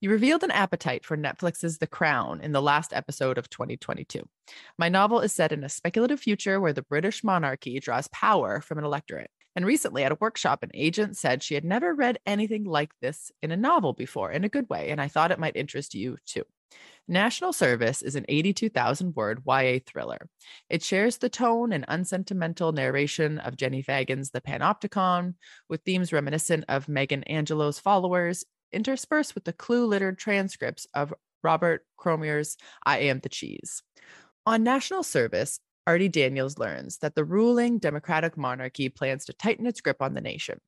You 0.00 0.10
revealed 0.10 0.42
an 0.42 0.50
appetite 0.50 1.04
for 1.04 1.16
Netflix's 1.16 1.78
The 1.78 1.86
Crown 1.86 2.40
in 2.40 2.50
the 2.50 2.60
last 2.60 2.92
episode 2.92 3.38
of 3.38 3.48
2022. 3.48 4.28
My 4.76 4.88
novel 4.88 5.20
is 5.20 5.32
set 5.32 5.52
in 5.52 5.62
a 5.62 5.68
speculative 5.68 6.18
future 6.18 6.60
where 6.60 6.72
the 6.72 6.82
British 6.82 7.22
monarchy 7.22 7.78
draws 7.78 8.08
power 8.08 8.60
from 8.60 8.78
an 8.78 8.84
electorate. 8.84 9.30
And 9.54 9.64
recently 9.64 10.02
at 10.02 10.10
a 10.10 10.18
workshop, 10.20 10.64
an 10.64 10.70
agent 10.74 11.16
said 11.16 11.44
she 11.44 11.54
had 11.54 11.64
never 11.64 11.94
read 11.94 12.18
anything 12.26 12.64
like 12.64 12.90
this 13.00 13.30
in 13.40 13.52
a 13.52 13.56
novel 13.56 13.92
before 13.92 14.32
in 14.32 14.42
a 14.42 14.48
good 14.48 14.68
way, 14.68 14.90
and 14.90 15.00
I 15.00 15.06
thought 15.06 15.30
it 15.30 15.38
might 15.38 15.54
interest 15.54 15.94
you 15.94 16.16
too. 16.26 16.42
National 17.08 17.52
Service 17.52 18.00
is 18.02 18.14
an 18.14 18.24
82,000 18.28 19.14
word 19.16 19.42
YA 19.46 19.80
thriller. 19.84 20.28
It 20.70 20.82
shares 20.82 21.18
the 21.18 21.28
tone 21.28 21.72
and 21.72 21.84
unsentimental 21.88 22.72
narration 22.72 23.38
of 23.38 23.56
Jenni 23.56 23.84
Fagan's 23.84 24.30
The 24.30 24.40
Panopticon, 24.40 25.34
with 25.68 25.82
themes 25.82 26.12
reminiscent 26.12 26.64
of 26.68 26.88
Megan 26.88 27.24
Angelo's 27.24 27.78
Followers, 27.78 28.44
interspersed 28.72 29.34
with 29.34 29.44
the 29.44 29.52
clue 29.52 29.86
littered 29.86 30.18
transcripts 30.18 30.86
of 30.94 31.12
Robert 31.42 31.84
Cormier's 31.96 32.56
I 32.86 32.98
Am 33.00 33.18
the 33.18 33.28
Cheese. 33.28 33.82
On 34.46 34.62
National 34.62 35.02
Service, 35.02 35.60
Artie 35.84 36.08
Daniels 36.08 36.58
learns 36.58 36.98
that 36.98 37.16
the 37.16 37.24
ruling 37.24 37.78
democratic 37.78 38.36
monarchy 38.36 38.88
plans 38.88 39.24
to 39.24 39.32
tighten 39.32 39.66
its 39.66 39.80
grip 39.80 40.00
on 40.00 40.14
the 40.14 40.20
nation. 40.20 40.60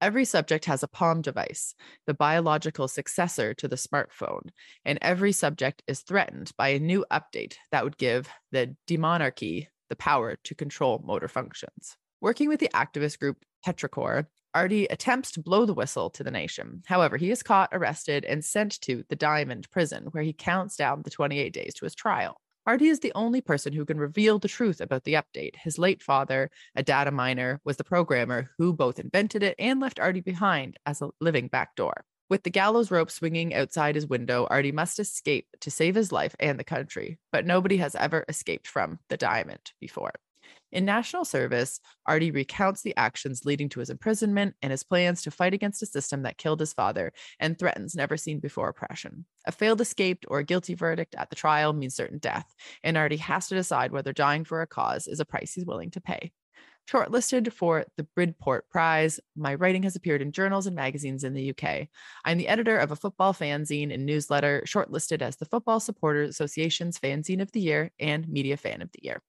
Every 0.00 0.26
subject 0.26 0.66
has 0.66 0.82
a 0.82 0.88
palm 0.88 1.22
device, 1.22 1.74
the 2.06 2.12
biological 2.12 2.86
successor 2.86 3.54
to 3.54 3.66
the 3.66 3.76
smartphone, 3.76 4.50
and 4.84 4.98
every 5.00 5.32
subject 5.32 5.82
is 5.86 6.00
threatened 6.00 6.52
by 6.58 6.68
a 6.68 6.78
new 6.78 7.06
update 7.10 7.54
that 7.72 7.82
would 7.82 7.96
give 7.96 8.28
the 8.52 8.76
demonarchy 8.86 9.68
the 9.88 9.96
power 9.96 10.36
to 10.44 10.54
control 10.54 11.02
motor 11.02 11.28
functions. 11.28 11.96
Working 12.20 12.48
with 12.48 12.60
the 12.60 12.70
activist 12.74 13.20
group 13.20 13.38
Petrichor, 13.66 14.26
Artie 14.54 14.86
attempts 14.86 15.30
to 15.32 15.40
blow 15.40 15.64
the 15.64 15.74
whistle 15.74 16.10
to 16.10 16.24
the 16.24 16.30
nation. 16.30 16.82
However, 16.86 17.16
he 17.16 17.30
is 17.30 17.42
caught, 17.42 17.70
arrested, 17.72 18.26
and 18.26 18.44
sent 18.44 18.80
to 18.82 19.04
the 19.08 19.16
Diamond 19.16 19.70
prison, 19.70 20.08
where 20.10 20.22
he 20.22 20.32
counts 20.34 20.76
down 20.76 21.02
the 21.02 21.10
28 21.10 21.54
days 21.54 21.74
to 21.74 21.86
his 21.86 21.94
trial. 21.94 22.40
Artie 22.68 22.88
is 22.88 23.00
the 23.00 23.12
only 23.14 23.40
person 23.40 23.72
who 23.72 23.86
can 23.86 23.96
reveal 23.96 24.38
the 24.38 24.46
truth 24.46 24.82
about 24.82 25.04
the 25.04 25.14
update. 25.14 25.56
His 25.56 25.78
late 25.78 26.02
father, 26.02 26.50
a 26.76 26.82
data 26.82 27.10
miner, 27.10 27.62
was 27.64 27.78
the 27.78 27.82
programmer 27.82 28.50
who 28.58 28.74
both 28.74 28.98
invented 28.98 29.42
it 29.42 29.54
and 29.58 29.80
left 29.80 29.98
Artie 29.98 30.20
behind 30.20 30.76
as 30.84 31.00
a 31.00 31.08
living 31.18 31.48
backdoor. 31.48 32.04
With 32.28 32.42
the 32.42 32.50
gallows 32.50 32.90
rope 32.90 33.10
swinging 33.10 33.54
outside 33.54 33.94
his 33.94 34.06
window, 34.06 34.46
Artie 34.50 34.70
must 34.70 34.98
escape 34.98 35.46
to 35.62 35.70
save 35.70 35.94
his 35.94 36.12
life 36.12 36.36
and 36.38 36.60
the 36.60 36.64
country. 36.64 37.18
But 37.32 37.46
nobody 37.46 37.78
has 37.78 37.94
ever 37.94 38.26
escaped 38.28 38.68
from 38.68 38.98
the 39.08 39.16
diamond 39.16 39.72
before. 39.80 40.12
In 40.70 40.84
national 40.84 41.24
service, 41.24 41.80
Artie 42.06 42.30
recounts 42.30 42.82
the 42.82 42.96
actions 42.96 43.44
leading 43.44 43.68
to 43.70 43.80
his 43.80 43.90
imprisonment 43.90 44.54
and 44.60 44.70
his 44.70 44.82
plans 44.82 45.22
to 45.22 45.30
fight 45.30 45.54
against 45.54 45.82
a 45.82 45.86
system 45.86 46.22
that 46.22 46.38
killed 46.38 46.60
his 46.60 46.72
father 46.72 47.12
and 47.40 47.58
threatens 47.58 47.94
never 47.94 48.16
seen 48.16 48.38
before 48.38 48.68
oppression. 48.68 49.24
A 49.46 49.52
failed 49.52 49.80
escape 49.80 50.24
or 50.28 50.40
a 50.40 50.44
guilty 50.44 50.74
verdict 50.74 51.14
at 51.16 51.30
the 51.30 51.36
trial 51.36 51.72
means 51.72 51.94
certain 51.94 52.18
death, 52.18 52.54
and 52.82 52.96
Artie 52.96 53.16
has 53.16 53.48
to 53.48 53.54
decide 53.54 53.92
whether 53.92 54.12
dying 54.12 54.44
for 54.44 54.60
a 54.60 54.66
cause 54.66 55.06
is 55.06 55.20
a 55.20 55.24
price 55.24 55.54
he's 55.54 55.66
willing 55.66 55.90
to 55.92 56.00
pay. 56.00 56.32
Shortlisted 56.88 57.52
for 57.52 57.84
the 57.98 58.04
Bridport 58.14 58.70
Prize, 58.70 59.20
my 59.36 59.54
writing 59.54 59.82
has 59.82 59.94
appeared 59.94 60.22
in 60.22 60.32
journals 60.32 60.66
and 60.66 60.74
magazines 60.74 61.22
in 61.22 61.34
the 61.34 61.50
UK. 61.50 61.88
I'm 62.24 62.38
the 62.38 62.48
editor 62.48 62.78
of 62.78 62.90
a 62.90 62.96
football 62.96 63.34
fanzine 63.34 63.92
and 63.92 64.06
newsletter, 64.06 64.62
shortlisted 64.64 65.20
as 65.20 65.36
the 65.36 65.44
Football 65.44 65.80
Supporters 65.80 66.30
Association's 66.30 66.98
Fanzine 66.98 67.42
of 67.42 67.52
the 67.52 67.60
Year 67.60 67.90
and 68.00 68.26
Media 68.26 68.56
Fan 68.56 68.80
of 68.80 68.90
the 68.92 69.00
Year. 69.02 69.20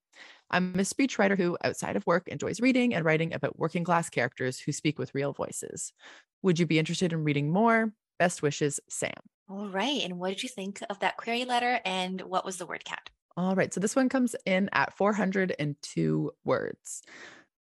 I'm 0.52 0.74
a 0.76 0.84
speechwriter 0.84 1.38
who, 1.38 1.58
outside 1.64 1.96
of 1.96 2.06
work, 2.08 2.28
enjoys 2.28 2.60
reading 2.60 2.94
and 2.94 3.06
writing 3.06 3.34
about 3.34 3.60
working 3.60 3.84
class 3.84 4.10
characters 4.10 4.60
who 4.60 4.72
speak 4.72 4.98
with 4.98 5.14
real 5.14 5.34
voices. 5.34 5.94
Would 6.42 6.60
you 6.60 6.66
be 6.66 6.80
interested 6.80 7.14
in 7.14 7.24
reading 7.24 7.52
more? 7.52 7.92
Best 8.18 8.42
wishes, 8.42 8.80
Sam. 8.90 9.14
All 9.50 9.70
right. 9.70 10.02
And 10.04 10.20
what 10.20 10.30
did 10.30 10.44
you 10.44 10.50
think 10.50 10.82
of 10.90 11.00
that 11.00 11.18
query 11.18 11.46
letter? 11.46 11.80
And 11.86 12.22
what 12.22 12.46
was 12.46 12.58
the 12.58 12.66
word 12.66 12.86
count? 12.86 13.10
All 13.38 13.56
right. 13.56 13.74
So 13.74 13.80
this 13.80 13.96
one 13.96 14.10
comes 14.10 14.36
in 14.46 14.70
at 14.74 14.96
402 14.96 16.32
words. 16.44 17.02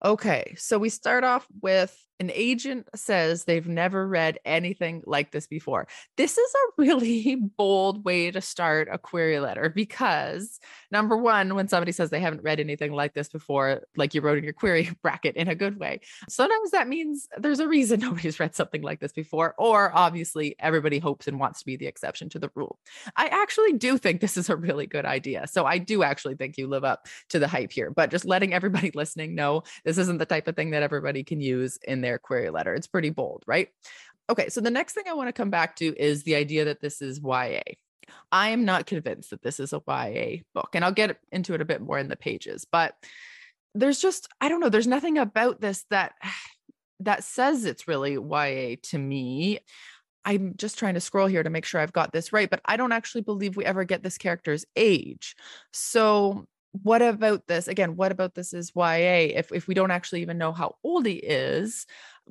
Okay. 0.03 0.55
So 0.57 0.79
we 0.79 0.89
start 0.89 1.23
off 1.23 1.47
with 1.61 1.97
an 2.19 2.31
agent 2.33 2.87
says 2.95 3.43
they've 3.43 3.67
never 3.67 4.07
read 4.07 4.39
anything 4.43 5.03
like 5.05 5.31
this 5.31 5.47
before. 5.47 5.87
This 6.15 6.37
is 6.37 6.53
a 6.55 6.81
really 6.81 7.35
bold 7.57 8.03
way 8.03 8.31
to 8.31 8.41
start 8.41 8.87
a 8.91 8.97
query 8.97 9.39
letter 9.39 9.69
because, 9.69 10.59
number 10.91 11.15
one, 11.15 11.53
when 11.55 11.67
somebody 11.67 11.91
says 11.91 12.09
they 12.09 12.19
haven't 12.19 12.43
read 12.43 12.59
anything 12.59 12.91
like 12.91 13.13
this 13.13 13.29
before, 13.29 13.81
like 13.95 14.13
you 14.13 14.21
wrote 14.21 14.37
in 14.37 14.43
your 14.43 14.53
query 14.53 14.89
bracket 15.01 15.35
in 15.35 15.47
a 15.47 15.55
good 15.55 15.79
way, 15.79 15.99
sometimes 16.27 16.71
that 16.71 16.87
means 16.87 17.27
there's 17.37 17.59
a 17.59 17.67
reason 17.67 17.99
nobody's 18.07 18.39
read 18.39 18.55
something 18.55 18.81
like 18.81 18.99
this 18.99 19.13
before, 19.13 19.53
or 19.57 19.91
obviously 19.95 20.55
everybody 20.59 20.99
hopes 20.99 21.27
and 21.27 21.39
wants 21.39 21.59
to 21.59 21.65
be 21.65 21.75
the 21.75 21.87
exception 21.87 22.29
to 22.29 22.39
the 22.39 22.49
rule. 22.55 22.79
I 23.15 23.27
actually 23.27 23.73
do 23.73 23.97
think 23.97 24.21
this 24.21 24.37
is 24.37 24.49
a 24.49 24.55
really 24.55 24.87
good 24.87 25.05
idea. 25.05 25.45
So 25.47 25.65
I 25.65 25.77
do 25.77 26.03
actually 26.03 26.35
think 26.35 26.57
you 26.57 26.67
live 26.67 26.83
up 26.83 27.07
to 27.29 27.39
the 27.39 27.47
hype 27.47 27.71
here, 27.71 27.91
but 27.91 28.09
just 28.09 28.25
letting 28.25 28.53
everybody 28.53 28.91
listening 28.95 29.35
know 29.35 29.63
this 29.83 29.97
isn't 29.97 30.17
the 30.17 30.25
type 30.25 30.47
of 30.47 30.55
thing 30.55 30.71
that 30.71 30.83
everybody 30.83 31.23
can 31.23 31.41
use 31.41 31.77
in 31.83 32.01
their 32.07 32.17
query 32.17 32.49
letter. 32.49 32.73
It's 32.73 32.87
pretty 32.87 33.09
bold, 33.09 33.43
right? 33.45 33.69
Okay, 34.29 34.49
so 34.49 34.61
the 34.61 34.71
next 34.71 34.93
thing 34.93 35.05
I 35.07 35.13
want 35.13 35.27
to 35.27 35.33
come 35.33 35.49
back 35.49 35.75
to 35.77 35.85
is 35.85 36.23
the 36.23 36.35
idea 36.35 36.65
that 36.65 36.81
this 36.81 37.01
is 37.01 37.21
YA. 37.23 37.61
I 38.31 38.49
am 38.49 38.65
not 38.65 38.85
convinced 38.85 39.31
that 39.31 39.41
this 39.41 39.59
is 39.59 39.73
a 39.73 39.81
YA 39.87 40.43
book, 40.53 40.69
and 40.73 40.83
I'll 40.83 40.91
get 40.91 41.17
into 41.31 41.53
it 41.53 41.61
a 41.61 41.65
bit 41.65 41.81
more 41.81 41.99
in 41.99 42.07
the 42.07 42.15
pages, 42.15 42.65
but 42.69 42.93
there's 43.75 43.99
just 43.99 44.27
I 44.41 44.49
don't 44.49 44.59
know, 44.59 44.69
there's 44.69 44.87
nothing 44.87 45.17
about 45.17 45.61
this 45.61 45.85
that 45.89 46.13
that 47.01 47.23
says 47.23 47.65
it's 47.65 47.87
really 47.87 48.13
YA 48.13 48.77
to 48.83 48.97
me. 48.97 49.59
I'm 50.25 50.55
just 50.57 50.77
trying 50.77 50.95
to 50.95 50.99
scroll 50.99 51.27
here 51.27 51.43
to 51.43 51.49
make 51.49 51.63
sure 51.63 51.79
I've 51.79 51.93
got 51.93 52.11
this 52.11 52.33
right, 52.33 52.49
but 52.49 52.59
I 52.65 52.75
don't 52.75 52.91
actually 52.91 53.21
believe 53.21 53.55
we 53.55 53.63
ever 53.63 53.85
get 53.85 54.03
this 54.03 54.17
character's 54.17 54.65
age. 54.75 55.35
So 55.71 56.47
what 56.83 57.01
about 57.01 57.45
this 57.47 57.67
again 57.67 57.95
what 57.95 58.11
about 58.11 58.35
this 58.35 58.53
is 58.53 58.71
ya 58.75 58.91
if, 58.91 59.51
if 59.51 59.67
we 59.67 59.73
don't 59.73 59.91
actually 59.91 60.21
even 60.21 60.37
know 60.37 60.51
how 60.51 60.75
old 60.83 61.05
he 61.05 61.13
is 61.13 61.85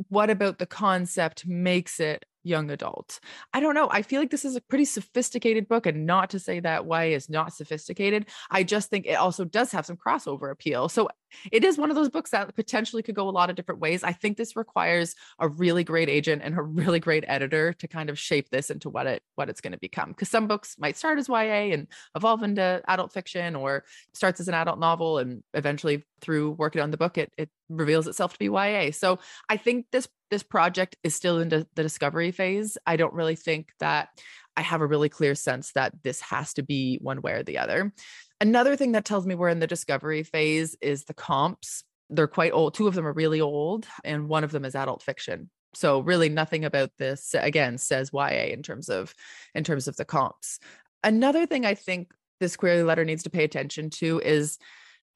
what 0.08 0.30
about 0.30 0.58
the 0.58 0.66
concept 0.66 1.46
makes 1.46 2.00
it 2.00 2.26
young 2.44 2.70
adult? 2.70 3.18
I 3.52 3.60
don't 3.60 3.74
know 3.74 3.88
i 3.90 4.02
feel 4.02 4.20
like 4.20 4.30
this 4.30 4.44
is 4.44 4.56
a 4.56 4.60
pretty 4.60 4.84
sophisticated 4.84 5.68
book 5.68 5.86
and 5.86 6.06
not 6.06 6.30
to 6.30 6.38
say 6.38 6.60
that 6.60 6.86
ya 6.86 7.00
is 7.00 7.28
not 7.28 7.52
sophisticated 7.52 8.26
i 8.50 8.62
just 8.62 8.90
think 8.90 9.06
it 9.06 9.14
also 9.14 9.44
does 9.44 9.72
have 9.72 9.86
some 9.86 9.96
crossover 9.96 10.50
appeal 10.50 10.88
so 10.88 11.08
it 11.52 11.64
is 11.64 11.78
one 11.78 11.90
of 11.90 11.96
those 11.96 12.08
books 12.08 12.30
that 12.30 12.54
potentially 12.54 13.02
could 13.02 13.14
go 13.14 13.28
a 13.28 13.30
lot 13.30 13.50
of 13.50 13.56
different 13.56 13.80
ways. 13.80 14.02
I 14.04 14.12
think 14.12 14.36
this 14.36 14.56
requires 14.56 15.14
a 15.38 15.48
really 15.48 15.84
great 15.84 16.08
agent 16.08 16.42
and 16.44 16.56
a 16.58 16.62
really 16.62 17.00
great 17.00 17.24
editor 17.26 17.72
to 17.74 17.88
kind 17.88 18.10
of 18.10 18.18
shape 18.18 18.50
this 18.50 18.70
into 18.70 18.90
what 18.90 19.06
it 19.06 19.22
what 19.34 19.48
it's 19.48 19.60
going 19.60 19.72
to 19.72 19.78
become. 19.78 20.10
Because 20.10 20.28
some 20.28 20.46
books 20.46 20.76
might 20.78 20.96
start 20.96 21.18
as 21.18 21.28
YA 21.28 21.72
and 21.72 21.86
evolve 22.14 22.42
into 22.42 22.82
adult 22.88 23.12
fiction, 23.12 23.56
or 23.56 23.84
starts 24.14 24.40
as 24.40 24.48
an 24.48 24.54
adult 24.54 24.78
novel 24.78 25.18
and 25.18 25.42
eventually 25.54 26.04
through 26.20 26.52
working 26.52 26.82
on 26.82 26.90
the 26.90 26.96
book, 26.96 27.18
it 27.18 27.32
it 27.36 27.50
reveals 27.68 28.06
itself 28.06 28.32
to 28.32 28.38
be 28.38 28.46
YA. 28.46 28.90
So 28.92 29.18
I 29.48 29.56
think 29.56 29.86
this 29.92 30.08
this 30.30 30.42
project 30.42 30.96
is 31.04 31.14
still 31.14 31.38
in 31.38 31.48
the 31.48 31.66
discovery 31.74 32.32
phase. 32.32 32.76
I 32.86 32.96
don't 32.96 33.14
really 33.14 33.36
think 33.36 33.70
that 33.78 34.08
I 34.56 34.62
have 34.62 34.80
a 34.80 34.86
really 34.86 35.08
clear 35.08 35.34
sense 35.34 35.72
that 35.72 35.92
this 36.02 36.20
has 36.22 36.54
to 36.54 36.62
be 36.62 36.98
one 37.00 37.20
way 37.20 37.32
or 37.32 37.42
the 37.42 37.58
other. 37.58 37.92
Another 38.40 38.76
thing 38.76 38.92
that 38.92 39.04
tells 39.04 39.26
me 39.26 39.34
we're 39.34 39.48
in 39.48 39.60
the 39.60 39.66
discovery 39.66 40.22
phase 40.22 40.76
is 40.80 41.04
the 41.04 41.14
comps. 41.14 41.84
They're 42.10 42.26
quite 42.26 42.52
old. 42.52 42.74
Two 42.74 42.86
of 42.86 42.94
them 42.94 43.06
are 43.06 43.12
really 43.12 43.40
old, 43.40 43.86
and 44.04 44.28
one 44.28 44.44
of 44.44 44.52
them 44.52 44.64
is 44.64 44.74
adult 44.74 45.02
fiction. 45.02 45.50
So 45.74 46.00
really 46.00 46.28
nothing 46.28 46.64
about 46.64 46.90
this 46.98 47.34
again 47.34 47.76
says 47.78 48.10
YA 48.12 48.46
in 48.52 48.62
terms 48.62 48.88
of 48.88 49.14
in 49.54 49.64
terms 49.64 49.88
of 49.88 49.96
the 49.96 50.04
comps. 50.04 50.58
Another 51.04 51.44
thing 51.46 51.66
I 51.66 51.74
think 51.74 52.12
this 52.40 52.56
query 52.56 52.82
letter 52.82 53.04
needs 53.04 53.22
to 53.24 53.30
pay 53.30 53.44
attention 53.44 53.90
to 53.90 54.20
is 54.20 54.58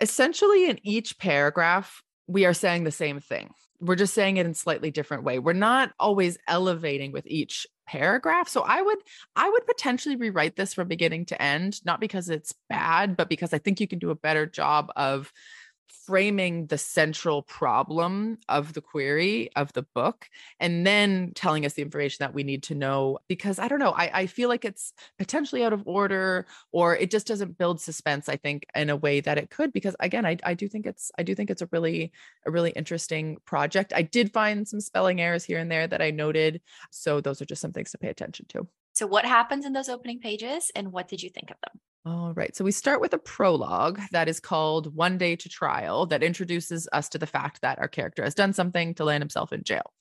essentially 0.00 0.68
in 0.68 0.78
each 0.82 1.18
paragraph 1.18 2.02
we 2.26 2.44
are 2.44 2.54
saying 2.54 2.84
the 2.84 2.92
same 2.92 3.20
thing. 3.20 3.50
We're 3.80 3.96
just 3.96 4.14
saying 4.14 4.36
it 4.36 4.46
in 4.46 4.54
slightly 4.54 4.90
different 4.90 5.24
way. 5.24 5.38
We're 5.38 5.52
not 5.52 5.92
always 5.98 6.38
elevating 6.46 7.10
with 7.10 7.26
each 7.26 7.66
paragraph. 7.90 8.48
So 8.48 8.62
I 8.62 8.80
would 8.80 8.98
I 9.34 9.48
would 9.48 9.66
potentially 9.66 10.16
rewrite 10.16 10.56
this 10.56 10.74
from 10.74 10.88
beginning 10.88 11.26
to 11.26 11.42
end, 11.42 11.84
not 11.84 12.00
because 12.00 12.28
it's 12.28 12.54
bad, 12.68 13.16
but 13.16 13.28
because 13.28 13.52
I 13.52 13.58
think 13.58 13.80
you 13.80 13.88
can 13.88 13.98
do 13.98 14.10
a 14.10 14.14
better 14.14 14.46
job 14.46 14.92
of 14.96 15.32
framing 16.06 16.66
the 16.66 16.78
central 16.78 17.42
problem 17.42 18.38
of 18.48 18.72
the 18.72 18.80
query 18.80 19.50
of 19.56 19.72
the 19.72 19.82
book 19.94 20.28
and 20.58 20.86
then 20.86 21.32
telling 21.34 21.66
us 21.66 21.74
the 21.74 21.82
information 21.82 22.16
that 22.20 22.34
we 22.34 22.42
need 22.42 22.62
to 22.62 22.74
know 22.74 23.18
because 23.28 23.58
i 23.58 23.68
don't 23.68 23.78
know 23.78 23.92
I, 23.92 24.10
I, 24.20 24.26
feel 24.26 24.48
like 24.48 24.64
it's 24.64 24.92
potentially 25.18 25.64
out 25.64 25.72
of 25.72 25.82
order 25.86 26.46
or 26.72 26.96
it 26.96 27.10
just 27.10 27.26
doesn't 27.26 27.58
build 27.58 27.80
suspense 27.80 28.28
i 28.28 28.36
think 28.36 28.66
in 28.74 28.90
a 28.90 28.96
way 28.96 29.20
that 29.20 29.38
it 29.38 29.50
could 29.50 29.72
because 29.72 29.96
again 30.00 30.24
I, 30.24 30.36
I 30.44 30.54
do 30.54 30.68
think 30.68 30.86
it's 30.86 31.10
i 31.18 31.22
do 31.22 31.34
think 31.34 31.50
it's 31.50 31.62
a 31.62 31.68
really 31.70 32.12
a 32.46 32.50
really 32.50 32.70
interesting 32.70 33.38
project. 33.44 33.92
I 33.94 34.02
did 34.02 34.32
find 34.32 34.66
some 34.66 34.80
spelling 34.80 35.20
errors 35.20 35.44
here 35.44 35.58
and 35.58 35.70
there 35.70 35.86
that 35.86 36.02
i 36.02 36.10
noted 36.10 36.60
so 36.90 37.20
those 37.20 37.40
are 37.40 37.46
just 37.46 37.60
some 37.60 37.72
things 37.72 37.90
to 37.92 37.98
pay 37.98 38.08
attention 38.08 38.46
to. 38.50 38.66
So 38.92 39.06
what 39.06 39.24
happens 39.24 39.64
in 39.64 39.72
those 39.72 39.88
opening 39.88 40.20
pages 40.20 40.70
and 40.74 40.92
what 40.92 41.08
did 41.08 41.22
you 41.22 41.30
think 41.30 41.50
of 41.50 41.56
them 41.62 41.80
all 42.06 42.32
right. 42.34 42.56
So 42.56 42.64
we 42.64 42.72
start 42.72 43.00
with 43.00 43.12
a 43.12 43.18
prologue 43.18 44.00
that 44.12 44.28
is 44.28 44.40
called 44.40 44.94
One 44.94 45.18
Day 45.18 45.36
to 45.36 45.48
Trial 45.48 46.06
that 46.06 46.22
introduces 46.22 46.88
us 46.92 47.08
to 47.10 47.18
the 47.18 47.26
fact 47.26 47.60
that 47.60 47.78
our 47.78 47.88
character 47.88 48.24
has 48.24 48.34
done 48.34 48.52
something 48.52 48.94
to 48.94 49.04
land 49.04 49.22
himself 49.22 49.52
in 49.52 49.62
jail. 49.64 49.92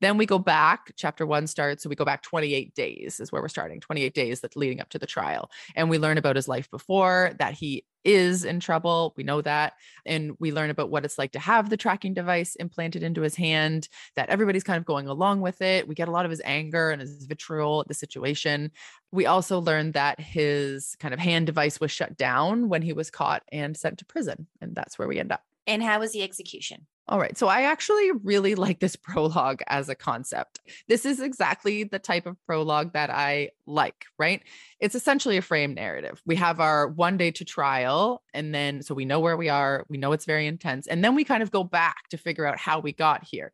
Then 0.00 0.18
we 0.18 0.26
go 0.26 0.38
back, 0.38 0.92
chapter 0.96 1.24
one 1.24 1.46
starts. 1.46 1.82
So 1.82 1.88
we 1.88 1.96
go 1.96 2.04
back 2.04 2.22
28 2.22 2.74
days, 2.74 3.20
is 3.20 3.30
where 3.30 3.40
we're 3.40 3.48
starting 3.48 3.80
28 3.80 4.12
days 4.14 4.40
that's 4.40 4.56
leading 4.56 4.80
up 4.80 4.88
to 4.90 4.98
the 4.98 5.06
trial. 5.06 5.50
And 5.76 5.88
we 5.88 5.98
learn 5.98 6.18
about 6.18 6.36
his 6.36 6.48
life 6.48 6.68
before, 6.70 7.32
that 7.38 7.54
he 7.54 7.84
is 8.04 8.44
in 8.44 8.60
trouble. 8.60 9.14
We 9.16 9.24
know 9.24 9.40
that. 9.42 9.74
And 10.06 10.36
we 10.38 10.52
learn 10.52 10.70
about 10.70 10.90
what 10.90 11.04
it's 11.04 11.18
like 11.18 11.32
to 11.32 11.38
have 11.38 11.70
the 11.70 11.76
tracking 11.76 12.14
device 12.14 12.54
implanted 12.56 13.02
into 13.02 13.22
his 13.22 13.34
hand, 13.34 13.88
that 14.16 14.28
everybody's 14.28 14.64
kind 14.64 14.78
of 14.78 14.84
going 14.84 15.08
along 15.08 15.40
with 15.40 15.62
it. 15.62 15.88
We 15.88 15.94
get 15.94 16.08
a 16.08 16.12
lot 16.12 16.24
of 16.24 16.30
his 16.30 16.42
anger 16.44 16.90
and 16.90 17.00
his 17.00 17.24
vitriol 17.24 17.80
at 17.80 17.88
the 17.88 17.94
situation. 17.94 18.70
We 19.12 19.26
also 19.26 19.60
learn 19.60 19.92
that 19.92 20.20
his 20.20 20.96
kind 21.00 21.14
of 21.14 21.20
hand 21.20 21.46
device 21.46 21.80
was 21.80 21.90
shut 21.90 22.16
down 22.16 22.68
when 22.68 22.82
he 22.82 22.92
was 22.92 23.10
caught 23.10 23.42
and 23.50 23.76
sent 23.76 23.98
to 23.98 24.04
prison. 24.04 24.46
And 24.60 24.74
that's 24.74 24.98
where 24.98 25.08
we 25.08 25.18
end 25.18 25.32
up. 25.32 25.42
And 25.66 25.82
how 25.82 26.00
was 26.00 26.12
the 26.12 26.22
execution? 26.22 26.86
All 27.06 27.18
right. 27.18 27.36
So 27.36 27.48
I 27.48 27.62
actually 27.62 28.12
really 28.22 28.54
like 28.54 28.80
this 28.80 28.96
prologue 29.02 29.60
as 29.66 29.88
a 29.88 29.94
concept. 29.94 30.60
This 30.88 31.04
is 31.04 31.20
exactly 31.20 31.84
the 31.84 31.98
type 31.98 32.26
of 32.26 32.36
prologue 32.46 32.94
that 32.94 33.10
I 33.10 33.50
like, 33.66 34.06
right? 34.18 34.42
It's 34.80 34.94
essentially 34.94 35.36
a 35.36 35.42
frame 35.42 35.74
narrative. 35.74 36.22
We 36.24 36.36
have 36.36 36.60
our 36.60 36.88
one 36.88 37.16
day 37.16 37.30
to 37.32 37.44
trial, 37.44 38.22
and 38.32 38.54
then 38.54 38.82
so 38.82 38.94
we 38.94 39.04
know 39.04 39.20
where 39.20 39.36
we 39.36 39.48
are, 39.48 39.84
we 39.88 39.98
know 39.98 40.12
it's 40.12 40.24
very 40.24 40.46
intense, 40.46 40.86
and 40.86 41.04
then 41.04 41.14
we 41.14 41.24
kind 41.24 41.42
of 41.42 41.50
go 41.50 41.64
back 41.64 42.08
to 42.10 42.16
figure 42.16 42.46
out 42.46 42.58
how 42.58 42.80
we 42.80 42.92
got 42.92 43.24
here. 43.24 43.52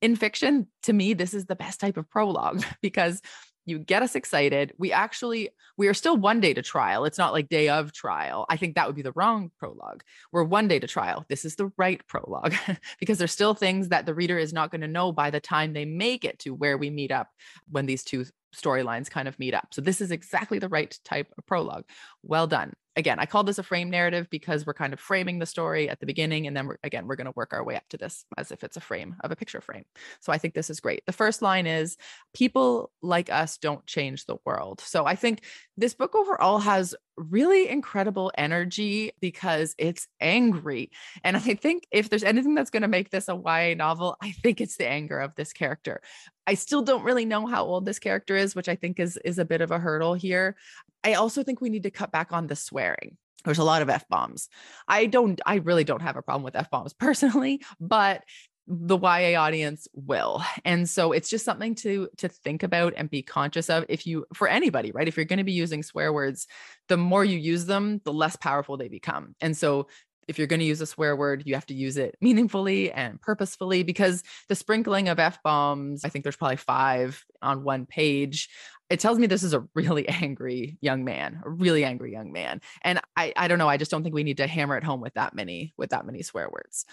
In 0.00 0.16
fiction, 0.16 0.68
to 0.84 0.92
me, 0.92 1.14
this 1.14 1.34
is 1.34 1.46
the 1.46 1.56
best 1.56 1.80
type 1.80 1.96
of 1.96 2.08
prologue 2.08 2.64
because 2.80 3.20
you 3.66 3.78
get 3.78 4.02
us 4.02 4.14
excited. 4.14 4.72
We 4.78 4.92
actually 4.92 5.50
we 5.76 5.88
are 5.88 5.94
still 5.94 6.16
one 6.16 6.40
day 6.40 6.54
to 6.54 6.62
trial. 6.62 7.04
It's 7.04 7.18
not 7.18 7.32
like 7.32 7.48
day 7.48 7.68
of 7.68 7.92
trial. 7.92 8.46
I 8.48 8.56
think 8.56 8.74
that 8.74 8.86
would 8.86 8.96
be 8.96 9.02
the 9.02 9.12
wrong 9.12 9.50
prologue. 9.58 10.02
We're 10.32 10.44
one 10.44 10.68
day 10.68 10.78
to 10.78 10.86
trial. 10.86 11.24
This 11.28 11.44
is 11.44 11.56
the 11.56 11.72
right 11.76 12.04
prologue 12.06 12.54
because 13.00 13.18
there's 13.18 13.32
still 13.32 13.54
things 13.54 13.88
that 13.88 14.06
the 14.06 14.14
reader 14.14 14.38
is 14.38 14.52
not 14.52 14.70
going 14.70 14.82
to 14.82 14.88
know 14.88 15.12
by 15.12 15.30
the 15.30 15.40
time 15.40 15.72
they 15.72 15.84
make 15.84 16.24
it 16.24 16.38
to 16.40 16.54
where 16.54 16.78
we 16.78 16.90
meet 16.90 17.10
up 17.10 17.28
when 17.70 17.86
these 17.86 18.04
two 18.04 18.24
storylines 18.54 19.10
kind 19.10 19.26
of 19.26 19.38
meet 19.38 19.54
up. 19.54 19.68
So 19.72 19.80
this 19.80 20.00
is 20.00 20.12
exactly 20.12 20.58
the 20.58 20.68
right 20.68 20.96
type 21.04 21.32
of 21.36 21.44
prologue. 21.46 21.84
Well 22.22 22.46
done 22.46 22.72
again, 22.96 23.18
I 23.18 23.26
call 23.26 23.44
this 23.44 23.58
a 23.58 23.62
frame 23.62 23.90
narrative 23.90 24.28
because 24.30 24.66
we're 24.66 24.74
kind 24.74 24.92
of 24.92 25.00
framing 25.00 25.38
the 25.38 25.46
story 25.46 25.88
at 25.88 26.00
the 26.00 26.06
beginning. 26.06 26.46
And 26.46 26.56
then 26.56 26.66
we're, 26.66 26.78
again, 26.84 27.06
we're 27.06 27.16
going 27.16 27.26
to 27.26 27.32
work 27.34 27.52
our 27.52 27.64
way 27.64 27.76
up 27.76 27.88
to 27.90 27.96
this 27.96 28.24
as 28.36 28.50
if 28.50 28.62
it's 28.62 28.76
a 28.76 28.80
frame 28.80 29.16
of 29.20 29.30
a 29.30 29.36
picture 29.36 29.60
frame. 29.60 29.84
So 30.20 30.32
I 30.32 30.38
think 30.38 30.54
this 30.54 30.70
is 30.70 30.80
great. 30.80 31.04
The 31.06 31.12
first 31.12 31.42
line 31.42 31.66
is 31.66 31.96
people 32.34 32.90
like 33.02 33.30
us 33.30 33.58
don't 33.58 33.84
change 33.86 34.26
the 34.26 34.36
world. 34.44 34.80
So 34.80 35.06
I 35.06 35.16
think 35.16 35.42
this 35.76 35.94
book 35.94 36.14
overall 36.14 36.58
has 36.58 36.94
really 37.16 37.68
incredible 37.68 38.32
energy 38.36 39.12
because 39.20 39.74
it's 39.78 40.08
angry. 40.20 40.90
And 41.22 41.36
I 41.36 41.40
think 41.40 41.86
if 41.90 42.10
there's 42.10 42.24
anything 42.24 42.54
that's 42.54 42.70
going 42.70 42.82
to 42.82 42.88
make 42.88 43.10
this 43.10 43.28
a 43.28 43.34
YA 43.34 43.74
novel, 43.74 44.16
I 44.20 44.32
think 44.32 44.60
it's 44.60 44.76
the 44.76 44.88
anger 44.88 45.18
of 45.18 45.34
this 45.34 45.52
character. 45.52 46.00
I 46.46 46.54
still 46.54 46.82
don't 46.82 47.04
really 47.04 47.24
know 47.24 47.46
how 47.46 47.64
old 47.64 47.86
this 47.86 47.98
character 47.98 48.36
is, 48.36 48.54
which 48.54 48.68
I 48.68 48.76
think 48.76 49.00
is 49.00 49.16
is 49.24 49.38
a 49.38 49.44
bit 49.44 49.60
of 49.60 49.70
a 49.70 49.78
hurdle 49.78 50.14
here. 50.14 50.56
I 51.02 51.14
also 51.14 51.42
think 51.42 51.60
we 51.60 51.70
need 51.70 51.84
to 51.84 51.90
cut 51.90 52.12
back 52.12 52.32
on 52.32 52.46
the 52.46 52.56
swearing. 52.56 53.16
There's 53.44 53.58
a 53.58 53.64
lot 53.64 53.82
of 53.82 53.90
F 53.90 54.08
bombs. 54.08 54.48
I 54.88 55.06
don't, 55.06 55.40
I 55.44 55.56
really 55.56 55.84
don't 55.84 56.02
have 56.02 56.16
a 56.16 56.22
problem 56.22 56.44
with 56.44 56.56
F 56.56 56.70
bombs 56.70 56.92
personally, 56.98 57.62
but 57.78 58.22
the 58.66 58.98
YA 58.98 59.38
audience 59.38 59.86
will. 59.92 60.42
And 60.64 60.88
so 60.88 61.12
it's 61.12 61.28
just 61.28 61.44
something 61.44 61.74
to 61.76 62.08
to 62.16 62.28
think 62.28 62.62
about 62.62 62.94
and 62.96 63.10
be 63.10 63.20
conscious 63.20 63.68
of 63.68 63.84
if 63.90 64.06
you 64.06 64.24
for 64.32 64.48
anybody, 64.48 64.90
right? 64.90 65.06
If 65.06 65.16
you're 65.16 65.26
going 65.26 65.38
to 65.38 65.44
be 65.44 65.52
using 65.52 65.82
swear 65.82 66.12
words, 66.12 66.46
the 66.88 66.96
more 66.96 67.24
you 67.24 67.38
use 67.38 67.66
them, 67.66 68.00
the 68.04 68.12
less 68.12 68.36
powerful 68.36 68.78
they 68.78 68.88
become. 68.88 69.34
And 69.42 69.54
so 69.54 69.88
if 70.28 70.38
you're 70.38 70.46
going 70.46 70.60
to 70.60 70.66
use 70.66 70.80
a 70.80 70.86
swear 70.86 71.16
word, 71.16 71.42
you 71.46 71.54
have 71.54 71.66
to 71.66 71.74
use 71.74 71.96
it 71.96 72.16
meaningfully 72.20 72.92
and 72.92 73.20
purposefully 73.20 73.82
because 73.82 74.22
the 74.48 74.54
sprinkling 74.54 75.08
of 75.08 75.18
F 75.18 75.42
bombs, 75.42 76.04
I 76.04 76.08
think 76.08 76.22
there's 76.22 76.36
probably 76.36 76.56
five 76.56 77.24
on 77.42 77.64
one 77.64 77.86
page. 77.86 78.48
It 78.90 79.00
tells 79.00 79.18
me 79.18 79.26
this 79.26 79.42
is 79.42 79.54
a 79.54 79.64
really 79.74 80.08
angry 80.22 80.76
young 80.80 81.04
man, 81.04 81.40
a 81.44 81.50
really 81.50 81.84
angry 81.84 82.12
young 82.12 82.32
man. 82.32 82.60
And 82.82 83.00
I, 83.16 83.32
I 83.36 83.48
don't 83.48 83.58
know. 83.58 83.68
I 83.68 83.76
just 83.76 83.90
don't 83.90 84.02
think 84.02 84.14
we 84.14 84.24
need 84.24 84.36
to 84.38 84.46
hammer 84.46 84.76
it 84.76 84.84
home 84.84 85.00
with 85.00 85.14
that 85.14 85.34
many, 85.34 85.74
with 85.76 85.90
that 85.90 86.06
many 86.06 86.22
swear 86.22 86.48
words. 86.50 86.84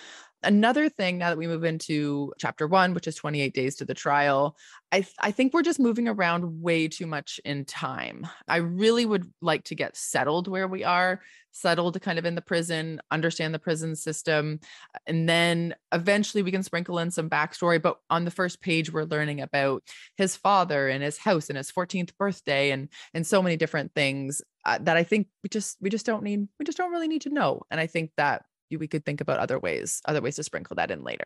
Another 0.43 0.89
thing 0.89 1.19
now 1.19 1.29
that 1.29 1.37
we 1.37 1.47
move 1.47 1.63
into 1.63 2.33
chapter 2.39 2.67
one, 2.67 2.93
which 2.95 3.07
is 3.07 3.15
28 3.15 3.53
days 3.53 3.75
to 3.75 3.85
the 3.85 3.93
trial, 3.93 4.57
I, 4.91 5.01
th- 5.01 5.13
I 5.19 5.31
think 5.31 5.53
we're 5.53 5.61
just 5.61 5.79
moving 5.79 6.07
around 6.07 6.61
way 6.61 6.87
too 6.87 7.05
much 7.05 7.39
in 7.45 7.63
time. 7.65 8.27
I 8.47 8.57
really 8.57 9.05
would 9.05 9.31
like 9.41 9.65
to 9.65 9.75
get 9.75 9.95
settled 9.95 10.47
where 10.47 10.67
we 10.67 10.83
are, 10.83 11.21
settled 11.51 12.01
kind 12.01 12.17
of 12.17 12.25
in 12.25 12.35
the 12.35 12.41
prison, 12.41 13.01
understand 13.11 13.53
the 13.53 13.59
prison 13.59 13.95
system. 13.95 14.59
And 15.05 15.27
then 15.29 15.75
eventually 15.91 16.43
we 16.43 16.51
can 16.51 16.63
sprinkle 16.63 16.99
in 16.99 17.11
some 17.11 17.29
backstory. 17.29 17.81
But 17.81 17.99
on 18.09 18.25
the 18.25 18.31
first 18.31 18.61
page, 18.61 18.91
we're 18.91 19.03
learning 19.03 19.41
about 19.41 19.83
his 20.17 20.35
father 20.35 20.87
and 20.87 21.03
his 21.03 21.17
house 21.17 21.49
and 21.49 21.57
his 21.57 21.71
14th 21.81 22.11
birthday 22.17 22.71
and, 22.71 22.89
and 23.13 23.25
so 23.25 23.41
many 23.41 23.57
different 23.57 23.93
things 23.93 24.41
uh, 24.65 24.77
that 24.81 24.97
I 24.97 25.03
think 25.03 25.27
we 25.43 25.49
just, 25.49 25.77
we 25.81 25.89
just 25.89 26.05
don't 26.05 26.23
need, 26.23 26.47
we 26.59 26.65
just 26.65 26.77
don't 26.77 26.91
really 26.91 27.07
need 27.07 27.23
to 27.23 27.29
know. 27.29 27.61
And 27.71 27.79
I 27.79 27.87
think 27.87 28.11
that 28.17 28.43
we 28.69 28.87
could 28.87 29.05
think 29.05 29.21
about 29.21 29.39
other 29.39 29.59
ways, 29.59 30.01
other 30.05 30.21
ways 30.21 30.35
to 30.37 30.43
sprinkle 30.43 30.75
that 30.75 30.91
in 30.91 31.03
later. 31.03 31.25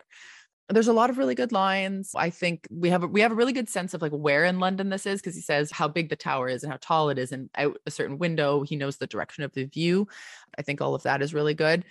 There's 0.70 0.88
a 0.88 0.94
lot 0.94 1.12
of 1.12 1.20
really 1.20 1.36
good 1.36 1.52
lines. 1.52 2.12
I 2.16 2.32
think 2.32 2.68
we 2.72 2.90
have 2.90 3.04
a, 3.04 3.08
we 3.08 3.22
have 3.22 3.32
a 3.32 3.36
really 3.36 3.54
good 3.54 3.70
sense 3.70 3.94
of 3.94 4.02
like 4.02 4.12
where 4.12 4.46
in 4.46 4.60
London 4.60 4.90
this 4.90 5.06
is 5.06 5.22
because 5.22 5.36
he 5.36 5.42
says 5.42 5.70
how 5.70 5.88
big 5.88 6.10
the 6.10 6.16
tower 6.16 6.48
is 6.48 6.64
and 6.64 6.72
how 6.72 6.80
tall 6.82 7.12
it 7.12 7.20
is 7.20 7.32
and 7.32 7.52
out 7.56 7.78
a 7.86 7.92
certain 7.92 8.18
window. 8.18 8.64
He 8.64 8.76
knows 8.76 8.98
the 8.98 9.06
direction 9.06 9.44
of 9.44 9.54
the 9.54 9.66
view. 9.66 10.08
I 10.58 10.64
think 10.64 10.82
all 10.82 10.96
of 10.96 11.04
that 11.04 11.22
is 11.22 11.36
really 11.36 11.54
good 11.54 11.86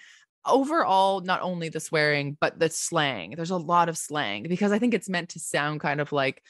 overall 0.47 1.21
not 1.21 1.41
only 1.43 1.69
the 1.69 1.81
swearing 1.81 2.37
but 2.41 2.59
the 2.59 2.69
slang 2.69 3.33
there's 3.37 3.51
a 3.51 3.57
lot 3.57 3.89
of 3.89 3.97
slang 3.97 4.43
because 4.43 4.73
i 4.73 4.79
think 4.79 4.93
it's 4.93 5.09
meant 5.09 5.31
to 5.31 5.39
sound 5.39 5.81
kind 5.81 6.01
of 6.01 6.13
like 6.13 6.43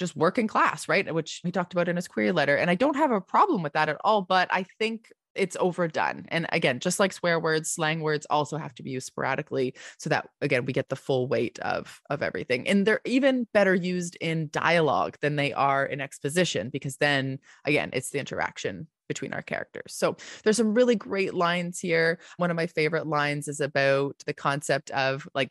just 0.00 0.16
working 0.16 0.48
class 0.48 0.88
right 0.88 1.08
uh, 1.08 1.14
which 1.14 1.40
he 1.44 1.52
talked 1.52 1.72
about 1.72 1.88
in 1.88 1.94
his 1.94 2.08
query 2.08 2.32
letter 2.32 2.56
and 2.56 2.70
i 2.70 2.74
don't 2.74 2.96
have 2.96 3.12
a 3.12 3.20
problem 3.20 3.62
with 3.62 3.74
that 3.74 3.88
at 3.88 3.96
all 4.02 4.22
but 4.22 4.48
i 4.50 4.64
think 4.78 5.12
it's 5.34 5.56
overdone. 5.60 6.26
And 6.28 6.46
again, 6.50 6.80
just 6.80 6.98
like 6.98 7.12
swear 7.12 7.38
words, 7.38 7.70
slang 7.70 8.00
words 8.00 8.26
also 8.28 8.56
have 8.56 8.74
to 8.74 8.82
be 8.82 8.90
used 8.90 9.06
sporadically 9.06 9.74
so 9.98 10.10
that 10.10 10.28
again 10.40 10.64
we 10.64 10.72
get 10.72 10.88
the 10.88 10.96
full 10.96 11.28
weight 11.28 11.58
of 11.60 12.00
of 12.10 12.22
everything. 12.22 12.68
And 12.68 12.86
they're 12.86 13.00
even 13.04 13.46
better 13.52 13.74
used 13.74 14.16
in 14.20 14.50
dialogue 14.52 15.16
than 15.20 15.36
they 15.36 15.52
are 15.52 15.84
in 15.84 16.00
exposition 16.00 16.70
because 16.70 16.96
then 16.96 17.38
again, 17.64 17.90
it's 17.92 18.10
the 18.10 18.18
interaction 18.18 18.88
between 19.08 19.32
our 19.32 19.42
characters. 19.42 19.92
So 19.94 20.16
there's 20.44 20.56
some 20.56 20.74
really 20.74 20.94
great 20.94 21.34
lines 21.34 21.80
here. 21.80 22.20
One 22.36 22.50
of 22.50 22.56
my 22.56 22.66
favorite 22.66 23.06
lines 23.06 23.48
is 23.48 23.60
about 23.60 24.16
the 24.26 24.34
concept 24.34 24.90
of 24.90 25.28
like 25.34 25.50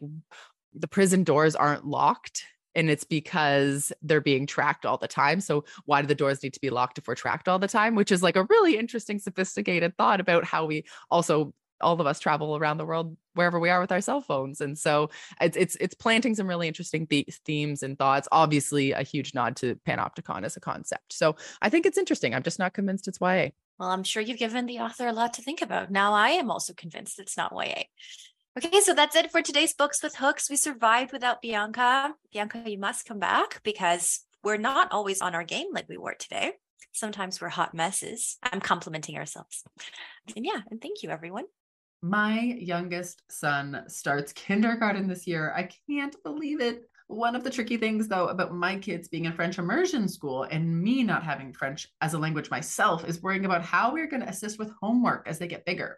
the 0.74 0.88
prison 0.88 1.24
doors 1.24 1.56
aren't 1.56 1.86
locked 1.86 2.43
and 2.76 2.90
it's 2.90 3.04
because 3.04 3.92
they're 4.02 4.22
being 4.22 4.46
tracked 4.46 4.86
all 4.86 4.98
the 4.98 5.08
time. 5.08 5.42
So 5.42 5.66
why 5.86 6.02
do 6.02 6.08
the 6.08 6.16
doors 6.16 6.44
need 6.44 6.54
to 6.54 6.62
be 6.62 6.70
locked 6.70 6.98
if 6.98 7.08
we're 7.08 7.16
tracked 7.16 7.48
all 7.48 7.60
the 7.60 7.68
time? 7.68 7.96
Which 7.96 8.12
is 8.12 8.24
like 8.24 8.36
a 8.36 8.46
really 8.50 8.78
interesting, 8.78 9.20
sophisticated 9.20 9.98
thought 9.98 10.20
about 10.20 10.44
how 10.44 10.66
we 10.66 10.86
also 11.10 11.54
all 11.82 12.00
of 12.00 12.08
us 12.08 12.20
travel 12.20 12.58
around 12.58 12.78
the 12.78 12.86
world 12.86 13.16
wherever 13.36 13.60
we 13.60 13.70
are 13.70 13.80
with 13.80 13.92
our 13.92 14.02
cell 14.02 14.22
phones 14.22 14.62
and 14.62 14.78
so 14.78 15.10
it's 15.40 15.56
it's, 15.56 15.78
it's 15.80 15.94
planting 15.94 16.36
some 16.36 16.48
really 16.48 16.68
interesting 16.68 17.08
th- 17.08 17.40
themes 17.46 17.84
and 17.84 17.98
thoughts 17.98 18.28
obviously 18.32 18.92
a 18.92 19.02
huge 19.02 19.34
nod 19.34 19.56
to 19.56 19.76
panopticon 19.88 20.44
as 20.44 20.58
a 20.58 20.60
concept 20.60 21.14
so 21.14 21.36
i 21.62 21.70
think 21.70 21.86
it's 21.86 21.98
interesting 21.98 22.34
i'm 22.34 22.44
just 22.44 22.60
not 22.60 22.74
convinced 22.74 23.08
it's 23.08 23.20
ya 23.22 23.48
well 23.78 23.90
i'm 23.90 24.04
sure 24.04 24.22
you've 24.22 24.38
given 24.38 24.66
the 24.66 24.80
author 24.80 25.08
a 25.08 25.14
lot 25.14 25.34
to 25.34 25.42
think 25.42 25.62
about 25.62 25.90
now 25.90 26.14
i 26.14 26.30
am 26.32 26.52
also 26.52 26.74
convinced 26.74 27.20
it's 27.20 27.38
not 27.38 27.54
ya 27.54 27.84
Okay, 28.66 28.82
so 28.82 28.93
that's 28.93 29.16
it 29.16 29.32
for 29.32 29.41
today's 29.41 29.74
Books 29.74 30.03
with 30.03 30.16
Hooks. 30.16 30.49
We 30.49 30.57
survived 30.57 31.14
without 31.14 31.41
Bianca. 31.41 32.14
Bianca, 32.34 32.62
you 32.66 32.78
must 32.78 33.05
come 33.05 33.18
back 33.18 33.64
because 33.64 34.26
we're 34.43 34.57
not 34.57 34.91
always 34.91 35.22
on 35.22 35.34
our 35.34 35.45
game 35.45 35.68
like 35.72 35.88
we 35.88 35.95
were 35.95 36.16
today. 36.20 36.51
Sometimes 36.91 37.39
we're 37.39 37.47
hot 37.47 37.74
messes. 37.74 38.38
I'm 38.43 38.60
complimenting 38.60 39.16
ourselves. 39.16 39.64
And 40.36 40.45
yeah, 40.45 40.60
and 40.70 40.82
thank 40.82 41.03
you, 41.03 41.10
everyone. 41.10 41.45
My 42.01 42.38
youngest 42.60 43.24
son 43.32 43.86
starts 43.88 44.34
kindergarten 44.34 45.07
this 45.07 45.26
year. 45.26 45.53
I 45.55 45.70
can't 45.88 46.22
believe 46.24 46.60
it. 46.60 46.82
One 47.07 47.38
of 47.38 47.45
the 47.45 47.49
tricky 47.49 47.78
things, 47.78 48.10
though, 48.10 48.28
about 48.28 48.53
my 48.53 48.76
kids 48.76 49.07
being 49.07 49.24
in 49.24 49.32
French 49.32 49.57
immersion 49.57 50.10
school 50.10 50.43
and 50.43 50.82
me 50.82 51.03
not 51.03 51.24
having 51.24 51.53
French 51.53 51.88
as 52.01 52.14
a 52.14 52.20
language 52.20 52.51
myself 52.51 53.07
is 53.07 53.24
worrying 53.24 53.45
about 53.45 53.64
how 53.64 53.93
we're 53.93 54.07
going 54.07 54.22
to 54.22 54.30
assist 54.30 54.60
with 54.60 54.74
homework 54.82 55.30
as 55.30 55.39
they 55.39 55.47
get 55.47 55.66
bigger. 55.66 55.97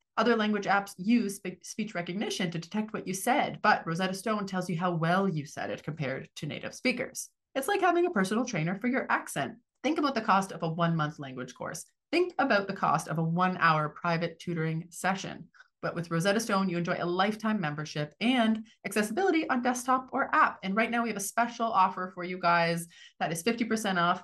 other 0.17 0.35
language 0.35 0.65
apps 0.65 0.93
use 0.97 1.39
speech 1.63 1.95
recognition 1.95 2.51
to 2.51 2.59
detect 2.59 2.93
what 2.93 3.07
you 3.07 3.13
said, 3.13 3.59
but 3.61 3.85
Rosetta 3.85 4.13
Stone 4.13 4.45
tells 4.45 4.69
you 4.69 4.77
how 4.77 4.91
well 4.91 5.27
you 5.27 5.45
said 5.45 5.69
it 5.69 5.83
compared 5.83 6.29
to 6.35 6.45
native 6.45 6.75
speakers. 6.75 7.29
It's 7.55 7.67
like 7.67 7.81
having 7.81 8.05
a 8.05 8.11
personal 8.11 8.45
trainer 8.45 8.77
for 8.79 8.87
your 8.87 9.07
accent. 9.09 9.53
Think 9.83 9.99
about 9.99 10.15
the 10.15 10.21
cost 10.21 10.51
of 10.51 10.63
a 10.63 10.69
one 10.69 10.95
month 10.95 11.19
language 11.19 11.53
course. 11.53 11.85
Think 12.11 12.33
about 12.39 12.67
the 12.67 12.73
cost 12.73 13.07
of 13.07 13.17
a 13.17 13.23
one 13.23 13.57
hour 13.59 13.89
private 13.89 14.37
tutoring 14.39 14.85
session. 14.89 15.47
But 15.81 15.95
with 15.95 16.11
Rosetta 16.11 16.39
Stone, 16.39 16.69
you 16.69 16.77
enjoy 16.77 16.97
a 16.99 17.05
lifetime 17.05 17.59
membership 17.59 18.13
and 18.21 18.63
accessibility 18.85 19.49
on 19.49 19.63
desktop 19.63 20.09
or 20.11 20.29
app. 20.33 20.59
And 20.61 20.75
right 20.75 20.91
now, 20.91 21.03
we 21.03 21.09
have 21.09 21.17
a 21.17 21.21
special 21.21 21.65
offer 21.65 22.11
for 22.13 22.23
you 22.23 22.37
guys 22.37 22.87
that 23.19 23.31
is 23.31 23.41
50% 23.41 23.99
off 23.99 24.23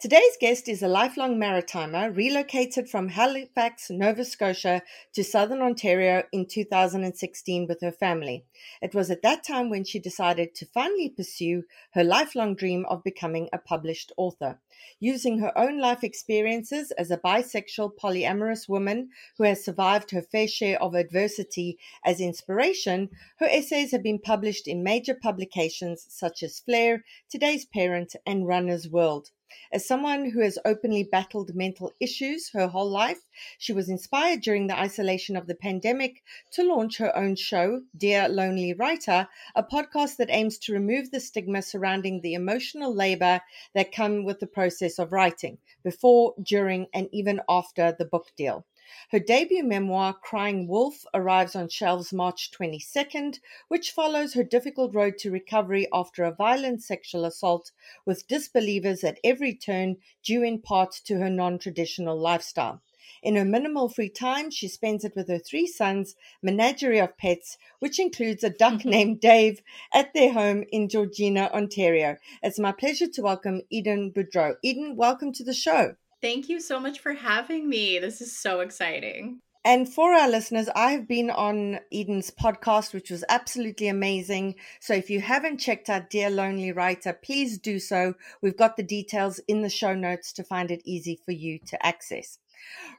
Today's 0.00 0.36
guest 0.40 0.68
is 0.68 0.80
a 0.80 0.86
lifelong 0.86 1.38
maritimer 1.38 2.16
relocated 2.16 2.88
from 2.88 3.08
Halifax, 3.08 3.90
Nova 3.90 4.24
Scotia 4.24 4.82
to 5.12 5.24
southern 5.24 5.60
Ontario 5.60 6.22
in 6.30 6.46
2016 6.46 7.66
with 7.66 7.80
her 7.80 7.90
family. 7.90 8.44
It 8.80 8.94
was 8.94 9.10
at 9.10 9.22
that 9.22 9.42
time 9.42 9.70
when 9.70 9.82
she 9.82 9.98
decided 9.98 10.54
to 10.54 10.66
finally 10.66 11.08
pursue 11.08 11.64
her 11.94 12.04
lifelong 12.04 12.54
dream 12.54 12.86
of 12.88 13.02
becoming 13.02 13.48
a 13.52 13.58
published 13.58 14.12
author. 14.16 14.60
Using 15.00 15.40
her 15.40 15.58
own 15.58 15.80
life 15.80 16.04
experiences 16.04 16.92
as 16.92 17.10
a 17.10 17.18
bisexual 17.18 17.96
polyamorous 18.00 18.68
woman 18.68 19.08
who 19.36 19.42
has 19.42 19.64
survived 19.64 20.12
her 20.12 20.22
fair 20.22 20.46
share 20.46 20.80
of 20.80 20.94
adversity 20.94 21.76
as 22.04 22.20
inspiration, 22.20 23.10
her 23.40 23.48
essays 23.50 23.90
have 23.90 24.04
been 24.04 24.20
published 24.20 24.68
in 24.68 24.84
major 24.84 25.14
publications 25.14 26.06
such 26.08 26.44
as 26.44 26.60
Flair, 26.60 27.04
Today's 27.28 27.64
Parent, 27.64 28.14
and 28.24 28.46
Runner's 28.46 28.88
World. 28.88 29.32
As 29.72 29.86
someone 29.86 30.30
who 30.30 30.40
has 30.40 30.58
openly 30.64 31.02
battled 31.02 31.54
mental 31.54 31.94
issues 32.00 32.50
her 32.50 32.68
whole 32.68 32.90
life, 32.90 33.22
she 33.56 33.72
was 33.72 33.88
inspired 33.88 34.42
during 34.42 34.66
the 34.66 34.78
isolation 34.78 35.36
of 35.36 35.46
the 35.46 35.54
pandemic 35.54 36.22
to 36.50 36.62
launch 36.62 36.98
her 36.98 37.16
own 37.16 37.34
show, 37.34 37.82
Dear 37.96 38.28
Lonely 38.28 38.74
Writer, 38.74 39.26
a 39.54 39.62
podcast 39.62 40.16
that 40.16 40.28
aims 40.30 40.58
to 40.58 40.74
remove 40.74 41.10
the 41.10 41.20
stigma 41.20 41.62
surrounding 41.62 42.20
the 42.20 42.34
emotional 42.34 42.94
labor 42.94 43.40
that 43.72 43.90
come 43.90 44.24
with 44.24 44.40
the 44.40 44.46
process 44.46 44.98
of 44.98 45.12
writing, 45.12 45.56
before, 45.82 46.34
during, 46.42 46.86
and 46.92 47.08
even 47.10 47.40
after 47.48 47.92
the 47.98 48.04
book 48.04 48.26
deal. 48.36 48.66
Her 49.10 49.18
debut 49.18 49.62
memoir, 49.62 50.14
Crying 50.14 50.66
Wolf, 50.66 51.04
arrives 51.12 51.54
on 51.54 51.68
shelves 51.68 52.12
March 52.12 52.50
22nd, 52.50 53.40
which 53.68 53.90
follows 53.90 54.34
her 54.34 54.44
difficult 54.44 54.94
road 54.94 55.18
to 55.18 55.30
recovery 55.30 55.86
after 55.92 56.24
a 56.24 56.34
violent 56.34 56.82
sexual 56.82 57.24
assault 57.24 57.72
with 58.04 58.26
disbelievers 58.26 59.04
at 59.04 59.20
every 59.22 59.54
turn, 59.54 59.96
due 60.22 60.42
in 60.42 60.60
part 60.60 60.92
to 61.04 61.18
her 61.18 61.30
non 61.30 61.58
traditional 61.58 62.18
lifestyle. 62.18 62.82
In 63.22 63.34
her 63.36 63.44
minimal 63.44 63.88
free 63.88 64.10
time, 64.10 64.50
she 64.50 64.68
spends 64.68 65.04
it 65.04 65.16
with 65.16 65.28
her 65.28 65.38
three 65.38 65.66
sons, 65.66 66.14
menagerie 66.40 67.00
of 67.00 67.16
pets, 67.16 67.58
which 67.80 67.98
includes 67.98 68.44
a 68.44 68.50
duck 68.50 68.74
mm-hmm. 68.74 68.90
named 68.90 69.20
Dave, 69.20 69.60
at 69.92 70.14
their 70.14 70.32
home 70.32 70.64
in 70.70 70.88
Georgina, 70.88 71.50
Ontario. 71.52 72.16
It's 72.42 72.58
my 72.58 72.72
pleasure 72.72 73.08
to 73.08 73.22
welcome 73.22 73.62
Eden 73.70 74.12
Boudreau. 74.12 74.56
Eden, 74.62 74.94
welcome 74.94 75.32
to 75.32 75.42
the 75.42 75.54
show. 75.54 75.96
Thank 76.20 76.48
you 76.48 76.60
so 76.60 76.80
much 76.80 76.98
for 77.00 77.12
having 77.12 77.68
me. 77.68 77.98
This 77.98 78.20
is 78.20 78.36
so 78.36 78.60
exciting. 78.60 79.40
And 79.64 79.86
for 79.86 80.14
our 80.14 80.28
listeners, 80.28 80.68
I 80.74 80.92
have 80.92 81.06
been 81.06 81.30
on 81.30 81.80
Eden's 81.92 82.30
podcast, 82.30 82.94
which 82.94 83.10
was 83.10 83.24
absolutely 83.28 83.88
amazing. 83.88 84.54
So 84.80 84.94
if 84.94 85.10
you 85.10 85.20
haven't 85.20 85.58
checked 85.58 85.90
out 85.90 86.10
Dear 86.10 86.30
Lonely 86.30 86.72
Writer, 86.72 87.12
please 87.12 87.58
do 87.58 87.78
so. 87.78 88.14
We've 88.40 88.56
got 88.56 88.76
the 88.76 88.82
details 88.82 89.40
in 89.46 89.62
the 89.62 89.68
show 89.68 89.94
notes 89.94 90.32
to 90.34 90.44
find 90.44 90.70
it 90.70 90.80
easy 90.84 91.20
for 91.24 91.32
you 91.32 91.58
to 91.66 91.86
access. 91.86 92.38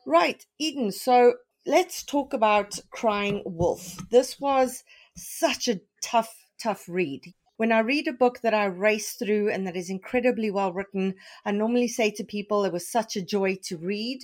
Right, 0.06 0.46
Eden. 0.60 0.92
So 0.92 1.36
let's 1.66 2.04
talk 2.04 2.34
about 2.34 2.78
Crying 2.92 3.42
Wolf. 3.46 3.98
This 4.12 4.40
was 4.40 4.84
such 5.16 5.68
a 5.68 5.82
tough, 6.04 6.46
tough 6.62 6.86
read. 6.88 7.34
When 7.60 7.74
I 7.74 7.80
read 7.80 8.08
a 8.08 8.14
book 8.14 8.40
that 8.40 8.54
I 8.54 8.64
race 8.64 9.16
through 9.16 9.50
and 9.50 9.68
that 9.68 9.76
is 9.76 9.90
incredibly 9.90 10.50
well 10.50 10.72
written, 10.72 11.16
I 11.44 11.52
normally 11.52 11.90
say 11.90 12.10
to 12.12 12.24
people 12.24 12.64
it 12.64 12.72
was 12.72 12.88
such 12.88 13.18
a 13.18 13.22
joy 13.22 13.58
to 13.64 13.76
read. 13.76 14.22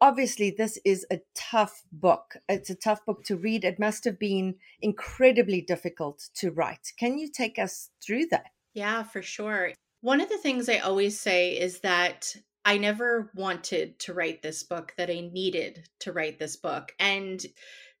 Obviously, 0.00 0.54
this 0.56 0.78
is 0.84 1.04
a 1.10 1.18
tough 1.34 1.82
book. 1.90 2.36
It's 2.48 2.70
a 2.70 2.76
tough 2.76 3.04
book 3.04 3.24
to 3.24 3.36
read. 3.36 3.64
It 3.64 3.80
must 3.80 4.04
have 4.04 4.16
been 4.16 4.54
incredibly 4.80 5.60
difficult 5.60 6.28
to 6.36 6.52
write. 6.52 6.92
Can 6.96 7.18
you 7.18 7.28
take 7.28 7.58
us 7.58 7.90
through 8.00 8.26
that? 8.26 8.52
Yeah, 8.74 9.02
for 9.02 9.22
sure. 9.22 9.72
One 10.02 10.20
of 10.20 10.28
the 10.28 10.38
things 10.38 10.68
I 10.68 10.78
always 10.78 11.18
say 11.18 11.58
is 11.58 11.80
that 11.80 12.32
I 12.64 12.78
never 12.78 13.32
wanted 13.34 13.98
to 13.98 14.14
write 14.14 14.40
this 14.42 14.62
book, 14.62 14.94
that 14.98 15.10
I 15.10 15.28
needed 15.32 15.88
to 15.98 16.12
write 16.12 16.38
this 16.38 16.54
book. 16.54 16.94
And 17.00 17.44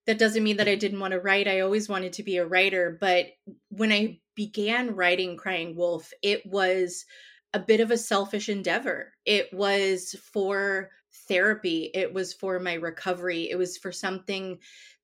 that 0.08 0.18
doesn't 0.18 0.42
mean 0.42 0.56
that 0.56 0.68
I 0.68 0.74
didn't 0.74 1.00
want 1.00 1.12
to 1.12 1.20
write. 1.20 1.46
I 1.46 1.60
always 1.60 1.86
wanted 1.86 2.14
to 2.14 2.22
be 2.22 2.38
a 2.38 2.46
writer. 2.46 2.96
But 2.98 3.26
when 3.68 3.92
I 3.92 4.18
began 4.34 4.96
writing 4.96 5.36
Crying 5.36 5.76
Wolf, 5.76 6.10
it 6.22 6.46
was 6.46 7.04
a 7.52 7.58
bit 7.58 7.80
of 7.80 7.90
a 7.90 7.98
selfish 7.98 8.48
endeavor. 8.48 9.12
It 9.26 9.52
was 9.52 10.16
for 10.32 10.88
therapy, 11.28 11.90
it 11.92 12.14
was 12.14 12.32
for 12.32 12.58
my 12.58 12.72
recovery, 12.72 13.50
it 13.50 13.56
was 13.56 13.76
for 13.76 13.92
something 13.92 14.58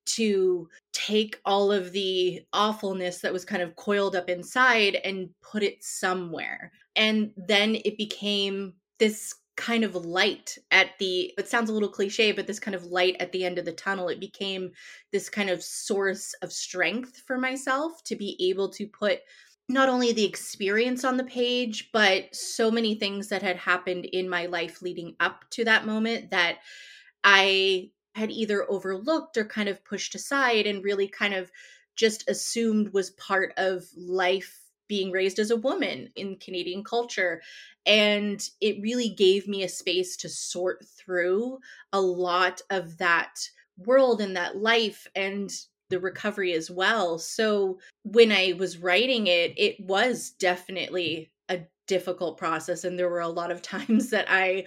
to 0.07 0.70
take 0.94 1.38
all 1.44 1.70
of 1.70 1.92
the 1.92 2.40
awfulness 2.55 3.20
that 3.20 3.32
was 3.32 3.44
kind 3.44 3.62
of 3.62 3.76
coiled 3.76 4.16
up 4.16 4.30
inside 4.30 4.94
and 5.05 5.28
put 5.42 5.62
it 5.62 5.84
somewhere. 5.84 6.72
And 6.96 7.30
then 7.36 7.76
it 7.84 7.98
became 7.98 8.72
this 8.98 9.34
kind 9.57 9.84
of 9.84 9.94
light 9.94 10.59
at 10.70 10.90
the 10.98 11.32
it 11.38 11.48
sounds 11.48 11.70
a 11.70 11.72
little 11.72 11.88
cliche 11.88 12.32
but 12.32 12.46
this 12.46 12.59
kind 12.59 12.74
of 12.74 12.86
light 12.86 13.16
at 13.20 13.30
the 13.32 13.44
end 13.44 13.59
of 13.59 13.64
the 13.64 13.72
tunnel. 13.72 14.09
It 14.09 14.20
became 14.20 14.72
this 15.12 15.28
kind 15.28 15.50
of 15.50 15.62
source 15.62 16.34
of 16.42 16.52
strength 16.52 17.22
for 17.26 17.38
myself 17.38 18.02
to 18.05 18.16
be 18.16 18.36
able 18.50 18.68
to 18.70 18.86
put 18.86 19.20
not 19.68 19.88
only 19.88 20.12
the 20.12 20.24
experience 20.24 21.05
on 21.05 21.16
the 21.16 21.24
page 21.24 21.90
but 21.92 22.34
so 22.34 22.70
many 22.70 22.94
things 22.94 23.28
that 23.28 23.42
had 23.42 23.57
happened 23.57 24.05
in 24.07 24.28
my 24.28 24.46
life 24.46 24.82
leading 24.82 25.14
up 25.20 25.44
to 25.50 25.64
that 25.64 25.86
moment 25.86 26.30
that 26.30 26.59
i 27.22 27.88
had 28.14 28.30
either 28.30 28.70
overlooked 28.70 29.36
or 29.36 29.44
kind 29.44 29.68
of 29.68 29.84
pushed 29.84 30.14
aside 30.14 30.66
and 30.66 30.84
really 30.84 31.09
kind 31.09 31.34
of 31.34 31.50
just 31.96 32.28
assumed 32.28 32.92
was 32.92 33.11
part 33.12 33.52
of 33.57 33.84
life 33.96 34.64
being 34.89 35.11
raised 35.11 35.39
as 35.39 35.51
a 35.51 35.57
woman 35.57 36.11
in 36.16 36.37
Canadian 36.37 36.85
culture. 36.85 37.43
And 37.87 38.47
it 38.61 38.80
really 38.80 39.09
gave 39.09 39.49
me 39.49 39.62
a 39.62 39.68
space 39.68 40.16
to 40.18 40.28
sort 40.28 40.85
through 40.87 41.59
a 41.93 42.01
lot 42.01 42.61
of 42.70 42.99
that 42.99 43.49
world 43.78 44.20
and 44.20 44.37
that 44.37 44.57
life 44.57 45.07
and 45.14 45.51
the 45.91 46.01
recovery 46.01 46.53
as 46.55 46.70
well. 46.70 47.18
So 47.18 47.78
when 48.03 48.32
I 48.32 48.55
was 48.59 48.78
writing 48.78 49.26
it, 49.26 49.53
it 49.57 49.78
was 49.80 50.30
definitely 50.30 51.30
a 51.49 51.61
difficult 51.87 52.39
process. 52.39 52.85
And 52.85 52.99
there 52.99 53.11
were 53.11 53.20
a 53.20 53.28
lot 53.28 53.51
of 53.51 53.62
times 53.62 54.11
that 54.11 54.26
I 54.28 54.64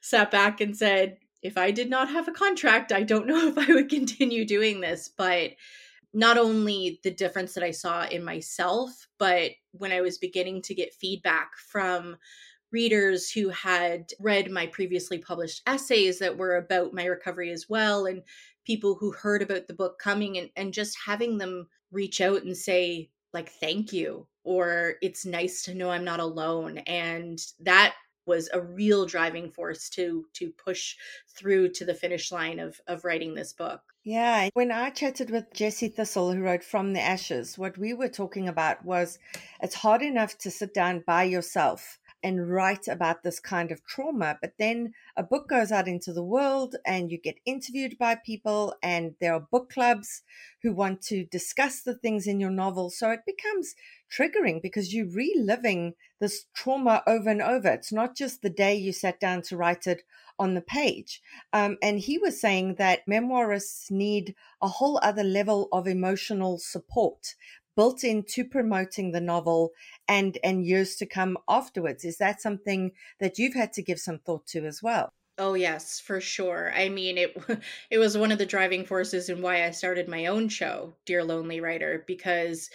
sat 0.00 0.30
back 0.30 0.60
and 0.60 0.76
said, 0.76 1.18
if 1.42 1.56
I 1.56 1.70
did 1.70 1.88
not 1.88 2.08
have 2.10 2.28
a 2.28 2.32
contract, 2.32 2.92
I 2.92 3.02
don't 3.02 3.26
know 3.26 3.48
if 3.56 3.58
I 3.58 3.72
would 3.72 3.88
continue 3.88 4.44
doing 4.44 4.80
this. 4.80 5.08
But 5.08 5.52
not 6.16 6.38
only 6.38 6.98
the 7.02 7.10
difference 7.10 7.52
that 7.52 7.62
I 7.62 7.72
saw 7.72 8.06
in 8.06 8.24
myself, 8.24 9.06
but 9.18 9.50
when 9.72 9.92
I 9.92 10.00
was 10.00 10.16
beginning 10.16 10.62
to 10.62 10.74
get 10.74 10.94
feedback 10.94 11.58
from 11.58 12.16
readers 12.72 13.30
who 13.30 13.50
had 13.50 14.12
read 14.18 14.50
my 14.50 14.66
previously 14.66 15.18
published 15.18 15.60
essays 15.66 16.18
that 16.20 16.38
were 16.38 16.56
about 16.56 16.94
my 16.94 17.04
recovery 17.04 17.50
as 17.50 17.68
well, 17.68 18.06
and 18.06 18.22
people 18.64 18.94
who 18.94 19.12
heard 19.12 19.42
about 19.42 19.66
the 19.66 19.74
book 19.74 19.98
coming 19.98 20.38
and, 20.38 20.48
and 20.56 20.72
just 20.72 20.96
having 21.04 21.36
them 21.36 21.68
reach 21.92 22.22
out 22.22 22.44
and 22.44 22.56
say, 22.56 23.10
like, 23.34 23.50
thank 23.50 23.92
you, 23.92 24.26
or 24.42 24.94
it's 25.02 25.26
nice 25.26 25.64
to 25.64 25.74
know 25.74 25.90
I'm 25.90 26.04
not 26.04 26.20
alone. 26.20 26.78
And 26.78 27.38
that 27.60 27.94
was 28.24 28.48
a 28.54 28.60
real 28.62 29.04
driving 29.04 29.50
force 29.50 29.90
to 29.90 30.24
to 30.32 30.50
push 30.52 30.96
through 31.36 31.72
to 31.72 31.84
the 31.84 31.94
finish 31.94 32.32
line 32.32 32.58
of 32.58 32.80
of 32.86 33.04
writing 33.04 33.34
this 33.34 33.52
book. 33.52 33.82
Yeah, 34.08 34.50
when 34.54 34.70
I 34.70 34.90
chatted 34.90 35.30
with 35.30 35.52
Jesse 35.52 35.88
Thistle, 35.88 36.32
who 36.32 36.40
wrote 36.40 36.62
From 36.62 36.92
the 36.92 37.00
Ashes, 37.00 37.58
what 37.58 37.76
we 37.76 37.92
were 37.92 38.08
talking 38.08 38.46
about 38.46 38.84
was 38.84 39.18
it's 39.60 39.74
hard 39.74 40.00
enough 40.00 40.38
to 40.38 40.50
sit 40.50 40.72
down 40.72 41.00
by 41.00 41.24
yourself 41.24 41.98
and 42.26 42.50
write 42.50 42.88
about 42.88 43.22
this 43.22 43.38
kind 43.38 43.70
of 43.70 43.86
trauma, 43.86 44.36
but 44.40 44.54
then 44.58 44.92
a 45.16 45.22
book 45.22 45.48
goes 45.48 45.70
out 45.70 45.86
into 45.86 46.12
the 46.12 46.24
world 46.24 46.74
and 46.84 47.12
you 47.12 47.18
get 47.18 47.38
interviewed 47.44 47.96
by 47.98 48.16
people, 48.16 48.74
and 48.82 49.14
there 49.20 49.32
are 49.32 49.46
book 49.52 49.70
clubs 49.70 50.22
who 50.60 50.72
want 50.72 51.00
to 51.00 51.24
discuss 51.26 51.82
the 51.82 51.94
things 51.94 52.26
in 52.26 52.40
your 52.40 52.50
novel. 52.50 52.90
So 52.90 53.12
it 53.12 53.20
becomes 53.24 53.76
triggering 54.10 54.60
because 54.60 54.92
you're 54.92 55.06
reliving 55.06 55.94
this 56.18 56.46
trauma 56.52 57.04
over 57.06 57.30
and 57.30 57.40
over. 57.40 57.68
It's 57.68 57.92
not 57.92 58.16
just 58.16 58.42
the 58.42 58.50
day 58.50 58.74
you 58.74 58.92
sat 58.92 59.20
down 59.20 59.42
to 59.42 59.56
write 59.56 59.86
it 59.86 60.02
on 60.36 60.54
the 60.54 60.60
page. 60.60 61.22
Um, 61.52 61.78
and 61.80 62.00
he 62.00 62.18
was 62.18 62.40
saying 62.40 62.74
that 62.74 63.06
memoirists 63.08 63.88
need 63.88 64.34
a 64.60 64.66
whole 64.66 64.98
other 65.00 65.22
level 65.22 65.68
of 65.70 65.86
emotional 65.86 66.58
support 66.58 67.36
built 67.76 68.02
into 68.02 68.44
promoting 68.44 69.12
the 69.12 69.20
novel 69.20 69.72
and 70.08 70.38
and 70.42 70.64
years 70.64 70.96
to 70.96 71.06
come 71.06 71.38
afterwards. 71.48 72.04
Is 72.04 72.18
that 72.18 72.40
something 72.40 72.92
that 73.20 73.38
you've 73.38 73.54
had 73.54 73.72
to 73.74 73.82
give 73.82 74.00
some 74.00 74.18
thought 74.18 74.46
to 74.48 74.66
as 74.66 74.82
well? 74.82 75.12
Oh 75.38 75.54
yes, 75.54 76.00
for 76.00 76.20
sure. 76.20 76.72
I 76.74 76.88
mean, 76.88 77.18
it 77.18 77.36
it 77.90 77.98
was 77.98 78.16
one 78.16 78.32
of 78.32 78.38
the 78.38 78.46
driving 78.46 78.84
forces 78.84 79.28
in 79.28 79.42
why 79.42 79.64
I 79.64 79.70
started 79.70 80.08
my 80.08 80.26
own 80.26 80.48
show, 80.48 80.96
Dear 81.04 81.24
Lonely 81.24 81.60
Writer, 81.60 82.04
because 82.06 82.70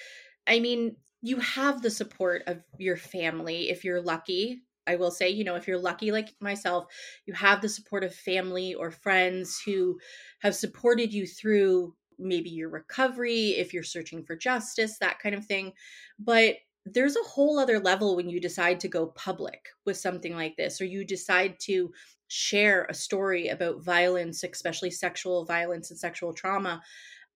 I 0.48 0.60
mean, 0.60 0.98
you 1.22 1.38
have 1.38 1.82
the 1.82 1.90
support 1.90 2.44
of 2.48 2.62
your 2.78 2.98
family 2.98 3.70
if 3.70 3.84
you're 3.84 4.02
lucky 4.02 4.64
I 4.88 4.96
will 4.96 5.12
say, 5.12 5.30
you 5.30 5.44
know, 5.44 5.56
if 5.56 5.68
you're 5.68 5.78
lucky 5.78 6.12
like 6.12 6.30
myself, 6.40 6.88
you 7.26 7.34
have 7.34 7.62
the 7.62 7.70
support 7.70 8.04
of 8.04 8.16
family 8.16 8.74
or 8.74 8.92
friends 8.92 9.62
who 9.64 10.00
have 10.40 10.56
supported 10.56 11.14
you 11.14 11.28
through 11.28 11.96
maybe 12.22 12.50
your 12.50 12.70
recovery, 12.70 13.52
if 13.52 13.74
you're 13.74 13.84
searching 13.84 14.24
for 14.24 14.36
justice, 14.36 14.98
that 15.00 15.20
kind 15.20 15.36
of 15.36 15.46
thing. 15.46 15.74
But 16.20 16.56
there's 16.86 17.16
a 17.16 17.24
whole 17.24 17.60
other 17.60 17.80
level 17.80 18.16
when 18.16 18.30
you 18.30 18.40
decide 18.40 18.80
to 18.80 18.88
go 18.88 19.08
public 19.08 19.68
with 19.86 19.98
something 19.98 20.36
like 20.36 20.56
this, 20.58 20.82
or 20.82 20.86
you 20.86 21.06
decide 21.06 21.60
to 21.62 21.92
share 22.28 22.86
a 22.86 22.94
story 22.94 23.50
about 23.50 23.84
violence, 23.84 24.44
especially 24.44 24.92
sexual 24.92 25.46
violence 25.46 25.92
and 25.92 26.00
sexual 26.00 26.34
trauma. 26.34 26.82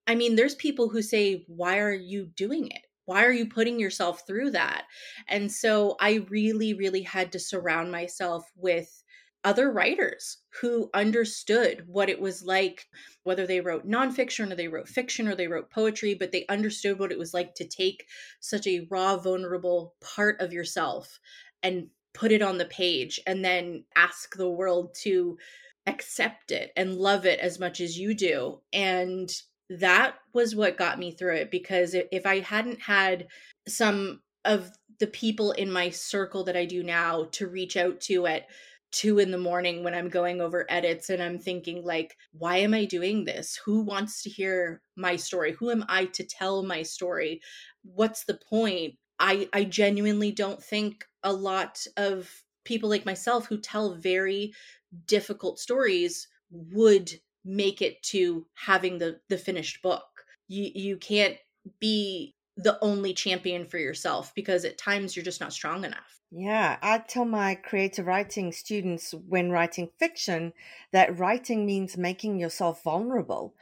I 0.07 0.15
mean, 0.15 0.35
there's 0.35 0.55
people 0.55 0.89
who 0.89 1.01
say, 1.01 1.43
Why 1.47 1.79
are 1.79 1.93
you 1.93 2.27
doing 2.35 2.67
it? 2.67 2.85
why 3.05 3.23
are 3.23 3.31
you 3.31 3.47
putting 3.47 3.79
yourself 3.79 4.25
through 4.25 4.51
that? 4.51 4.85
And 5.27 5.51
so 5.51 5.95
I 5.99 6.25
really, 6.29 6.73
really 6.73 7.03
had 7.03 7.31
to 7.31 7.39
surround 7.39 7.91
myself 7.91 8.51
with 8.55 9.03
other 9.45 9.71
writers 9.71 10.39
who 10.59 10.89
understood 10.93 11.83
what 11.87 12.09
it 12.09 12.19
was 12.19 12.43
like, 12.43 12.87
whether 13.23 13.45
they 13.45 13.61
wrote 13.61 13.87
nonfiction 13.87 14.51
or 14.51 14.55
they 14.55 14.67
wrote 14.67 14.89
fiction 14.89 15.27
or 15.27 15.35
they 15.35 15.47
wrote 15.47 15.69
poetry, 15.69 16.15
but 16.15 16.31
they 16.31 16.45
understood 16.49 16.99
what 16.99 17.11
it 17.11 17.19
was 17.19 17.33
like 17.33 17.53
to 17.55 17.67
take 17.67 18.05
such 18.39 18.65
a 18.65 18.87
raw, 18.89 19.15
vulnerable 19.15 19.93
part 20.01 20.41
of 20.41 20.51
yourself 20.51 21.19
and 21.61 21.87
put 22.13 22.31
it 22.31 22.41
on 22.41 22.57
the 22.57 22.65
page 22.65 23.19
and 23.27 23.45
then 23.45 23.83
ask 23.95 24.35
the 24.35 24.49
world 24.49 24.95
to 25.03 25.37
accept 25.85 26.51
it 26.51 26.71
and 26.75 26.95
love 26.95 27.25
it 27.25 27.39
as 27.39 27.59
much 27.59 27.79
as 27.79 27.97
you 27.97 28.15
do. 28.15 28.59
And 28.73 29.29
that 29.69 30.15
was 30.33 30.55
what 30.55 30.77
got 30.77 30.97
me 30.97 31.11
through 31.11 31.35
it 31.35 31.51
because 31.51 31.95
if 32.11 32.25
I 32.25 32.39
hadn't 32.39 32.81
had 32.81 33.27
some 33.67 34.21
of 34.43 34.71
the 34.99 35.07
people 35.07 35.51
in 35.51 35.71
my 35.71 35.89
circle 35.89 36.43
that 36.45 36.55
I 36.55 36.65
do 36.65 36.83
now 36.83 37.27
to 37.33 37.47
reach 37.47 37.77
out 37.77 37.99
to 38.01 38.27
at 38.27 38.47
two 38.91 39.19
in 39.19 39.31
the 39.31 39.37
morning 39.37 39.83
when 39.83 39.93
I'm 39.93 40.09
going 40.09 40.41
over 40.41 40.65
edits 40.69 41.09
and 41.09 41.21
I'm 41.21 41.39
thinking, 41.39 41.83
like, 41.83 42.17
why 42.31 42.57
am 42.57 42.73
I 42.73 42.85
doing 42.85 43.25
this? 43.25 43.59
Who 43.65 43.81
wants 43.81 44.23
to 44.23 44.29
hear 44.29 44.81
my 44.95 45.15
story? 45.15 45.53
Who 45.53 45.71
am 45.71 45.85
I 45.89 46.05
to 46.05 46.23
tell 46.23 46.63
my 46.63 46.83
story? 46.83 47.41
What's 47.83 48.25
the 48.25 48.39
point? 48.49 48.95
I, 49.19 49.49
I 49.53 49.63
genuinely 49.63 50.31
don't 50.31 50.61
think 50.63 51.05
a 51.23 51.33
lot 51.33 51.85
of 51.97 52.43
people 52.63 52.89
like 52.89 53.05
myself 53.05 53.47
who 53.47 53.59
tell 53.59 53.95
very 53.95 54.53
difficult 55.05 55.59
stories 55.59 56.27
would 56.49 57.11
make 57.43 57.81
it 57.81 58.01
to 58.03 58.47
having 58.55 58.97
the 58.97 59.19
the 59.29 59.37
finished 59.37 59.81
book. 59.81 60.25
You 60.47 60.71
you 60.73 60.97
can't 60.97 61.37
be 61.79 62.35
the 62.57 62.77
only 62.81 63.13
champion 63.13 63.65
for 63.65 63.77
yourself 63.77 64.33
because 64.35 64.65
at 64.65 64.77
times 64.77 65.15
you're 65.15 65.25
just 65.25 65.41
not 65.41 65.53
strong 65.53 65.83
enough. 65.83 66.21
Yeah, 66.31 66.77
I 66.81 66.99
tell 66.99 67.25
my 67.25 67.55
creative 67.55 68.05
writing 68.05 68.51
students 68.51 69.13
when 69.13 69.51
writing 69.51 69.89
fiction 69.97 70.53
that 70.91 71.17
writing 71.17 71.65
means 71.65 71.97
making 71.97 72.39
yourself 72.39 72.83
vulnerable 72.83 73.55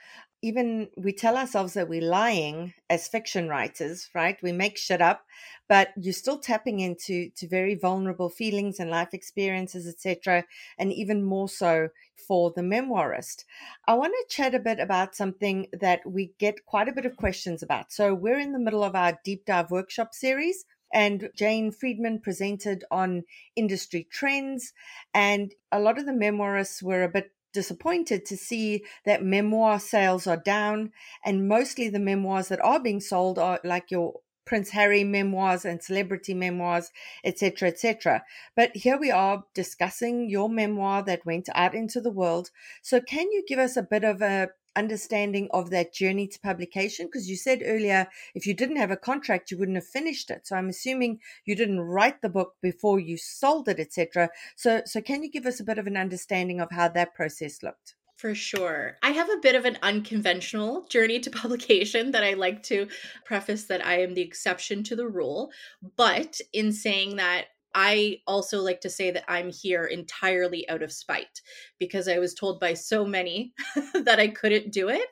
even 0.43 0.89
we 0.97 1.13
tell 1.13 1.37
ourselves 1.37 1.73
that 1.73 1.87
we're 1.87 2.01
lying 2.01 2.73
as 2.89 3.07
fiction 3.07 3.47
writers, 3.47 4.09
right? 4.13 4.37
We 4.43 4.51
make 4.51 4.77
shit 4.77 5.01
up, 5.01 5.25
but 5.69 5.93
you're 5.95 6.11
still 6.13 6.37
tapping 6.37 6.81
into 6.81 7.29
to 7.37 7.47
very 7.47 7.75
vulnerable 7.75 8.29
feelings 8.29 8.77
and 8.77 8.89
life 8.89 9.13
experiences, 9.13 9.87
etc., 9.87 10.43
and 10.77 10.91
even 10.91 11.23
more 11.23 11.47
so 11.47 11.87
for 12.27 12.51
the 12.53 12.61
memoirist. 12.61 13.45
I 13.87 13.93
want 13.93 14.13
to 14.13 14.35
chat 14.35 14.53
a 14.53 14.59
bit 14.59 14.81
about 14.81 15.15
something 15.15 15.67
that 15.79 16.01
we 16.05 16.33
get 16.39 16.65
quite 16.65 16.89
a 16.89 16.93
bit 16.93 17.05
of 17.05 17.15
questions 17.15 17.63
about. 17.63 17.93
So 17.93 18.13
we're 18.13 18.39
in 18.39 18.51
the 18.51 18.59
middle 18.59 18.83
of 18.83 18.95
our 18.95 19.17
deep 19.23 19.45
dive 19.45 19.71
workshop 19.71 20.13
series. 20.13 20.65
And 20.93 21.31
Jane 21.35 21.71
Friedman 21.71 22.19
presented 22.19 22.83
on 22.91 23.23
industry 23.55 24.07
trends, 24.11 24.73
and 25.11 25.51
a 25.71 25.79
lot 25.79 25.97
of 25.97 26.05
the 26.05 26.11
memoirists 26.11 26.83
were 26.83 27.01
a 27.01 27.09
bit 27.09 27.31
disappointed 27.53 28.25
to 28.25 28.37
see 28.37 28.83
that 29.05 29.23
memoir 29.23 29.79
sales 29.79 30.27
are 30.27 30.37
down 30.37 30.91
and 31.23 31.47
mostly 31.47 31.87
the 31.87 31.99
memoirs 31.99 32.49
that 32.49 32.63
are 32.63 32.79
being 32.79 32.99
sold 32.99 33.39
are 33.39 33.59
like 33.63 33.91
your 33.91 34.21
Prince 34.45 34.71
Harry 34.71 35.03
memoirs 35.03 35.63
and 35.63 35.81
celebrity 35.81 36.33
memoirs, 36.33 36.91
etc., 37.23 37.69
etc. 37.69 38.23
But 38.55 38.75
here 38.75 38.97
we 38.97 39.09
are 39.09 39.45
discussing 39.53 40.29
your 40.29 40.49
memoir 40.49 41.01
that 41.03 41.25
went 41.25 41.47
out 41.55 41.73
into 41.73 42.01
the 42.01 42.11
world. 42.11 42.49
So, 42.81 42.99
can 42.99 43.31
you 43.31 43.43
give 43.47 43.59
us 43.59 43.77
a 43.77 43.83
bit 43.83 44.03
of 44.03 44.21
a 44.21 44.49
understanding 44.75 45.47
of 45.51 45.69
that 45.69 45.93
journey 45.93 46.27
to 46.27 46.39
publication? 46.39 47.07
Because 47.07 47.29
you 47.29 47.35
said 47.35 47.61
earlier, 47.65 48.07
if 48.35 48.45
you 48.45 48.53
didn't 48.53 48.77
have 48.77 48.91
a 48.91 48.97
contract, 48.97 49.51
you 49.51 49.57
wouldn't 49.57 49.77
have 49.77 49.87
finished 49.87 50.29
it. 50.29 50.47
So 50.47 50.55
I'm 50.55 50.69
assuming 50.69 51.19
you 51.45 51.55
didn't 51.55 51.81
write 51.81 52.21
the 52.21 52.29
book 52.29 52.55
before 52.61 52.99
you 52.99 53.17
sold 53.17 53.67
it, 53.69 53.79
etc. 53.79 54.29
So, 54.55 54.81
so 54.85 55.01
can 55.01 55.23
you 55.23 55.31
give 55.31 55.45
us 55.45 55.59
a 55.59 55.63
bit 55.63 55.77
of 55.77 55.87
an 55.87 55.97
understanding 55.97 56.59
of 56.59 56.71
how 56.71 56.87
that 56.89 57.13
process 57.13 57.63
looked? 57.63 57.95
For 58.17 58.35
sure. 58.35 58.97
I 59.03 59.09
have 59.09 59.29
a 59.29 59.41
bit 59.41 59.55
of 59.55 59.65
an 59.65 59.77
unconventional 59.81 60.85
journey 60.87 61.19
to 61.19 61.29
publication 61.43 62.11
that 62.11 62.23
I 62.23 62.33
like 62.33 62.63
to 62.63 62.87
preface 63.25 63.65
that 63.65 63.85
I 63.85 64.01
am 64.01 64.13
the 64.13 64.21
exception 64.21 64.83
to 64.83 64.95
the 64.95 65.07
rule. 65.07 65.51
But 65.97 66.39
in 66.53 66.71
saying 66.71 67.17
that, 67.17 67.47
I 67.75 68.21
also 68.27 68.61
like 68.61 68.81
to 68.81 68.89
say 68.89 69.11
that 69.11 69.25
I'm 69.27 69.51
here 69.51 69.85
entirely 69.85 70.67
out 70.69 70.83
of 70.83 70.91
spite 70.91 71.41
because 71.79 72.07
I 72.07 72.19
was 72.19 72.33
told 72.33 72.59
by 72.59 72.73
so 72.73 73.05
many 73.05 73.53
that 73.93 74.19
I 74.19 74.27
couldn't 74.27 74.71
do 74.71 74.89
it. 74.89 75.07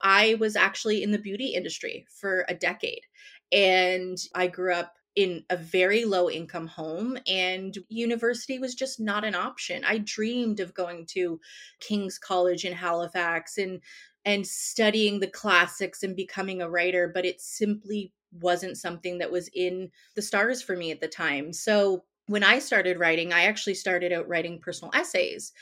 I 0.00 0.34
was 0.34 0.56
actually 0.56 1.02
in 1.02 1.10
the 1.10 1.18
beauty 1.18 1.54
industry 1.54 2.06
for 2.10 2.44
a 2.48 2.54
decade 2.54 3.02
and 3.52 4.18
I 4.34 4.46
grew 4.46 4.74
up 4.74 4.94
in 5.14 5.44
a 5.50 5.56
very 5.56 6.04
low 6.04 6.30
income 6.30 6.66
home 6.66 7.18
and 7.26 7.76
university 7.88 8.58
was 8.58 8.74
just 8.74 8.98
not 8.98 9.24
an 9.24 9.34
option. 9.34 9.84
I 9.84 9.98
dreamed 9.98 10.60
of 10.60 10.72
going 10.72 11.06
to 11.10 11.38
King's 11.80 12.18
College 12.18 12.64
in 12.64 12.72
Halifax 12.72 13.58
and 13.58 13.80
and 14.24 14.46
studying 14.46 15.18
the 15.18 15.26
classics 15.26 16.04
and 16.04 16.14
becoming 16.14 16.62
a 16.62 16.70
writer, 16.70 17.10
but 17.12 17.24
it 17.24 17.40
simply 17.40 18.12
wasn't 18.32 18.78
something 18.78 19.18
that 19.18 19.30
was 19.30 19.48
in 19.54 19.90
the 20.14 20.22
stars 20.22 20.62
for 20.62 20.76
me 20.76 20.90
at 20.90 21.00
the 21.00 21.08
time. 21.08 21.52
So 21.52 22.04
when 22.26 22.44
I 22.44 22.58
started 22.58 22.98
writing, 22.98 23.32
I 23.32 23.44
actually 23.44 23.74
started 23.74 24.12
out 24.12 24.28
writing 24.28 24.58
personal 24.60 24.92
essays 24.94 25.52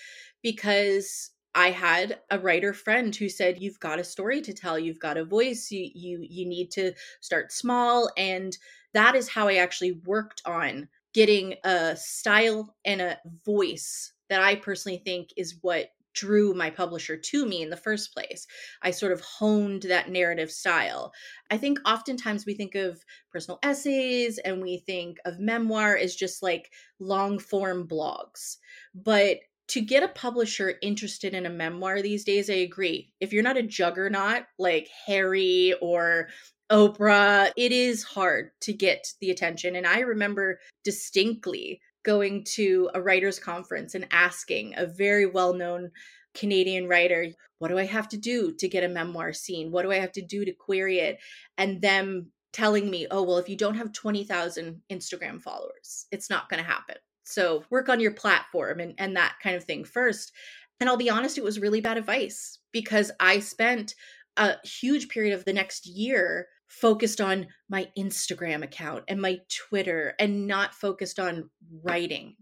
because 0.42 1.30
I 1.54 1.70
had 1.70 2.20
a 2.30 2.38
writer 2.38 2.72
friend 2.72 3.14
who 3.14 3.28
said 3.28 3.60
you've 3.60 3.80
got 3.80 3.98
a 3.98 4.04
story 4.04 4.40
to 4.42 4.52
tell, 4.52 4.78
you've 4.78 5.00
got 5.00 5.16
a 5.16 5.24
voice, 5.24 5.70
you 5.70 5.90
you 5.94 6.24
you 6.28 6.46
need 6.46 6.70
to 6.72 6.92
start 7.20 7.52
small. 7.52 8.08
And 8.16 8.56
that 8.94 9.14
is 9.14 9.28
how 9.28 9.48
I 9.48 9.56
actually 9.56 10.00
worked 10.04 10.42
on 10.46 10.88
getting 11.12 11.56
a 11.64 11.96
style 11.96 12.76
and 12.84 13.00
a 13.00 13.18
voice 13.44 14.12
that 14.28 14.40
I 14.40 14.54
personally 14.54 15.02
think 15.04 15.30
is 15.36 15.56
what 15.60 15.88
drew 16.14 16.54
my 16.54 16.70
publisher 16.70 17.16
to 17.16 17.46
me 17.46 17.62
in 17.62 17.70
the 17.70 17.76
first 17.76 18.12
place. 18.12 18.46
I 18.82 18.90
sort 18.90 19.12
of 19.12 19.20
honed 19.20 19.82
that 19.82 20.10
narrative 20.10 20.50
style. 20.50 21.12
I 21.50 21.56
think 21.56 21.78
oftentimes 21.86 22.46
we 22.46 22.54
think 22.54 22.74
of 22.74 23.04
personal 23.30 23.58
essays 23.62 24.38
and 24.38 24.60
we 24.60 24.78
think 24.78 25.18
of 25.24 25.38
memoir 25.38 25.96
as 25.96 26.14
just 26.14 26.42
like 26.42 26.70
long 26.98 27.38
form 27.38 27.86
blogs. 27.86 28.56
But 28.94 29.38
to 29.68 29.80
get 29.80 30.02
a 30.02 30.08
publisher 30.08 30.74
interested 30.82 31.32
in 31.32 31.46
a 31.46 31.50
memoir 31.50 32.02
these 32.02 32.24
days, 32.24 32.50
I 32.50 32.54
agree. 32.54 33.12
If 33.20 33.32
you're 33.32 33.44
not 33.44 33.56
a 33.56 33.62
juggernaut 33.62 34.42
like 34.58 34.88
Harry 35.06 35.74
or 35.80 36.28
Oprah, 36.72 37.52
it 37.56 37.70
is 37.70 38.02
hard 38.02 38.50
to 38.62 38.72
get 38.72 39.12
the 39.20 39.30
attention. 39.30 39.76
And 39.76 39.86
I 39.86 40.00
remember 40.00 40.58
distinctly 40.82 41.80
going 42.04 42.44
to 42.54 42.90
a 42.94 43.00
writers 43.00 43.38
conference 43.38 43.94
and 43.94 44.06
asking 44.10 44.74
a 44.76 44.86
very 44.86 45.26
well-known 45.26 45.90
Canadian 46.34 46.88
writer, 46.88 47.26
what 47.58 47.68
do 47.68 47.78
I 47.78 47.84
have 47.84 48.08
to 48.10 48.16
do 48.16 48.54
to 48.58 48.68
get 48.68 48.84
a 48.84 48.88
memoir 48.88 49.32
seen? 49.32 49.70
What 49.70 49.82
do 49.82 49.92
I 49.92 49.98
have 49.98 50.12
to 50.12 50.22
do 50.22 50.44
to 50.44 50.52
query 50.52 50.98
it? 50.98 51.18
And 51.58 51.82
them 51.82 52.30
telling 52.52 52.90
me, 52.90 53.06
oh, 53.10 53.22
well, 53.22 53.38
if 53.38 53.48
you 53.48 53.56
don't 53.56 53.76
have 53.76 53.92
20,000 53.92 54.80
Instagram 54.90 55.40
followers, 55.40 56.06
it's 56.10 56.30
not 56.30 56.48
going 56.48 56.62
to 56.62 56.68
happen. 56.68 56.96
So 57.24 57.64
work 57.70 57.88
on 57.88 58.00
your 58.00 58.12
platform 58.12 58.80
and, 58.80 58.94
and 58.98 59.16
that 59.16 59.34
kind 59.42 59.56
of 59.56 59.64
thing 59.64 59.84
first. 59.84 60.32
And 60.80 60.88
I'll 60.88 60.96
be 60.96 61.10
honest, 61.10 61.38
it 61.38 61.44
was 61.44 61.60
really 61.60 61.80
bad 61.80 61.98
advice 61.98 62.58
because 62.72 63.12
I 63.20 63.40
spent 63.40 63.94
a 64.36 64.56
huge 64.64 65.08
period 65.08 65.34
of 65.34 65.44
the 65.44 65.52
next 65.52 65.86
year 65.86 66.48
focused 66.70 67.20
on 67.20 67.48
my 67.68 67.88
Instagram 67.98 68.62
account 68.62 69.04
and 69.08 69.20
my 69.20 69.38
Twitter 69.68 70.14
and 70.18 70.46
not 70.46 70.72
focused 70.72 71.18
on 71.18 71.50
writing. 71.82 72.36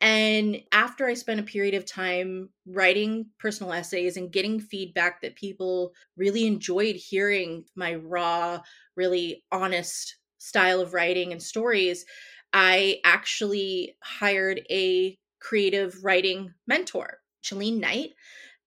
And 0.00 0.60
after 0.72 1.06
I 1.06 1.14
spent 1.14 1.38
a 1.38 1.44
period 1.44 1.74
of 1.74 1.86
time 1.86 2.48
writing 2.66 3.26
personal 3.38 3.72
essays 3.72 4.16
and 4.16 4.32
getting 4.32 4.58
feedback 4.58 5.20
that 5.20 5.36
people 5.36 5.92
really 6.16 6.44
enjoyed 6.44 6.96
hearing 6.96 7.64
my 7.76 7.94
raw, 7.94 8.60
really 8.96 9.44
honest 9.52 10.16
style 10.38 10.80
of 10.80 10.92
writing 10.92 11.30
and 11.30 11.40
stories, 11.40 12.04
I 12.52 12.98
actually 13.04 13.96
hired 14.02 14.62
a 14.68 15.16
creative 15.40 16.02
writing 16.02 16.52
mentor, 16.66 17.18
Chelene 17.44 17.78
Knight. 17.78 18.10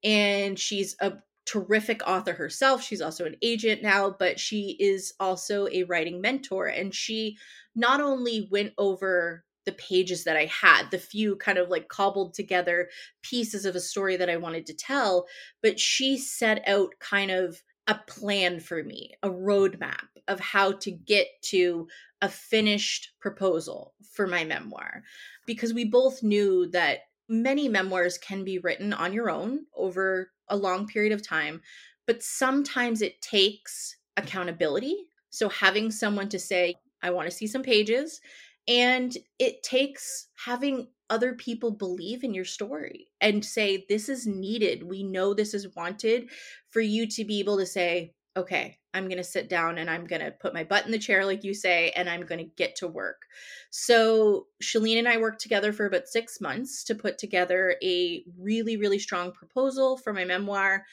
And 0.06 0.58
she's 0.58 0.96
a 1.02 1.14
terrific 1.46 2.02
author 2.08 2.34
herself. 2.34 2.84
She's 2.84 3.02
also 3.02 3.26
an 3.26 3.36
agent 3.42 3.84
now, 3.84 4.16
but 4.18 4.40
she 4.40 4.78
is 4.80 5.14
also 5.20 5.68
a 5.72 5.84
writing 5.84 6.22
mentor. 6.22 6.68
And 6.68 6.94
she 6.94 7.38
not 7.76 8.02
only 8.02 8.48
went 8.52 8.74
over 8.78 9.44
the 9.66 9.74
pages 9.74 10.24
that 10.24 10.38
I 10.38 10.46
had, 10.46 10.90
the 10.92 10.98
few 10.98 11.36
kind 11.38 11.58
of 11.58 11.70
like 11.70 11.88
cobbled 11.88 12.34
together 12.34 12.90
pieces 13.22 13.66
of 13.66 13.76
a 13.76 13.80
story 13.80 14.16
that 14.18 14.30
I 14.30 14.38
wanted 14.38 14.66
to 14.68 14.74
tell, 14.76 15.26
but 15.62 15.80
she 15.80 16.18
set 16.18 16.68
out 16.68 16.94
kind 17.00 17.32
of 17.32 17.62
a 17.88 18.00
plan 18.08 18.60
for 18.60 18.84
me, 18.84 19.14
a 19.22 19.30
roadmap 19.30 20.08
of 20.28 20.40
how 20.40 20.72
to 20.72 20.92
get 20.92 21.28
to 21.44 21.88
a 22.22 22.30
finished 22.30 23.14
proposal 23.20 23.94
for 24.14 24.26
my 24.26 24.44
memoir. 24.44 25.04
Because 25.46 25.74
we 25.74 25.86
both 25.86 26.24
knew 26.24 26.68
that 26.72 27.00
many 27.28 27.68
memoirs 27.68 28.18
can 28.18 28.44
be 28.44 28.60
written 28.60 28.94
on 28.94 29.14
your 29.14 29.30
own 29.30 29.66
over 29.76 30.32
a 30.50 30.58
long 30.58 30.88
period 30.88 31.12
of 31.12 31.26
time, 31.26 31.62
but 32.08 32.24
sometimes 32.24 33.02
it 33.02 33.22
takes 33.22 33.96
accountability. 34.18 35.08
So 35.30 35.50
having 35.50 35.92
someone 35.92 36.30
to 36.30 36.40
say, 36.40 36.76
I 37.02 37.12
want 37.12 37.30
to 37.30 37.36
see 37.36 37.48
some 37.48 37.64
pages. 37.64 38.22
And 38.68 39.16
it 39.38 39.62
takes 39.64 40.28
having 40.44 40.88
other 41.10 41.34
people 41.34 41.72
believe 41.72 42.24
in 42.24 42.34
your 42.34 42.46
story 42.46 43.08
and 43.22 43.46
say, 43.46 43.86
This 43.88 44.10
is 44.10 44.26
needed. 44.26 44.84
We 44.84 45.04
know 45.04 45.34
this 45.34 45.54
is 45.54 45.76
wanted 45.76 46.30
for 46.70 46.82
you 46.82 47.08
to 47.08 47.26
be 47.26 47.40
able 47.40 47.58
to 47.58 47.66
say, 47.66 48.14
Okay, 48.36 48.80
I'm 48.96 49.10
going 49.10 49.18
to 49.18 49.24
sit 49.24 49.50
down 49.50 49.78
and 49.78 49.90
I'm 49.90 50.06
going 50.06 50.22
to 50.22 50.32
put 50.32 50.54
my 50.54 50.64
butt 50.64 50.86
in 50.86 50.92
the 50.92 50.98
chair, 50.98 51.26
like 51.26 51.44
you 51.44 51.54
say, 51.54 51.92
and 51.96 52.10
I'm 52.10 52.26
going 52.26 52.40
to 52.40 52.52
get 52.56 52.78
to 52.78 52.88
work. 52.88 53.24
So, 53.70 54.48
Chelene 54.64 55.00
and 55.00 55.08
I 55.08 55.18
worked 55.18 55.42
together 55.42 55.74
for 55.74 55.86
about 55.86 56.08
six 56.08 56.40
months 56.40 56.84
to 56.86 56.96
put 56.96 57.18
together 57.18 57.76
a 57.84 58.24
really, 58.40 58.78
really 58.78 59.00
strong 59.00 59.34
proposal 59.34 59.98
for 59.98 60.14
my 60.14 60.24
memoir. 60.24 60.86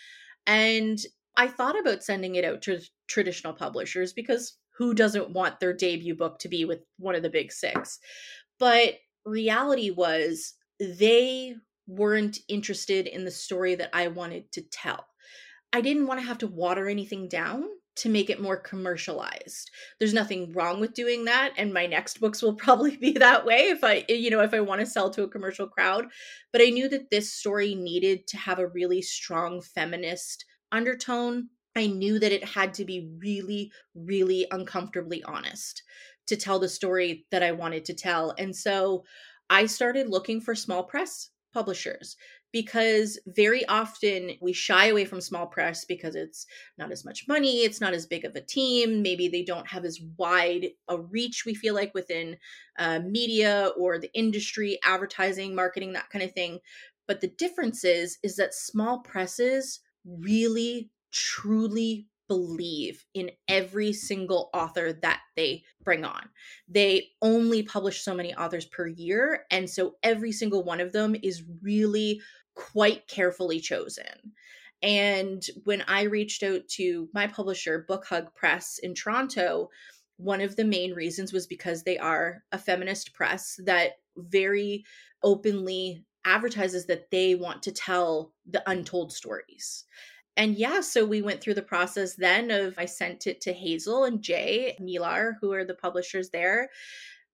And 0.47 0.99
I 1.37 1.47
thought 1.47 1.79
about 1.79 2.03
sending 2.03 2.35
it 2.35 2.45
out 2.45 2.63
to 2.63 2.81
traditional 3.07 3.53
publishers 3.53 4.13
because 4.13 4.59
who 4.77 4.95
doesn't 4.95 5.31
want 5.31 5.61
their 5.61 5.73
debut 5.73 6.17
book 6.17 6.41
to 6.41 6.49
be 6.49 6.65
with 6.65 6.81
one 6.99 7.15
of 7.15 7.23
the 7.23 7.31
big 7.31 7.53
six? 7.53 8.01
But 8.59 8.95
reality 9.25 9.91
was 9.91 10.55
they 10.81 11.55
weren't 11.87 12.39
interested 12.49 13.07
in 13.07 13.25
the 13.25 13.31
story 13.31 13.77
that 13.77 13.91
I 13.93 14.09
wanted 14.09 14.51
to 14.53 14.63
tell. 14.63 15.07
I 15.73 15.81
didn't 15.81 16.07
want 16.07 16.21
to 16.21 16.27
have 16.27 16.39
to 16.39 16.47
water 16.47 16.89
anything 16.89 17.29
down 17.29 17.65
to 17.97 18.09
make 18.09 18.31
it 18.31 18.41
more 18.41 18.57
commercialized. 18.57 19.71
There's 19.99 20.15
nothing 20.15 20.53
wrong 20.53 20.81
with 20.81 20.95
doing 20.95 21.25
that 21.27 21.53
and 21.57 21.73
my 21.73 21.87
next 21.87 22.21
books 22.21 22.43
will 22.43 22.55
probably 22.65 22.97
be 22.97 23.13
that 23.13 23.45
way 23.45 23.69
if 23.69 23.85
I 23.85 24.05
you 24.09 24.31
know 24.31 24.41
if 24.41 24.55
I 24.55 24.61
want 24.61 24.81
to 24.81 24.87
sell 24.87 25.11
to 25.11 25.25
a 25.25 25.29
commercial 25.29 25.69
crowd, 25.69 26.07
but 26.53 26.63
I 26.63 26.71
knew 26.71 26.89
that 26.89 27.11
this 27.11 27.33
story 27.33 27.75
needed 27.75 28.27
to 28.29 28.37
have 28.37 28.59
a 28.59 28.69
really 28.69 29.03
strong 29.03 29.61
feminist 29.61 30.45
undertone. 30.71 31.49
I 31.75 31.87
knew 31.87 32.19
that 32.19 32.33
it 32.33 32.45
had 32.45 32.75
to 32.75 32.85
be 32.85 33.11
really 33.19 33.71
really 33.95 34.47
uncomfortably 34.51 35.23
honest 35.25 35.83
to 36.27 36.37
tell 36.37 36.59
the 36.59 36.69
story 36.69 37.27
that 37.31 37.43
I 37.43 37.53
wanted 37.53 37.85
to 37.87 37.95
tell. 37.95 38.35
And 38.39 38.55
so 38.55 39.05
I 39.51 39.67
started 39.67 40.09
looking 40.09 40.41
for 40.41 40.55
small 40.55 40.85
press 40.85 41.31
publishers 41.53 42.17
because 42.53 43.19
very 43.27 43.67
often 43.67 44.33
we 44.41 44.53
shy 44.53 44.87
away 44.89 45.05
from 45.05 45.21
small 45.21 45.47
press 45.47 45.85
because 45.85 46.15
it's 46.15 46.47
not 46.79 46.93
as 46.93 47.05
much 47.05 47.27
money, 47.27 47.61
it's 47.61 47.81
not 47.81 47.95
as 47.95 48.07
big 48.07 48.25
of 48.25 48.37
a 48.37 48.41
team, 48.41 49.03
maybe 49.03 49.29
they 49.29 49.43
don't 49.43 49.67
have 49.67 49.85
as 49.85 50.01
wide 50.19 50.69
a 50.89 50.99
reach 50.99 51.45
we 51.45 51.55
feel 51.55 51.75
like 51.75 51.95
within 51.95 52.37
uh, 52.79 53.01
media 53.01 53.71
or 53.79 53.99
the 53.99 54.13
industry, 54.13 54.79
advertising, 54.85 55.55
marketing, 55.55 55.95
that 55.95 56.11
kind 56.11 56.25
of 56.25 56.33
thing. 56.33 56.59
But 57.09 57.21
the 57.21 57.29
difference 57.29 57.85
is 57.85 58.19
is 58.23 58.37
that 58.37 58.55
small 58.55 59.01
presses 59.01 59.81
really 60.05 60.91
truly 61.11 62.09
believe 62.29 63.05
in 63.13 63.31
every 63.47 63.93
single 63.93 64.49
author 64.55 64.95
that 65.03 65.21
they 65.37 65.63
bring 65.85 66.03
on. 66.03 66.31
They 66.67 67.09
only 67.21 67.63
publish 67.63 68.01
so 68.03 68.15
many 68.15 68.35
authors 68.35 68.65
per 68.65 68.87
year. 68.87 69.45
And 69.51 69.69
so 69.69 69.97
every 70.03 70.33
single 70.33 70.65
one 70.65 70.81
of 70.81 70.93
them 70.93 71.15
is 71.23 71.43
really 71.61 72.23
quite 72.55 73.07
carefully 73.09 73.61
chosen. 73.61 74.33
And 74.83 75.45
when 75.65 75.83
I 75.83 76.03
reached 76.03 76.43
out 76.43 76.67
to 76.71 77.09
my 77.15 77.27
publisher, 77.27 77.85
Book 77.87 78.07
Hug 78.07 78.35
Press 78.35 78.79
in 78.83 78.95
Toronto, 78.95 79.71
one 80.17 80.41
of 80.41 80.57
the 80.57 80.65
main 80.65 80.93
reasons 80.93 81.33
was 81.33 81.47
because 81.47 81.83
they 81.83 81.99
are 81.99 82.43
a 82.53 82.59
feminist 82.59 83.15
press 83.15 83.61
that 83.65 83.93
very 84.17 84.85
openly 85.23 86.05
advertises 86.25 86.87
that 86.87 87.11
they 87.11 87.35
want 87.35 87.63
to 87.63 87.73
tell 87.73 88.33
the 88.47 88.63
untold 88.69 89.13
stories 89.13 89.85
and 90.37 90.57
yeah, 90.57 90.81
so 90.81 91.05
we 91.05 91.21
went 91.21 91.41
through 91.41 91.55
the 91.55 91.63
process 91.63 92.15
then 92.15 92.51
of 92.51 92.79
I 92.79 92.87
sent 92.87 93.27
it 93.27 93.41
to 93.43 93.53
Hazel 93.53 94.05
and 94.05 94.23
Jay 94.23 94.77
MillAr, 94.81 95.35
who 95.41 95.53
are 95.53 95.65
the 95.65 95.75
publishers 95.75 96.31
there. 96.31 96.71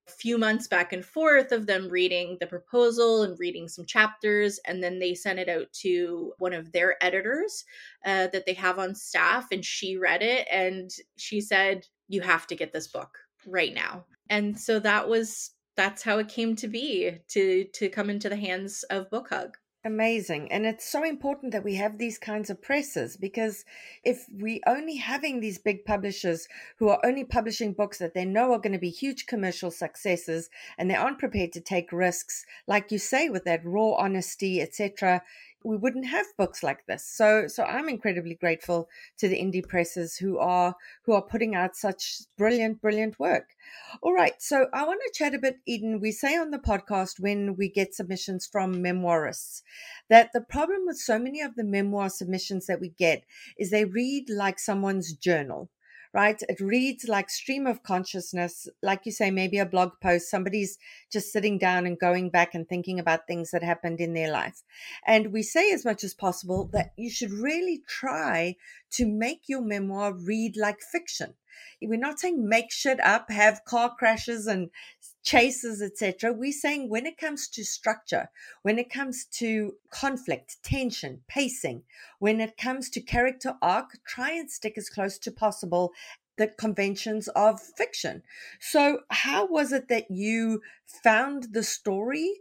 Few 0.08 0.38
months 0.38 0.66
back 0.66 0.92
and 0.92 1.04
forth 1.04 1.52
of 1.52 1.66
them 1.66 1.88
reading 1.88 2.38
the 2.40 2.46
proposal 2.46 3.22
and 3.22 3.38
reading 3.38 3.68
some 3.68 3.84
chapters, 3.84 4.58
and 4.66 4.82
then 4.82 4.98
they 4.98 5.14
sent 5.14 5.38
it 5.38 5.48
out 5.48 5.72
to 5.74 6.32
one 6.38 6.52
of 6.52 6.72
their 6.72 6.96
editors 7.02 7.64
uh, 8.04 8.28
that 8.28 8.46
they 8.46 8.54
have 8.54 8.78
on 8.78 8.94
staff, 8.94 9.48
and 9.52 9.64
she 9.64 9.96
read 9.96 10.22
it 10.22 10.46
and 10.50 10.90
she 11.16 11.40
said, 11.40 11.86
"You 12.08 12.22
have 12.22 12.46
to 12.48 12.56
get 12.56 12.72
this 12.72 12.88
book 12.88 13.18
right 13.46 13.74
now." 13.74 14.06
And 14.30 14.58
so 14.58 14.80
that 14.80 15.08
was 15.08 15.50
that's 15.76 16.02
how 16.02 16.18
it 16.18 16.28
came 16.28 16.56
to 16.56 16.68
be 16.68 17.18
to 17.28 17.64
to 17.64 17.88
come 17.88 18.10
into 18.10 18.28
the 18.28 18.36
hands 18.36 18.82
of 18.84 19.10
Book 19.10 19.28
Hug. 19.28 19.56
Amazing. 19.84 20.50
And 20.50 20.66
it's 20.66 20.84
so 20.84 21.04
important 21.04 21.52
that 21.52 21.62
we 21.62 21.76
have 21.76 21.98
these 21.98 22.18
kinds 22.18 22.50
of 22.50 22.60
presses 22.60 23.16
because 23.16 23.64
if 24.02 24.26
we 24.28 24.60
only 24.66 24.96
having 24.96 25.38
these 25.38 25.58
big 25.58 25.84
publishers 25.84 26.48
who 26.78 26.88
are 26.88 27.00
only 27.04 27.22
publishing 27.22 27.74
books 27.74 27.98
that 27.98 28.12
they 28.12 28.24
know 28.24 28.52
are 28.52 28.58
going 28.58 28.72
to 28.72 28.78
be 28.78 28.90
huge 28.90 29.26
commercial 29.26 29.70
successes 29.70 30.50
and 30.76 30.90
they 30.90 30.96
aren't 30.96 31.20
prepared 31.20 31.52
to 31.52 31.60
take 31.60 31.92
risks, 31.92 32.44
like 32.66 32.90
you 32.90 32.98
say, 32.98 33.28
with 33.28 33.44
that 33.44 33.64
raw 33.64 33.92
honesty, 33.92 34.60
etc., 34.60 35.22
we 35.64 35.76
wouldn't 35.76 36.06
have 36.06 36.26
books 36.36 36.62
like 36.62 36.86
this. 36.86 37.04
So 37.04 37.46
so 37.48 37.64
I'm 37.64 37.88
incredibly 37.88 38.34
grateful 38.34 38.88
to 39.18 39.28
the 39.28 39.40
indie 39.40 39.66
presses 39.66 40.16
who 40.16 40.38
are 40.38 40.74
who 41.04 41.12
are 41.12 41.22
putting 41.22 41.54
out 41.54 41.76
such 41.76 42.20
brilliant 42.36 42.80
brilliant 42.80 43.18
work. 43.18 43.50
All 44.02 44.14
right, 44.14 44.40
so 44.40 44.66
I 44.72 44.84
want 44.84 45.00
to 45.06 45.18
chat 45.18 45.34
a 45.34 45.38
bit 45.38 45.58
Eden. 45.66 46.00
We 46.00 46.12
say 46.12 46.36
on 46.36 46.50
the 46.50 46.58
podcast 46.58 47.20
when 47.20 47.56
we 47.56 47.68
get 47.68 47.94
submissions 47.94 48.46
from 48.46 48.82
memoirists 48.82 49.62
that 50.08 50.30
the 50.32 50.40
problem 50.40 50.86
with 50.86 50.98
so 50.98 51.18
many 51.18 51.40
of 51.40 51.54
the 51.54 51.64
memoir 51.64 52.08
submissions 52.08 52.66
that 52.66 52.80
we 52.80 52.90
get 52.90 53.24
is 53.58 53.70
they 53.70 53.84
read 53.84 54.30
like 54.30 54.58
someone's 54.58 55.12
journal 55.12 55.68
right? 56.18 56.42
It 56.48 56.58
reads 56.58 57.06
like 57.06 57.30
stream 57.30 57.64
of 57.64 57.84
consciousness, 57.84 58.66
like 58.82 59.06
you 59.06 59.12
say, 59.12 59.30
maybe 59.30 59.58
a 59.58 59.64
blog 59.64 59.92
post. 60.02 60.28
Somebody's 60.28 60.76
just 61.12 61.32
sitting 61.32 61.58
down 61.58 61.86
and 61.86 61.96
going 61.96 62.28
back 62.28 62.56
and 62.56 62.68
thinking 62.68 62.98
about 62.98 63.28
things 63.28 63.52
that 63.52 63.62
happened 63.62 64.00
in 64.00 64.14
their 64.14 64.32
life. 64.32 64.64
And 65.06 65.32
we 65.32 65.44
say 65.44 65.70
as 65.70 65.84
much 65.84 66.02
as 66.02 66.14
possible 66.14 66.68
that 66.72 66.92
you 66.96 67.08
should 67.08 67.30
really 67.30 67.82
try 67.86 68.56
to 68.94 69.06
make 69.06 69.42
your 69.46 69.62
memoir 69.62 70.12
read 70.12 70.56
like 70.56 70.80
fiction. 70.80 71.34
We're 71.80 72.00
not 72.00 72.18
saying 72.18 72.48
make 72.48 72.72
shit 72.72 72.98
up, 72.98 73.30
have 73.30 73.64
car 73.64 73.94
crashes 73.96 74.48
and 74.48 74.70
chases, 75.28 75.82
etc. 75.82 76.32
We're 76.32 76.52
saying 76.52 76.88
when 76.88 77.04
it 77.04 77.18
comes 77.18 77.48
to 77.48 77.62
structure, 77.62 78.30
when 78.62 78.78
it 78.78 78.88
comes 78.88 79.26
to 79.32 79.74
conflict, 79.90 80.56
tension, 80.62 81.20
pacing, 81.28 81.82
when 82.18 82.40
it 82.40 82.56
comes 82.56 82.88
to 82.90 83.00
character 83.02 83.54
arc, 83.60 83.98
try 84.06 84.30
and 84.30 84.50
stick 84.50 84.78
as 84.78 84.88
close 84.88 85.18
to 85.18 85.30
possible 85.30 85.92
the 86.38 86.46
conventions 86.46 87.28
of 87.28 87.60
fiction. 87.60 88.22
So, 88.58 89.00
how 89.10 89.46
was 89.46 89.70
it 89.72 89.88
that 89.88 90.10
you 90.10 90.62
found 90.86 91.48
the 91.52 91.62
story? 91.62 92.32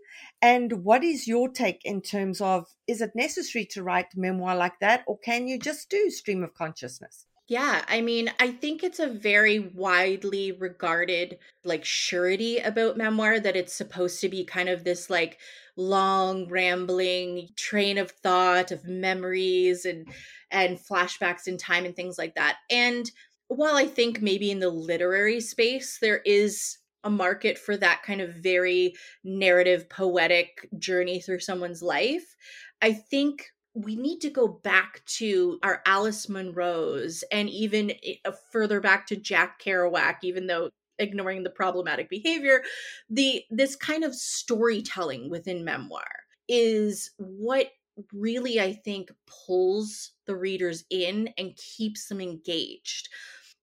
And 0.42 0.86
what 0.86 1.04
is 1.04 1.28
your 1.28 1.50
take 1.50 1.84
in 1.84 2.02
terms 2.02 2.40
of 2.40 2.68
is 2.88 3.02
it 3.02 3.12
necessary 3.16 3.66
to 3.72 3.84
write 3.84 4.16
memoir 4.16 4.56
like 4.56 4.80
that, 4.80 5.04
or 5.08 5.18
can 5.18 5.48
you 5.50 5.60
just 5.60 5.90
do 5.90 6.10
stream 6.10 6.42
of 6.42 6.54
consciousness? 6.54 7.27
Yeah, 7.48 7.86
I 7.88 8.02
mean, 8.02 8.30
I 8.40 8.52
think 8.52 8.84
it's 8.84 9.00
a 9.00 9.08
very 9.08 9.60
widely 9.60 10.52
regarded 10.52 11.40
like 11.64 11.86
surety 11.86 12.58
about 12.58 12.98
memoir 12.98 13.40
that 13.40 13.56
it's 13.56 13.74
supposed 13.74 14.20
to 14.22 14.30
be 14.30 14.44
kind 14.44 14.68
of 14.68 14.84
this 14.84 15.10
like 15.10 15.40
long 15.78 16.50
rambling 16.50 17.48
train 17.56 17.98
of 17.98 18.12
thought 18.12 18.72
of 18.72 18.86
memories 18.86 19.86
and 19.86 20.14
and 20.52 20.78
flashbacks 20.78 21.48
in 21.48 21.58
time 21.58 21.86
and 21.86 21.96
things 21.96 22.18
like 22.18 22.36
that. 22.36 22.58
And 22.70 23.10
while 23.48 23.78
I 23.78 23.86
think 23.88 24.22
maybe 24.22 24.52
in 24.52 24.60
the 24.60 24.70
literary 24.70 25.40
space 25.40 26.00
there 26.00 26.18
is 26.26 26.78
a 27.06 27.10
market 27.10 27.58
for 27.58 27.78
that 27.78 28.04
kind 28.04 28.20
of 28.20 28.34
very 28.34 28.94
narrative 29.24 29.88
poetic 29.88 30.68
journey 30.78 31.22
through 31.22 31.40
someone's 31.40 31.82
life, 31.82 32.36
I 32.82 32.92
think 32.92 33.52
we 33.78 33.96
need 33.96 34.20
to 34.22 34.30
go 34.30 34.48
back 34.48 35.06
to 35.06 35.60
our 35.62 35.82
Alice 35.86 36.28
Munro's 36.28 37.24
and 37.32 37.48
even 37.50 37.94
uh, 38.26 38.32
further 38.52 38.80
back 38.80 39.06
to 39.08 39.16
Jack 39.16 39.62
Kerouac, 39.62 40.18
even 40.24 40.48
though 40.48 40.72
ignoring 40.98 41.44
the 41.44 41.52
problematic 41.52 42.10
behavior, 42.10 42.64
the 43.10 43.44
this 43.52 43.76
kind 43.76 44.04
of 44.04 44.16
storytelling 44.16 45.30
within 45.30 45.64
memoir 45.64 46.08
is 46.48 47.12
what 47.18 47.68
really 48.12 48.60
I 48.60 48.74
think 48.74 49.12
pulls 49.28 50.12
the 50.26 50.36
readers 50.36 50.84
in 50.90 51.30
and 51.38 51.56
keeps 51.56 52.08
them 52.08 52.20
engaged. 52.20 53.10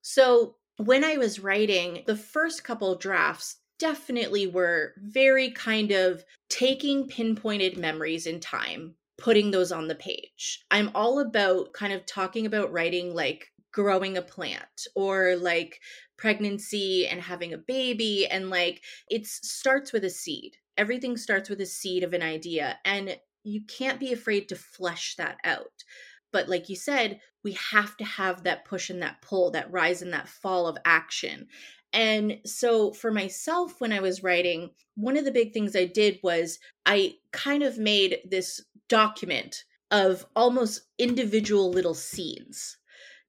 So 0.03 0.57
when 0.77 1.03
I 1.03 1.17
was 1.17 1.41
writing, 1.41 2.05
the 2.07 2.17
first 2.17 2.62
couple 2.62 2.95
drafts 2.95 3.57
definitely 3.81 4.47
were 4.47 4.95
very 4.99 5.51
kind 5.51 5.91
of 5.91 6.25
taking 6.49 7.09
pinpointed 7.09 7.77
memories 7.77 8.27
in 8.27 8.39
time 8.39 8.95
putting 9.17 9.51
those 9.51 9.73
on 9.73 9.89
the 9.89 9.95
page. 9.95 10.65
I'm 10.71 10.91
all 10.95 11.21
about 11.21 11.73
kind 11.73 11.93
of 11.93 12.07
talking 12.07 12.47
about 12.47 12.73
writing 12.73 13.15
like 13.15 13.53
growing 13.73 14.17
a 14.17 14.23
plant 14.23 14.87
or 14.95 15.37
like 15.37 15.81
pregnancy 16.17 17.07
and 17.07 17.21
having 17.21 17.53
a 17.53 17.59
baby 17.59 18.27
and 18.27 18.51
like 18.51 18.83
it 19.11 19.27
starts 19.27 19.93
with 19.93 20.05
a 20.05 20.11
seed. 20.11 20.57
Everything 20.77 21.17
starts 21.17 21.51
with 21.51 21.61
a 21.61 21.67
seed 21.67 22.03
of 22.03 22.12
an 22.12 22.23
idea 22.23 22.79
and 22.85 23.19
you 23.43 23.62
can't 23.67 24.01
be 24.01 24.12
afraid 24.12 24.49
to 24.49 24.57
flesh 24.57 25.17
that 25.17 25.37
out. 25.45 25.85
But 26.33 26.49
like 26.49 26.69
you 26.69 26.77
said, 26.77 27.21
we 27.45 27.53
have 27.71 27.97
to 27.99 28.05
have 28.05 28.43
that 28.43 28.65
push 28.65 28.91
and 28.91 29.03
that 29.03 29.23
pull, 29.23 29.51
that 29.53 29.71
rise 29.71 30.03
and 30.03 30.12
that 30.12 30.29
fall 30.29 30.67
of 30.67 30.79
action. 30.85 31.47
And 31.95 32.41
so 32.45 32.93
for 32.93 33.11
myself, 33.13 33.81
when 33.81 33.93
I 33.93 34.01
was 34.01 34.23
writing, 34.23 34.71
one 34.97 35.17
of 35.17 35.25
the 35.25 35.31
big 35.31 35.53
things 35.53 35.75
I 35.77 35.87
did 35.87 36.19
was 36.23 36.59
I 36.85 37.15
kind 37.33 37.63
of 37.63 37.79
made 37.79 38.19
this 38.29 38.61
document 38.89 39.65
of 39.91 40.27
almost 40.35 40.83
individual 40.99 41.71
little 41.71 41.95
scenes. 41.95 42.77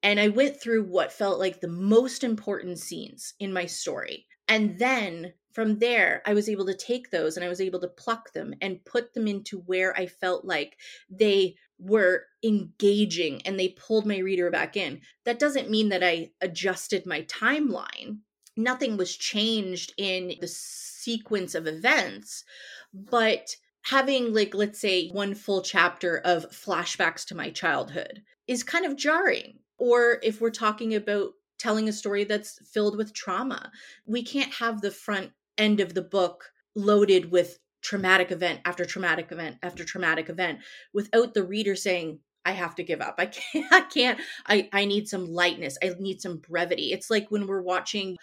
and 0.03 0.19
I 0.19 0.27
went 0.27 0.61
through 0.61 0.83
what 0.83 1.11
felt 1.11 1.39
like 1.39 1.61
the 1.61 1.67
most 1.67 2.23
important 2.23 2.79
scenes 2.79 3.33
in 3.39 3.51
my 3.53 3.65
story. 3.65 4.27
And 4.47 4.77
then 4.77 5.33
from 5.53 5.79
there, 5.79 6.21
I 6.25 6.33
was 6.33 6.47
able 6.49 6.65
to 6.67 6.75
take 6.75 7.09
those 7.09 7.37
and 7.37 7.45
I 7.45 7.49
was 7.49 7.61
able 7.61 7.79
to 7.81 7.87
pluck 7.87 8.33
them 8.33 8.53
and 8.61 8.83
put 8.85 9.13
them 9.13 9.27
into 9.27 9.59
where 9.61 9.97
I 9.97 10.05
felt 10.05 10.45
like 10.45 10.77
they 11.09 11.55
were 11.79 12.25
engaging 12.43 13.41
and 13.45 13.59
they 13.59 13.69
pulled 13.69 14.05
my 14.05 14.17
reader 14.19 14.51
back 14.51 14.77
in. 14.77 15.01
That 15.23 15.39
doesn't 15.39 15.71
mean 15.71 15.89
that 15.89 16.03
I 16.03 16.31
adjusted 16.41 17.05
my 17.05 17.23
timeline. 17.23 18.19
Nothing 18.57 18.97
was 18.97 19.15
changed 19.15 19.93
in 19.97 20.33
the 20.39 20.47
sequence 20.47 21.55
of 21.55 21.67
events, 21.67 22.43
but 22.93 23.55
having 23.85 24.33
like 24.33 24.53
let's 24.53 24.79
say 24.79 25.09
one 25.09 25.35
full 25.35 25.61
chapter 25.61 26.17
of 26.25 26.49
flashbacks 26.49 27.25
to 27.25 27.35
my 27.35 27.49
childhood 27.49 28.21
is 28.47 28.63
kind 28.63 28.85
of 28.85 28.95
jarring 28.95 29.59
or 29.77 30.19
if 30.23 30.41
we're 30.41 30.49
talking 30.49 30.95
about 30.95 31.31
telling 31.59 31.87
a 31.87 31.93
story 31.93 32.23
that's 32.23 32.59
filled 32.67 32.97
with 32.97 33.13
trauma 33.13 33.71
we 34.05 34.23
can't 34.23 34.53
have 34.53 34.81
the 34.81 34.91
front 34.91 35.31
end 35.57 35.79
of 35.79 35.93
the 35.93 36.01
book 36.01 36.45
loaded 36.75 37.31
with 37.31 37.59
traumatic 37.81 38.31
event 38.31 38.59
after 38.65 38.83
traumatic 38.85 39.31
event 39.31 39.57
after 39.61 39.83
traumatic 39.85 40.29
event 40.29 40.59
without 40.93 41.33
the 41.33 41.43
reader 41.43 41.75
saying 41.75 42.19
I 42.47 42.51
have 42.51 42.75
to 42.75 42.83
give 42.83 43.01
up. 43.01 43.15
I 43.17 43.25
can't 43.51 43.73
I 43.73 43.81
can't 43.81 44.19
I 44.45 44.69
I 44.71 44.85
need 44.85 45.07
some 45.07 45.25
lightness. 45.25 45.79
I 45.83 45.91
need 45.99 46.21
some 46.21 46.37
brevity. 46.37 46.93
It's 46.93 47.09
like 47.09 47.31
when 47.31 47.47
we're 47.47 47.63
watching 47.63 48.17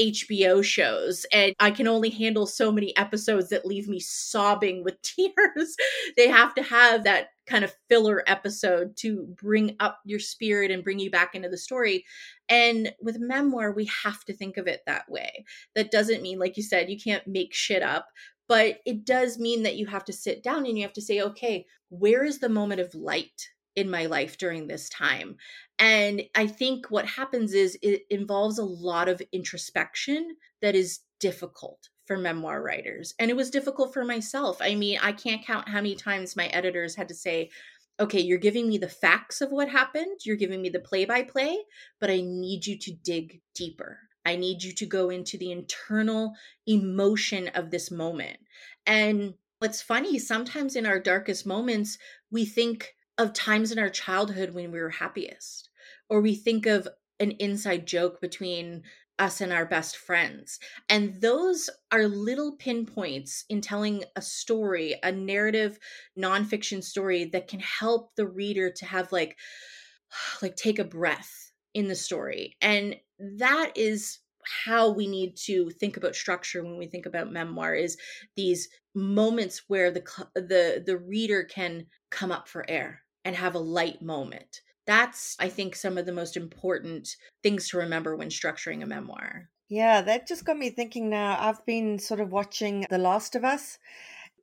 HBO 0.00 0.64
shows, 0.64 1.26
and 1.32 1.54
I 1.60 1.70
can 1.70 1.86
only 1.86 2.10
handle 2.10 2.46
so 2.46 2.72
many 2.72 2.96
episodes 2.96 3.48
that 3.50 3.66
leave 3.66 3.88
me 3.88 4.00
sobbing 4.00 4.84
with 4.84 5.00
tears. 5.02 5.76
they 6.16 6.28
have 6.28 6.54
to 6.54 6.62
have 6.62 7.04
that 7.04 7.28
kind 7.46 7.64
of 7.64 7.74
filler 7.88 8.22
episode 8.26 8.96
to 8.96 9.26
bring 9.40 9.76
up 9.80 9.98
your 10.04 10.20
spirit 10.20 10.70
and 10.70 10.84
bring 10.84 10.98
you 10.98 11.10
back 11.10 11.34
into 11.34 11.48
the 11.48 11.58
story. 11.58 12.04
And 12.48 12.92
with 13.00 13.18
memoir, 13.18 13.72
we 13.72 13.90
have 14.04 14.24
to 14.24 14.32
think 14.32 14.56
of 14.56 14.66
it 14.66 14.82
that 14.86 15.10
way. 15.10 15.44
That 15.74 15.90
doesn't 15.90 16.22
mean, 16.22 16.38
like 16.38 16.56
you 16.56 16.62
said, 16.62 16.88
you 16.88 16.98
can't 16.98 17.26
make 17.26 17.52
shit 17.52 17.82
up, 17.82 18.08
but 18.48 18.78
it 18.86 19.04
does 19.04 19.38
mean 19.38 19.62
that 19.64 19.76
you 19.76 19.86
have 19.86 20.04
to 20.06 20.12
sit 20.12 20.42
down 20.42 20.66
and 20.66 20.76
you 20.76 20.82
have 20.82 20.92
to 20.94 21.02
say, 21.02 21.20
okay, 21.20 21.66
where 21.88 22.24
is 22.24 22.38
the 22.38 22.48
moment 22.48 22.80
of 22.80 22.94
light 22.94 23.48
in 23.76 23.90
my 23.90 24.06
life 24.06 24.38
during 24.38 24.66
this 24.66 24.88
time. 24.88 25.36
And 25.82 26.22
I 26.36 26.46
think 26.46 26.92
what 26.92 27.06
happens 27.06 27.54
is 27.54 27.76
it 27.82 28.02
involves 28.08 28.58
a 28.58 28.64
lot 28.64 29.08
of 29.08 29.20
introspection 29.32 30.36
that 30.60 30.76
is 30.76 31.00
difficult 31.18 31.88
for 32.06 32.16
memoir 32.16 32.62
writers. 32.62 33.14
And 33.18 33.32
it 33.32 33.36
was 33.36 33.50
difficult 33.50 33.92
for 33.92 34.04
myself. 34.04 34.58
I 34.60 34.76
mean, 34.76 35.00
I 35.02 35.10
can't 35.10 35.44
count 35.44 35.68
how 35.68 35.78
many 35.78 35.96
times 35.96 36.36
my 36.36 36.46
editors 36.46 36.94
had 36.94 37.08
to 37.08 37.16
say, 37.16 37.50
okay, 37.98 38.20
you're 38.20 38.38
giving 38.38 38.68
me 38.68 38.78
the 38.78 38.88
facts 38.88 39.40
of 39.40 39.50
what 39.50 39.68
happened, 39.68 40.20
you're 40.24 40.36
giving 40.36 40.62
me 40.62 40.68
the 40.68 40.78
play 40.78 41.04
by 41.04 41.24
play, 41.24 41.58
but 41.98 42.10
I 42.10 42.20
need 42.20 42.64
you 42.64 42.78
to 42.78 42.92
dig 43.02 43.40
deeper. 43.52 43.98
I 44.24 44.36
need 44.36 44.62
you 44.62 44.72
to 44.74 44.86
go 44.86 45.10
into 45.10 45.36
the 45.36 45.50
internal 45.50 46.34
emotion 46.64 47.48
of 47.56 47.72
this 47.72 47.90
moment. 47.90 48.38
And 48.86 49.34
what's 49.58 49.82
funny, 49.82 50.20
sometimes 50.20 50.76
in 50.76 50.86
our 50.86 51.00
darkest 51.00 51.44
moments, 51.44 51.98
we 52.30 52.44
think 52.44 52.94
of 53.18 53.32
times 53.32 53.72
in 53.72 53.78
our 53.78 53.90
childhood 53.90 54.54
when 54.54 54.70
we 54.70 54.78
were 54.78 54.90
happiest, 54.90 55.68
or 56.12 56.20
we 56.20 56.34
think 56.34 56.66
of 56.66 56.86
an 57.20 57.30
inside 57.30 57.86
joke 57.86 58.20
between 58.20 58.82
us 59.18 59.40
and 59.40 59.50
our 59.50 59.64
best 59.64 59.96
friends. 59.96 60.58
And 60.90 61.18
those 61.22 61.70
are 61.90 62.06
little 62.06 62.56
pinpoints 62.56 63.46
in 63.48 63.62
telling 63.62 64.04
a 64.14 64.20
story, 64.20 64.94
a 65.02 65.10
narrative 65.10 65.78
nonfiction 66.18 66.84
story 66.84 67.24
that 67.32 67.48
can 67.48 67.60
help 67.60 68.14
the 68.14 68.26
reader 68.26 68.70
to 68.70 68.84
have 68.84 69.10
like 69.10 69.38
like 70.42 70.54
take 70.54 70.78
a 70.78 70.84
breath 70.84 71.50
in 71.72 71.88
the 71.88 71.94
story. 71.94 72.58
And 72.60 72.96
that 73.18 73.72
is 73.74 74.18
how 74.44 74.90
we 74.90 75.06
need 75.06 75.34
to 75.46 75.70
think 75.70 75.96
about 75.96 76.14
structure 76.14 76.62
when 76.62 76.76
we 76.76 76.88
think 76.88 77.06
about 77.06 77.32
memoir 77.32 77.74
is 77.74 77.96
these 78.36 78.68
moments 78.94 79.62
where 79.68 79.90
the 79.90 80.02
the 80.34 80.82
the 80.84 80.98
reader 80.98 81.42
can 81.44 81.86
come 82.10 82.30
up 82.30 82.48
for 82.48 82.68
air 82.68 83.00
and 83.24 83.34
have 83.34 83.54
a 83.54 83.60
light 83.60 84.02
moment 84.02 84.60
that's 84.86 85.36
i 85.38 85.48
think 85.48 85.76
some 85.76 85.96
of 85.98 86.06
the 86.06 86.12
most 86.12 86.36
important 86.36 87.16
things 87.42 87.68
to 87.68 87.78
remember 87.78 88.16
when 88.16 88.28
structuring 88.28 88.82
a 88.82 88.86
memoir. 88.86 89.48
Yeah 89.68 90.02
that 90.02 90.28
just 90.28 90.44
got 90.44 90.58
me 90.58 90.70
thinking 90.70 91.08
now 91.08 91.36
i've 91.40 91.64
been 91.66 91.98
sort 91.98 92.20
of 92.20 92.30
watching 92.30 92.86
the 92.90 92.98
last 92.98 93.34
of 93.34 93.44
us. 93.44 93.78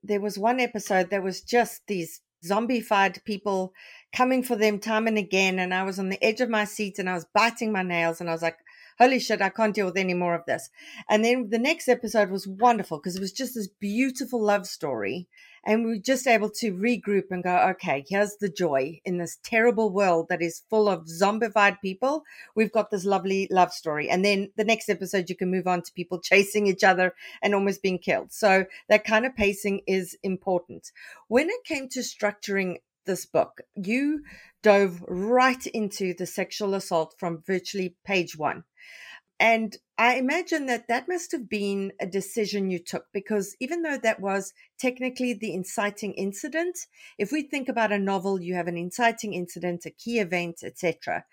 There 0.04 0.22
was 0.22 0.40
one 0.40 0.60
episode 0.60 1.10
that 1.10 1.24
was 1.24 1.42
just 1.42 1.86
these 1.88 2.22
zombified 2.46 3.24
people 3.26 3.74
coming 4.16 4.44
for 4.44 4.56
them 4.56 4.80
time 4.80 5.08
and 5.08 5.18
again 5.18 5.60
and 5.60 5.74
i 5.74 5.84
was 5.84 6.00
on 6.00 6.10
the 6.10 6.24
edge 6.24 6.40
of 6.40 6.50
my 6.50 6.64
seat 6.64 6.98
and 6.98 7.10
i 7.10 7.14
was 7.14 7.26
biting 7.34 7.72
my 7.72 7.84
nails 7.84 8.22
and 8.22 8.30
i 8.30 8.34
was 8.34 8.42
like 8.42 8.58
holy 9.00 9.20
shit, 9.20 9.42
I 9.42 9.50
can't 9.50 9.74
deal 9.74 9.86
with 9.86 9.98
any 9.98 10.14
more 10.14 10.36
of 10.36 10.46
this. 10.46 10.70
And 11.10 11.24
then 11.24 11.50
the 11.50 11.58
next 11.58 11.88
episode 11.88 12.30
was 12.30 12.48
wonderful 12.48 12.98
because 12.98 13.16
it 13.16 13.22
was 13.22 13.32
just 13.32 13.56
this 13.56 13.68
beautiful 13.68 14.44
love 14.44 14.68
story. 14.68 15.28
And 15.64 15.84
we 15.84 15.92
were 15.92 16.02
just 16.02 16.28
able 16.28 16.50
to 16.52 16.74
regroup 16.74 17.32
and 17.32 17.44
go, 17.44 17.56
okay, 17.72 18.06
here's 18.08 18.38
the 18.38 18.50
joy 18.50 19.02
in 19.04 19.18
this 19.18 19.38
terrible 19.44 19.90
world 19.90 20.28
that 20.30 20.42
is 20.42 20.64
full 20.70 20.88
of 20.88 21.08
zombified 21.08 21.82
people. 21.82 22.24
We've 22.56 22.72
got 22.72 22.92
this 22.92 23.06
lovely 23.06 23.48
love 23.52 23.74
story. 23.74 24.10
And 24.10 24.24
then 24.24 24.52
the 24.56 24.64
next 24.64 24.90
episode, 24.90 25.30
you 25.30 25.36
can 25.36 25.52
move 25.52 25.68
on 25.68 25.82
to 25.82 25.94
people 25.94 26.20
chasing 26.24 26.68
each 26.68 26.84
other 26.84 27.14
and 27.42 27.54
almost 27.54 27.82
being 27.82 28.00
killed. 28.00 28.32
So 28.32 28.66
that 28.88 29.04
kind 29.04 29.26
of 29.26 29.36
pacing 29.36 29.82
is 29.88 30.18
important. 30.24 30.92
When 31.28 31.50
it 31.50 31.64
came 31.66 31.90
to 31.90 32.00
structuring 32.00 32.78
this 33.10 33.26
book, 33.26 33.62
you 33.76 34.22
dove 34.62 35.04
right 35.08 35.66
into 35.66 36.14
the 36.14 36.28
sexual 36.28 36.76
assault 36.76 37.16
from 37.18 37.44
virtually 37.46 37.96
page 38.06 38.38
one. 38.38 38.64
And 39.40 39.76
I 39.98 40.16
imagine 40.16 40.68
that 40.68 40.88
that 40.90 41.08
must 41.08 41.32
have 41.32 41.50
been 41.50 41.92
a 42.00 42.06
decision 42.06 42.70
you 42.70 42.78
took 42.78 43.06
because 43.12 43.56
even 43.60 43.82
though 43.82 43.98
that 43.98 44.20
was 44.20 44.54
technically 44.78 45.34
the 45.34 45.54
inciting 45.54 46.14
incident, 46.14 46.78
if 47.18 47.32
we 47.32 47.42
think 47.42 47.68
about 47.68 47.92
a 47.92 47.98
novel, 47.98 48.40
you 48.40 48.54
have 48.54 48.68
an 48.68 48.78
inciting 48.78 49.34
incident, 49.34 49.88
a 49.88 49.92
key 49.92 50.20
event, 50.20 50.60
etc. 50.62 51.26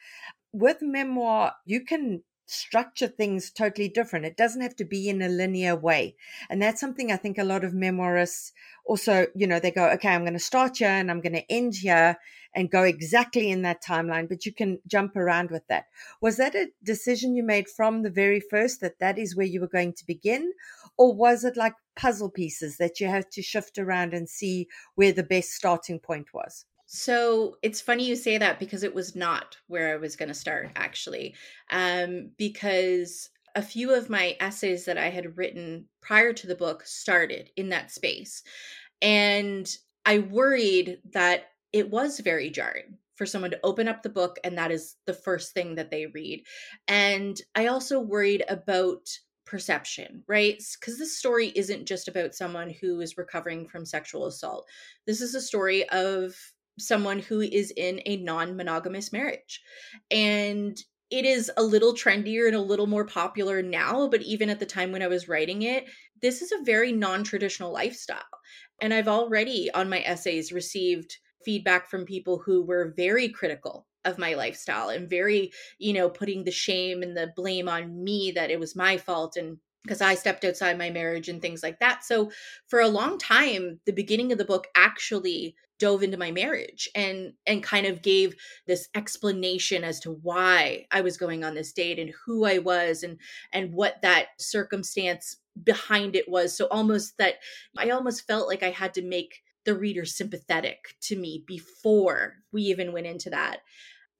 With 0.53 0.79
memoir, 0.81 1.53
you 1.67 1.85
can 1.85 2.23
structure 2.47 3.09
things 3.09 3.51
totally 3.51 3.89
different. 3.89 4.25
It 4.25 4.37
doesn't 4.37 4.61
have 4.61 4.77
to 4.77 4.85
be 4.85 5.09
in 5.09 5.21
a 5.21 5.29
linear 5.29 5.77
way. 5.77 6.17
And 6.49 6.63
that's 6.63 6.81
something 6.81 7.11
I 7.11 7.17
think 7.17 7.39
a 7.39 7.45
lot 7.45 7.65
of 7.65 7.73
memoirists 7.73 8.53
also, 8.87 9.27
you 9.35 9.47
know, 9.47 9.59
they 9.59 9.73
go, 9.73 9.89
okay, 9.91 10.09
I'm 10.09 10.23
going 10.23 10.33
to 10.33 10.39
start 10.39 10.79
here 10.79 10.89
and 10.89 11.11
I'm 11.11 11.21
going 11.21 11.35
to 11.35 11.53
end 11.53 11.75
here 11.75 12.17
and 12.55 12.71
go 12.71 12.85
exactly 12.85 13.51
in 13.51 13.63
that 13.63 13.85
timeline, 13.85 14.29
but 14.29 14.47
you 14.47 14.53
can 14.53 14.81
jump 14.87 15.17
around 15.17 15.51
with 15.51 15.67
that. 15.69 15.87
Was 16.23 16.39
that 16.39 16.55
a 16.55 16.71
decision 16.83 17.35
you 17.35 17.43
made 17.43 17.69
from 17.69 18.03
the 18.03 18.11
very 18.11 18.41
first 18.41 18.81
that 18.81 18.99
that 19.01 19.19
is 19.19 19.37
where 19.37 19.47
you 19.47 19.61
were 19.61 19.67
going 19.67 19.93
to 19.95 20.07
begin? 20.07 20.53
Or 20.97 21.15
was 21.15 21.45
it 21.45 21.57
like 21.57 21.75
puzzle 21.97 22.31
pieces 22.31 22.79
that 22.79 22.99
you 23.01 23.09
had 23.09 23.31
to 23.33 23.43
shift 23.43 23.77
around 23.77 24.15
and 24.15 24.29
see 24.29 24.69
where 24.95 25.13
the 25.13 25.23
best 25.23 25.51
starting 25.51 25.99
point 25.99 26.33
was? 26.33 26.65
So 26.87 27.57
it's 27.63 27.81
funny 27.81 28.05
you 28.05 28.17
say 28.17 28.39
that 28.39 28.59
because 28.59 28.85
it 28.85 28.95
was 28.95 29.17
not 29.17 29.57
where 29.67 29.93
I 29.93 29.97
was 29.97 30.17
going 30.17 30.29
to 30.29 30.35
start 30.35 30.71
actually. 30.77 31.35
Um, 31.71 32.31
because 32.39 33.29
a 33.57 33.63
few 33.63 33.93
of 33.95 34.11
my 34.11 34.37
essays 34.39 34.85
that 34.85 34.99
I 34.99 35.09
had 35.09 35.37
written 35.37 35.87
prior 36.01 36.33
to 36.33 36.47
the 36.47 36.55
book 36.55 36.85
started 36.85 37.51
in 37.57 37.71
that 37.71 37.91
space. 37.91 38.43
And 39.03 39.69
I 40.05 40.19
worried 40.19 40.99
that 41.13 41.49
it 41.73 41.91
was 41.91 42.21
very 42.21 42.51
jarring 42.51 42.99
for 43.17 43.27
someone 43.27 43.51
to 43.51 43.61
open 43.65 43.89
up 43.89 44.03
the 44.03 44.09
book 44.11 44.39
and 44.45 44.57
that 44.59 44.71
is 44.71 44.97
the 45.07 45.15
first 45.15 45.55
thing 45.55 45.75
that 45.75 45.91
they 45.91 46.07
read. 46.07 46.45
And 46.87 47.41
I 47.55 47.67
also 47.67 47.99
worried 47.99 48.45
about 48.49 49.09
perception, 49.47 50.23
right? 50.29 50.63
Because 50.79 50.99
this 50.99 51.17
story 51.17 51.53
isn't 51.57 51.87
just 51.87 52.09
about 52.09 52.35
someone 52.35 52.71
who 52.71 53.01
is 53.01 53.17
recovering 53.17 53.67
from 53.67 53.87
sexual 53.87 54.27
assault. 54.27 54.69
This 55.07 55.21
is 55.21 55.35
a 55.35 55.41
story 55.41 55.89
of 55.89 56.37
someone 56.79 57.19
who 57.19 57.41
is 57.41 57.73
in 57.77 58.01
a 58.07 58.17
non 58.17 58.57
monogamous 58.57 59.13
marriage. 59.13 59.63
And 60.11 60.77
it 61.11 61.25
is 61.25 61.51
a 61.57 61.63
little 61.63 61.95
trendier 61.95 62.47
and 62.47 62.57
a 62.57 62.61
little 62.61 62.89
more 62.89 63.05
popular 63.05 63.63
now, 63.63 64.09
but 64.09 64.23
even 64.23 64.51
at 64.51 64.59
the 64.59 64.67
time 64.67 64.91
when 64.91 65.03
I 65.03 65.07
was 65.07 65.29
writing 65.29 65.63
it, 65.63 65.85
this 66.21 66.43
is 66.43 66.53
a 66.53 66.65
very 66.65 66.93
non 66.93 67.25
traditional 67.25 67.73
lifestyle. 67.73 68.25
And 68.81 68.93
I've 68.93 69.09
already 69.09 69.71
on 69.73 69.89
my 69.89 70.01
essays 70.01 70.53
received 70.53 71.17
feedback 71.45 71.89
from 71.89 72.05
people 72.05 72.39
who 72.39 72.65
were 72.65 72.93
very 72.97 73.29
critical 73.29 73.87
of 74.05 74.19
my 74.19 74.35
lifestyle 74.35 74.89
and 74.89 75.09
very, 75.09 75.53
you 75.79 75.93
know, 75.93 76.09
putting 76.09 76.45
the 76.45 76.51
shame 76.51 77.03
and 77.03 77.17
the 77.17 77.33
blame 77.37 77.69
on 77.69 78.03
me 78.03 78.33
that 78.33 78.51
it 78.51 78.61
was 78.61 78.77
my 78.77 78.97
fault 78.97 79.37
and 79.37 79.59
because 79.83 80.01
I 80.01 80.17
stepped 80.17 80.45
outside 80.45 80.79
my 80.79 80.91
marriage 80.91 81.29
and 81.29 81.41
things 81.41 81.63
like 81.63 81.79
that. 81.79 82.03
So 82.03 82.33
for 82.67 82.81
a 82.81 82.89
long 82.89 83.19
time, 83.19 83.81
the 83.87 83.93
beginning 83.93 84.33
of 84.33 84.39
the 84.39 84.45
book 84.45 84.67
actually 84.75 85.55
dove 85.79 86.03
into 86.03 86.17
my 86.17 86.31
marriage 86.31 86.89
and 86.95 87.35
and 87.47 87.63
kind 87.63 87.87
of 87.87 88.03
gave 88.03 88.35
this 88.67 88.89
explanation 88.95 89.85
as 89.85 90.01
to 90.01 90.13
why 90.13 90.87
I 90.91 91.01
was 91.01 91.17
going 91.17 91.45
on 91.45 91.55
this 91.55 91.73
date 91.73 91.99
and 91.99 92.13
who 92.25 92.45
I 92.45 92.59
was 92.59 93.03
and 93.03 93.19
and 93.53 93.73
what 93.73 94.03
that 94.03 94.29
circumstance 94.39 95.37
behind 95.63 96.17
it 96.17 96.29
was. 96.29 96.57
So 96.57 96.67
almost 96.67 97.19
that 97.19 97.37
I 97.77 97.91
almost 97.91 98.27
felt 98.27 98.49
like 98.49 98.63
I 98.63 98.71
had 98.71 98.95
to 98.95 99.03
make 99.03 99.43
the 99.65 99.75
reader 99.75 100.05
sympathetic 100.05 100.95
to 101.03 101.17
me 101.17 101.45
before 101.47 102.35
we 102.53 102.63
even 102.63 102.93
went 102.93 103.07
into 103.07 103.31
that. 103.31 103.61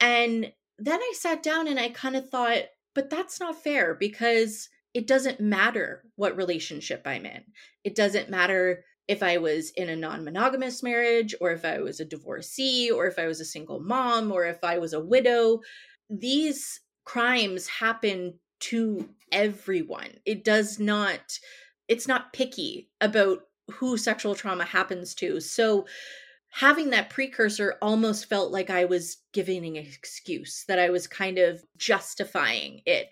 And 0.01 0.53
then 0.79 1.01
I 1.01 1.13
sat 1.15 1.43
down 1.43 1.69
and 1.69 1.79
I 1.79 1.89
kind 1.91 2.17
of 2.17 2.29
thought, 2.29 2.65
but 2.95 3.11
that's 3.11 3.41
not 3.41 3.63
fair 3.63 3.95
because 3.95 4.69
it 4.93 5.07
doesn't 5.07 5.41
matter 5.41 6.03
what 6.17 6.37
relationship 6.37 7.03
I'm 7.07 7.27
in. 7.27 7.45
It 7.85 7.95
doesn't 7.95 8.31
matter 8.31 8.85
if 9.09 9.23
I 9.23 9.39
was 9.39 9.71
in 9.71 9.89
a 9.89 9.97
non 9.97 10.25
monogamous 10.25 10.83
marriage, 10.83 11.35
or 11.41 11.53
if 11.53 11.65
I 11.65 11.79
was 11.79 12.01
a 12.01 12.05
divorcee, 12.05 12.91
or 12.91 13.07
if 13.07 13.19
I 13.19 13.27
was 13.27 13.41
a 13.41 13.45
single 13.45 13.81
mom, 13.81 14.33
or 14.33 14.45
if 14.45 14.63
I 14.63 14.79
was 14.79 14.93
a 14.93 15.01
widow. 15.01 15.61
These 16.11 16.81
crimes 17.05 17.67
happen 17.67 18.35
to 18.59 19.09
everyone. 19.33 20.11
It 20.25 20.45
does 20.45 20.79
not, 20.79 21.39
it's 21.89 22.09
not 22.09 22.33
picky 22.33 22.91
about 23.01 23.41
who 23.71 23.97
sexual 23.97 24.35
trauma 24.35 24.65
happens 24.65 25.15
to. 25.17 25.41
So, 25.41 25.87
having 26.51 26.91
that 26.91 27.11
precursor 27.11 27.77
almost 27.83 28.29
felt 28.29 28.51
like 28.51 28.71
I 28.71 28.87
was 28.87 29.19
giving 29.33 29.67
an 29.67 29.77
excuse, 29.85 30.65
that 30.69 30.79
I 30.79 30.89
was 30.89 31.07
kind 31.07 31.39
of 31.39 31.63
justifying 31.77 32.81
it. 32.87 33.11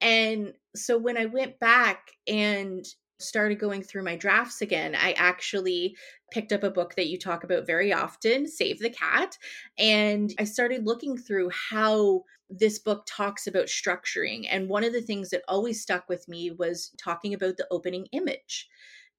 And 0.00 0.54
so 0.74 0.96
when 0.96 1.16
I 1.16 1.26
went 1.26 1.58
back 1.60 2.12
and 2.26 2.86
started 3.18 3.58
going 3.58 3.82
through 3.82 4.04
my 4.04 4.16
drafts 4.16 4.60
again, 4.60 4.94
I 4.94 5.12
actually 5.12 5.96
picked 6.30 6.52
up 6.52 6.62
a 6.62 6.70
book 6.70 6.94
that 6.96 7.08
you 7.08 7.18
talk 7.18 7.44
about 7.44 7.66
very 7.66 7.92
often, 7.92 8.46
Save 8.46 8.78
the 8.80 8.90
Cat. 8.90 9.38
And 9.78 10.34
I 10.38 10.44
started 10.44 10.86
looking 10.86 11.16
through 11.16 11.50
how 11.70 12.24
this 12.50 12.78
book 12.78 13.04
talks 13.08 13.46
about 13.46 13.66
structuring. 13.66 14.46
And 14.50 14.68
one 14.68 14.84
of 14.84 14.92
the 14.92 15.00
things 15.00 15.30
that 15.30 15.42
always 15.48 15.80
stuck 15.80 16.08
with 16.08 16.28
me 16.28 16.50
was 16.50 16.92
talking 17.02 17.34
about 17.34 17.56
the 17.56 17.66
opening 17.70 18.06
image, 18.12 18.68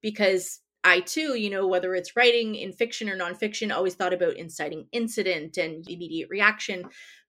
because 0.00 0.60
I 0.84 1.00
too, 1.00 1.34
you 1.34 1.50
know, 1.50 1.66
whether 1.66 1.94
it's 1.94 2.16
writing 2.16 2.54
in 2.54 2.72
fiction 2.72 3.10
or 3.10 3.16
nonfiction, 3.16 3.74
always 3.74 3.94
thought 3.94 4.14
about 4.14 4.36
inciting 4.36 4.86
incident 4.92 5.56
and 5.56 5.84
immediate 5.88 6.28
reaction. 6.30 6.84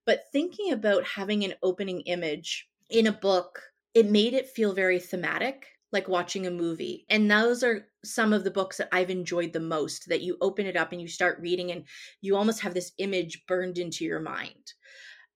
But 0.05 0.23
thinking 0.31 0.71
about 0.71 1.05
having 1.05 1.43
an 1.43 1.55
opening 1.63 2.01
image 2.01 2.67
in 2.89 3.07
a 3.07 3.11
book, 3.11 3.59
it 3.93 4.09
made 4.09 4.33
it 4.33 4.47
feel 4.47 4.73
very 4.73 4.99
thematic 4.99 5.65
like 5.91 6.07
watching 6.07 6.45
a 6.45 6.51
movie. 6.51 7.05
And 7.09 7.29
those 7.29 7.63
are 7.63 7.87
some 8.03 8.33
of 8.33 8.43
the 8.43 8.51
books 8.51 8.77
that 8.77 8.89
I've 8.91 9.09
enjoyed 9.09 9.53
the 9.53 9.59
most 9.59 10.07
that 10.09 10.21
you 10.21 10.37
open 10.41 10.65
it 10.65 10.75
up 10.75 10.91
and 10.91 11.01
you 11.01 11.07
start 11.07 11.39
reading 11.41 11.71
and 11.71 11.85
you 12.21 12.35
almost 12.35 12.61
have 12.61 12.73
this 12.73 12.91
image 12.97 13.45
burned 13.47 13.77
into 13.77 14.05
your 14.05 14.19
mind. 14.19 14.73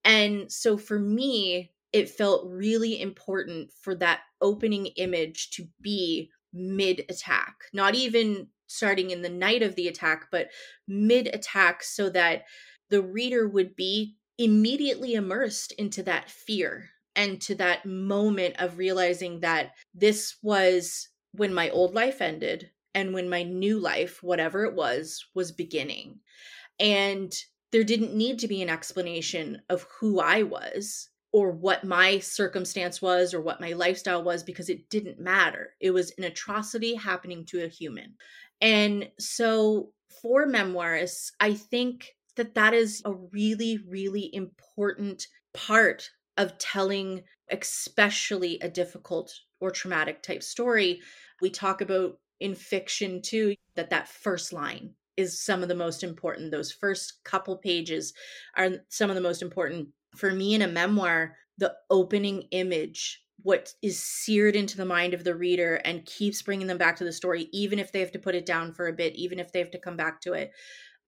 And 0.04 0.50
so 0.52 0.76
for 0.76 0.98
me, 0.98 1.72
it 1.92 2.10
felt 2.10 2.46
really 2.46 3.00
important 3.00 3.72
for 3.80 3.94
that 3.96 4.22
opening 4.40 4.86
image 4.96 5.50
to 5.52 5.66
be 5.80 6.30
mid 6.52 7.04
attack, 7.08 7.54
not 7.72 7.94
even 7.94 8.48
starting 8.66 9.10
in 9.10 9.22
the 9.22 9.28
night 9.28 9.62
of 9.62 9.76
the 9.76 9.88
attack, 9.88 10.28
but 10.30 10.48
mid 10.88 11.28
attack 11.28 11.82
so 11.82 12.10
that 12.10 12.44
the 12.90 13.02
reader 13.02 13.48
would 13.48 13.76
be 13.76 14.16
immediately 14.38 15.14
immersed 15.14 15.72
into 15.72 16.02
that 16.02 16.30
fear 16.30 16.90
and 17.16 17.40
to 17.42 17.54
that 17.56 17.86
moment 17.86 18.56
of 18.58 18.78
realizing 18.78 19.40
that 19.40 19.72
this 19.94 20.36
was 20.42 21.08
when 21.32 21.54
my 21.54 21.70
old 21.70 21.94
life 21.94 22.20
ended 22.20 22.70
and 22.94 23.12
when 23.12 23.28
my 23.28 23.42
new 23.42 23.78
life, 23.78 24.22
whatever 24.22 24.64
it 24.64 24.74
was, 24.74 25.24
was 25.34 25.52
beginning. 25.52 26.20
And 26.78 27.32
there 27.72 27.84
didn't 27.84 28.14
need 28.14 28.38
to 28.38 28.48
be 28.48 28.62
an 28.62 28.68
explanation 28.68 29.60
of 29.68 29.86
who 29.98 30.20
I 30.20 30.44
was 30.44 31.08
or 31.32 31.50
what 31.50 31.82
my 31.82 32.20
circumstance 32.20 33.02
was 33.02 33.34
or 33.34 33.40
what 33.40 33.60
my 33.60 33.72
lifestyle 33.72 34.22
was 34.22 34.44
because 34.44 34.68
it 34.68 34.88
didn't 34.88 35.18
matter. 35.18 35.74
It 35.80 35.90
was 35.90 36.12
an 36.16 36.22
atrocity 36.22 36.94
happening 36.94 37.44
to 37.46 37.64
a 37.64 37.68
human. 37.68 38.14
And 38.60 39.10
so 39.18 39.90
for 40.22 40.46
memoirists, 40.46 41.32
I 41.40 41.54
think 41.54 42.14
that 42.36 42.54
that 42.54 42.74
is 42.74 43.02
a 43.04 43.12
really, 43.12 43.78
really 43.88 44.32
important 44.32 45.26
part 45.52 46.08
of 46.36 46.58
telling 46.58 47.22
especially 47.50 48.58
a 48.60 48.68
difficult 48.68 49.32
or 49.60 49.70
traumatic 49.70 50.22
type 50.22 50.42
story 50.42 51.00
we 51.40 51.50
talk 51.50 51.80
about 51.80 52.18
in 52.40 52.54
fiction 52.54 53.20
too 53.22 53.54
that 53.76 53.90
that 53.90 54.08
first 54.08 54.52
line 54.52 54.94
is 55.16 55.40
some 55.40 55.62
of 55.62 55.68
the 55.68 55.74
most 55.74 56.02
important. 56.02 56.50
Those 56.50 56.72
first 56.72 57.22
couple 57.24 57.56
pages 57.56 58.12
are 58.56 58.70
some 58.88 59.10
of 59.10 59.16
the 59.16 59.22
most 59.22 59.42
important. 59.42 59.88
For 60.16 60.32
me 60.32 60.54
in 60.54 60.62
a 60.62 60.68
memoir 60.68 61.36
the 61.58 61.74
opening 61.90 62.42
image 62.50 63.20
what 63.42 63.72
is 63.82 64.02
seared 64.02 64.56
into 64.56 64.76
the 64.76 64.84
mind 64.84 65.12
of 65.12 65.24
the 65.24 65.34
reader 65.34 65.76
and 65.84 66.06
keeps 66.06 66.42
bringing 66.42 66.66
them 66.66 66.78
back 66.78 66.96
to 66.96 67.04
the 67.04 67.12
story 67.12 67.48
even 67.52 67.78
if 67.78 67.92
they 67.92 68.00
have 68.00 68.12
to 68.12 68.18
put 68.18 68.34
it 68.34 68.46
down 68.46 68.72
for 68.72 68.86
a 68.86 68.92
bit 68.92 69.14
even 69.14 69.38
if 69.38 69.52
they 69.52 69.58
have 69.58 69.70
to 69.70 69.78
come 69.78 69.96
back 69.96 70.20
to 70.20 70.32
it 70.32 70.50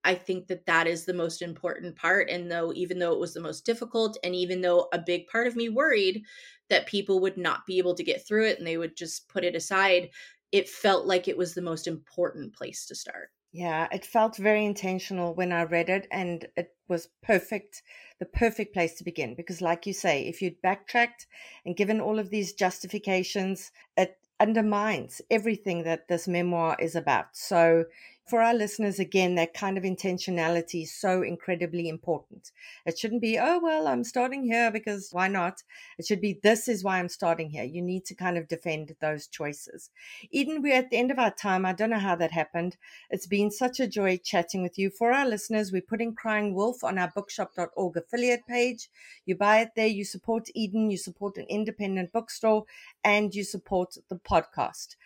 I 0.07 0.15
think 0.15 0.47
that 0.47 0.67
that 0.67 0.87
is 0.87 1.05
the 1.05 1.13
most 1.13 1.43
important 1.43 1.97
part. 1.97 2.31
And 2.31 2.51
though, 2.51 2.73
even 2.75 3.01
though 3.01 3.13
it 3.13 3.19
was 3.19 3.35
the 3.35 3.41
most 3.41 3.67
difficult, 3.67 4.17
and 4.23 4.35
even 4.35 4.61
though 4.61 4.89
a 4.93 4.99
big 4.99 5.27
part 5.27 5.49
of 5.49 5.57
me 5.57 5.69
worried 5.69 6.23
that 6.71 6.87
people 6.87 7.21
would 7.21 7.37
not 7.37 7.67
be 7.67 7.79
able 7.79 7.95
to 7.97 8.05
get 8.05 8.27
through 8.27 8.47
it 8.47 8.59
and 8.59 8.67
they 8.67 8.77
would 8.77 8.97
just 8.97 9.29
put 9.29 9.45
it 9.45 9.57
aside, 9.57 10.11
it 10.53 10.69
felt 10.69 11.07
like 11.07 11.27
it 11.27 11.37
was 11.37 11.55
the 11.55 11.61
most 11.61 11.87
important 11.87 12.55
place 12.55 12.87
to 12.87 12.95
start. 12.95 13.31
Yeah, 13.53 13.89
it 13.91 14.05
felt 14.05 14.37
very 14.37 14.65
intentional 14.65 15.35
when 15.35 15.51
I 15.51 15.63
read 15.63 15.89
it, 15.89 16.07
and 16.11 16.47
it 16.57 16.77
was 16.89 17.09
perfect, 17.23 17.83
the 18.19 18.27
perfect 18.27 18.75
place 18.75 18.95
to 18.99 19.05
begin. 19.05 19.35
Because, 19.35 19.61
like 19.61 19.87
you 19.87 19.93
say, 19.93 20.23
if 20.27 20.43
you'd 20.43 20.61
backtracked 20.63 21.27
and 21.65 21.77
given 21.77 22.01
all 22.01 22.19
of 22.19 22.31
these 22.31 22.53
justifications, 22.53 23.73
it 23.97 24.19
undermines 24.39 25.23
everything 25.31 25.85
that 25.85 26.09
this 26.09 26.29
memoir 26.29 26.77
is 26.79 26.95
about. 26.95 27.35
So 27.35 27.87
for 28.27 28.43
our 28.43 28.55
listeners, 28.55 28.99
again, 28.99 29.37
that 29.37 29.55
kind 29.55 29.79
of 29.79 29.85
intentionality 29.85 30.83
is 30.83 30.93
so 30.93 31.23
incredibly 31.23 31.89
important. 31.89 32.51
It 32.85 32.99
shouldn't 32.99 33.23
be, 33.23 33.39
oh, 33.39 33.61
well, 33.63 33.87
I'm 33.87 34.03
starting 34.03 34.43
here 34.45 34.73
because 34.73 35.11
why 35.13 35.29
not? 35.29 35.63
It 35.97 36.07
should 36.07 36.21
be, 36.21 36.41
this 36.43 36.67
is 36.67 36.83
why 36.83 36.99
I'm 36.99 37.09
starting 37.09 37.51
here. 37.51 37.63
You 37.63 37.83
need 37.83 38.05
to 38.07 38.17
kind 38.17 38.37
of 38.37 38.49
defend 38.49 38.97
those 39.01 39.29
choices. 39.29 39.91
Eden, 40.33 40.61
we're 40.61 40.75
at 40.75 40.91
the 40.91 40.97
end 40.97 41.13
of 41.13 41.21
our 41.21 41.31
time. 41.31 41.65
I 41.65 41.73
don't 41.73 41.91
know 41.91 42.01
how 42.01 42.17
that 42.17 42.33
happened. 42.33 42.77
It's 43.11 43.29
been 43.29 43.53
such 43.53 43.79
a 43.79 43.87
joy 43.87 44.17
chatting 44.17 44.61
with 44.61 44.77
you. 44.77 44.91
For 44.91 45.13
our 45.13 45.27
listeners, 45.27 45.71
we're 45.71 45.83
putting 45.83 46.13
Crying 46.13 46.53
Wolf 46.53 46.83
on 46.83 46.99
our 46.99 47.13
bookshop.org 47.15 47.97
affiliate 47.97 48.47
page. 48.49 48.89
You 49.25 49.37
buy 49.37 49.61
it 49.61 49.71
there, 49.77 49.87
you 49.87 50.05
support 50.05 50.49
Eden, 50.53 50.91
you 50.91 50.99
support 50.99 51.37
an 51.37 51.47
independent 51.49 52.13
bookstore, 52.13 52.65
and 53.05 53.33
you 53.33 53.45
support 53.45 53.97
the 54.09 54.17
podcast. 54.17 54.97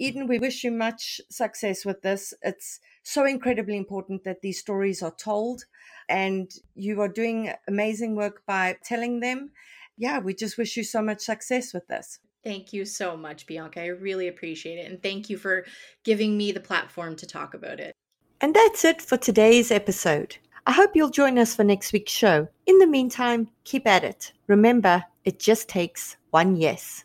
Eden, 0.00 0.26
we 0.26 0.38
wish 0.38 0.64
you 0.64 0.70
much 0.70 1.20
success 1.28 1.84
with 1.84 2.00
this. 2.00 2.32
It's 2.42 2.80
so 3.02 3.26
incredibly 3.26 3.76
important 3.76 4.24
that 4.24 4.40
these 4.40 4.58
stories 4.58 5.02
are 5.02 5.14
told, 5.14 5.66
and 6.08 6.50
you 6.74 7.02
are 7.02 7.08
doing 7.08 7.52
amazing 7.68 8.16
work 8.16 8.42
by 8.46 8.78
telling 8.82 9.20
them. 9.20 9.50
Yeah, 9.98 10.18
we 10.18 10.32
just 10.32 10.56
wish 10.56 10.78
you 10.78 10.84
so 10.84 11.02
much 11.02 11.20
success 11.20 11.74
with 11.74 11.86
this. 11.88 12.18
Thank 12.42 12.72
you 12.72 12.86
so 12.86 13.14
much, 13.14 13.46
Bianca. 13.46 13.82
I 13.82 13.88
really 13.88 14.28
appreciate 14.28 14.78
it. 14.78 14.90
And 14.90 15.02
thank 15.02 15.28
you 15.28 15.36
for 15.36 15.66
giving 16.02 16.38
me 16.38 16.50
the 16.50 16.60
platform 16.60 17.14
to 17.16 17.26
talk 17.26 17.52
about 17.52 17.78
it. 17.78 17.92
And 18.40 18.54
that's 18.54 18.86
it 18.86 19.02
for 19.02 19.18
today's 19.18 19.70
episode. 19.70 20.38
I 20.66 20.72
hope 20.72 20.92
you'll 20.94 21.10
join 21.10 21.38
us 21.38 21.54
for 21.54 21.64
next 21.64 21.92
week's 21.92 22.12
show. 22.12 22.48
In 22.64 22.78
the 22.78 22.86
meantime, 22.86 23.50
keep 23.64 23.86
at 23.86 24.04
it. 24.04 24.32
Remember, 24.46 25.04
it 25.26 25.38
just 25.38 25.68
takes 25.68 26.16
one 26.30 26.56
yes. 26.56 27.04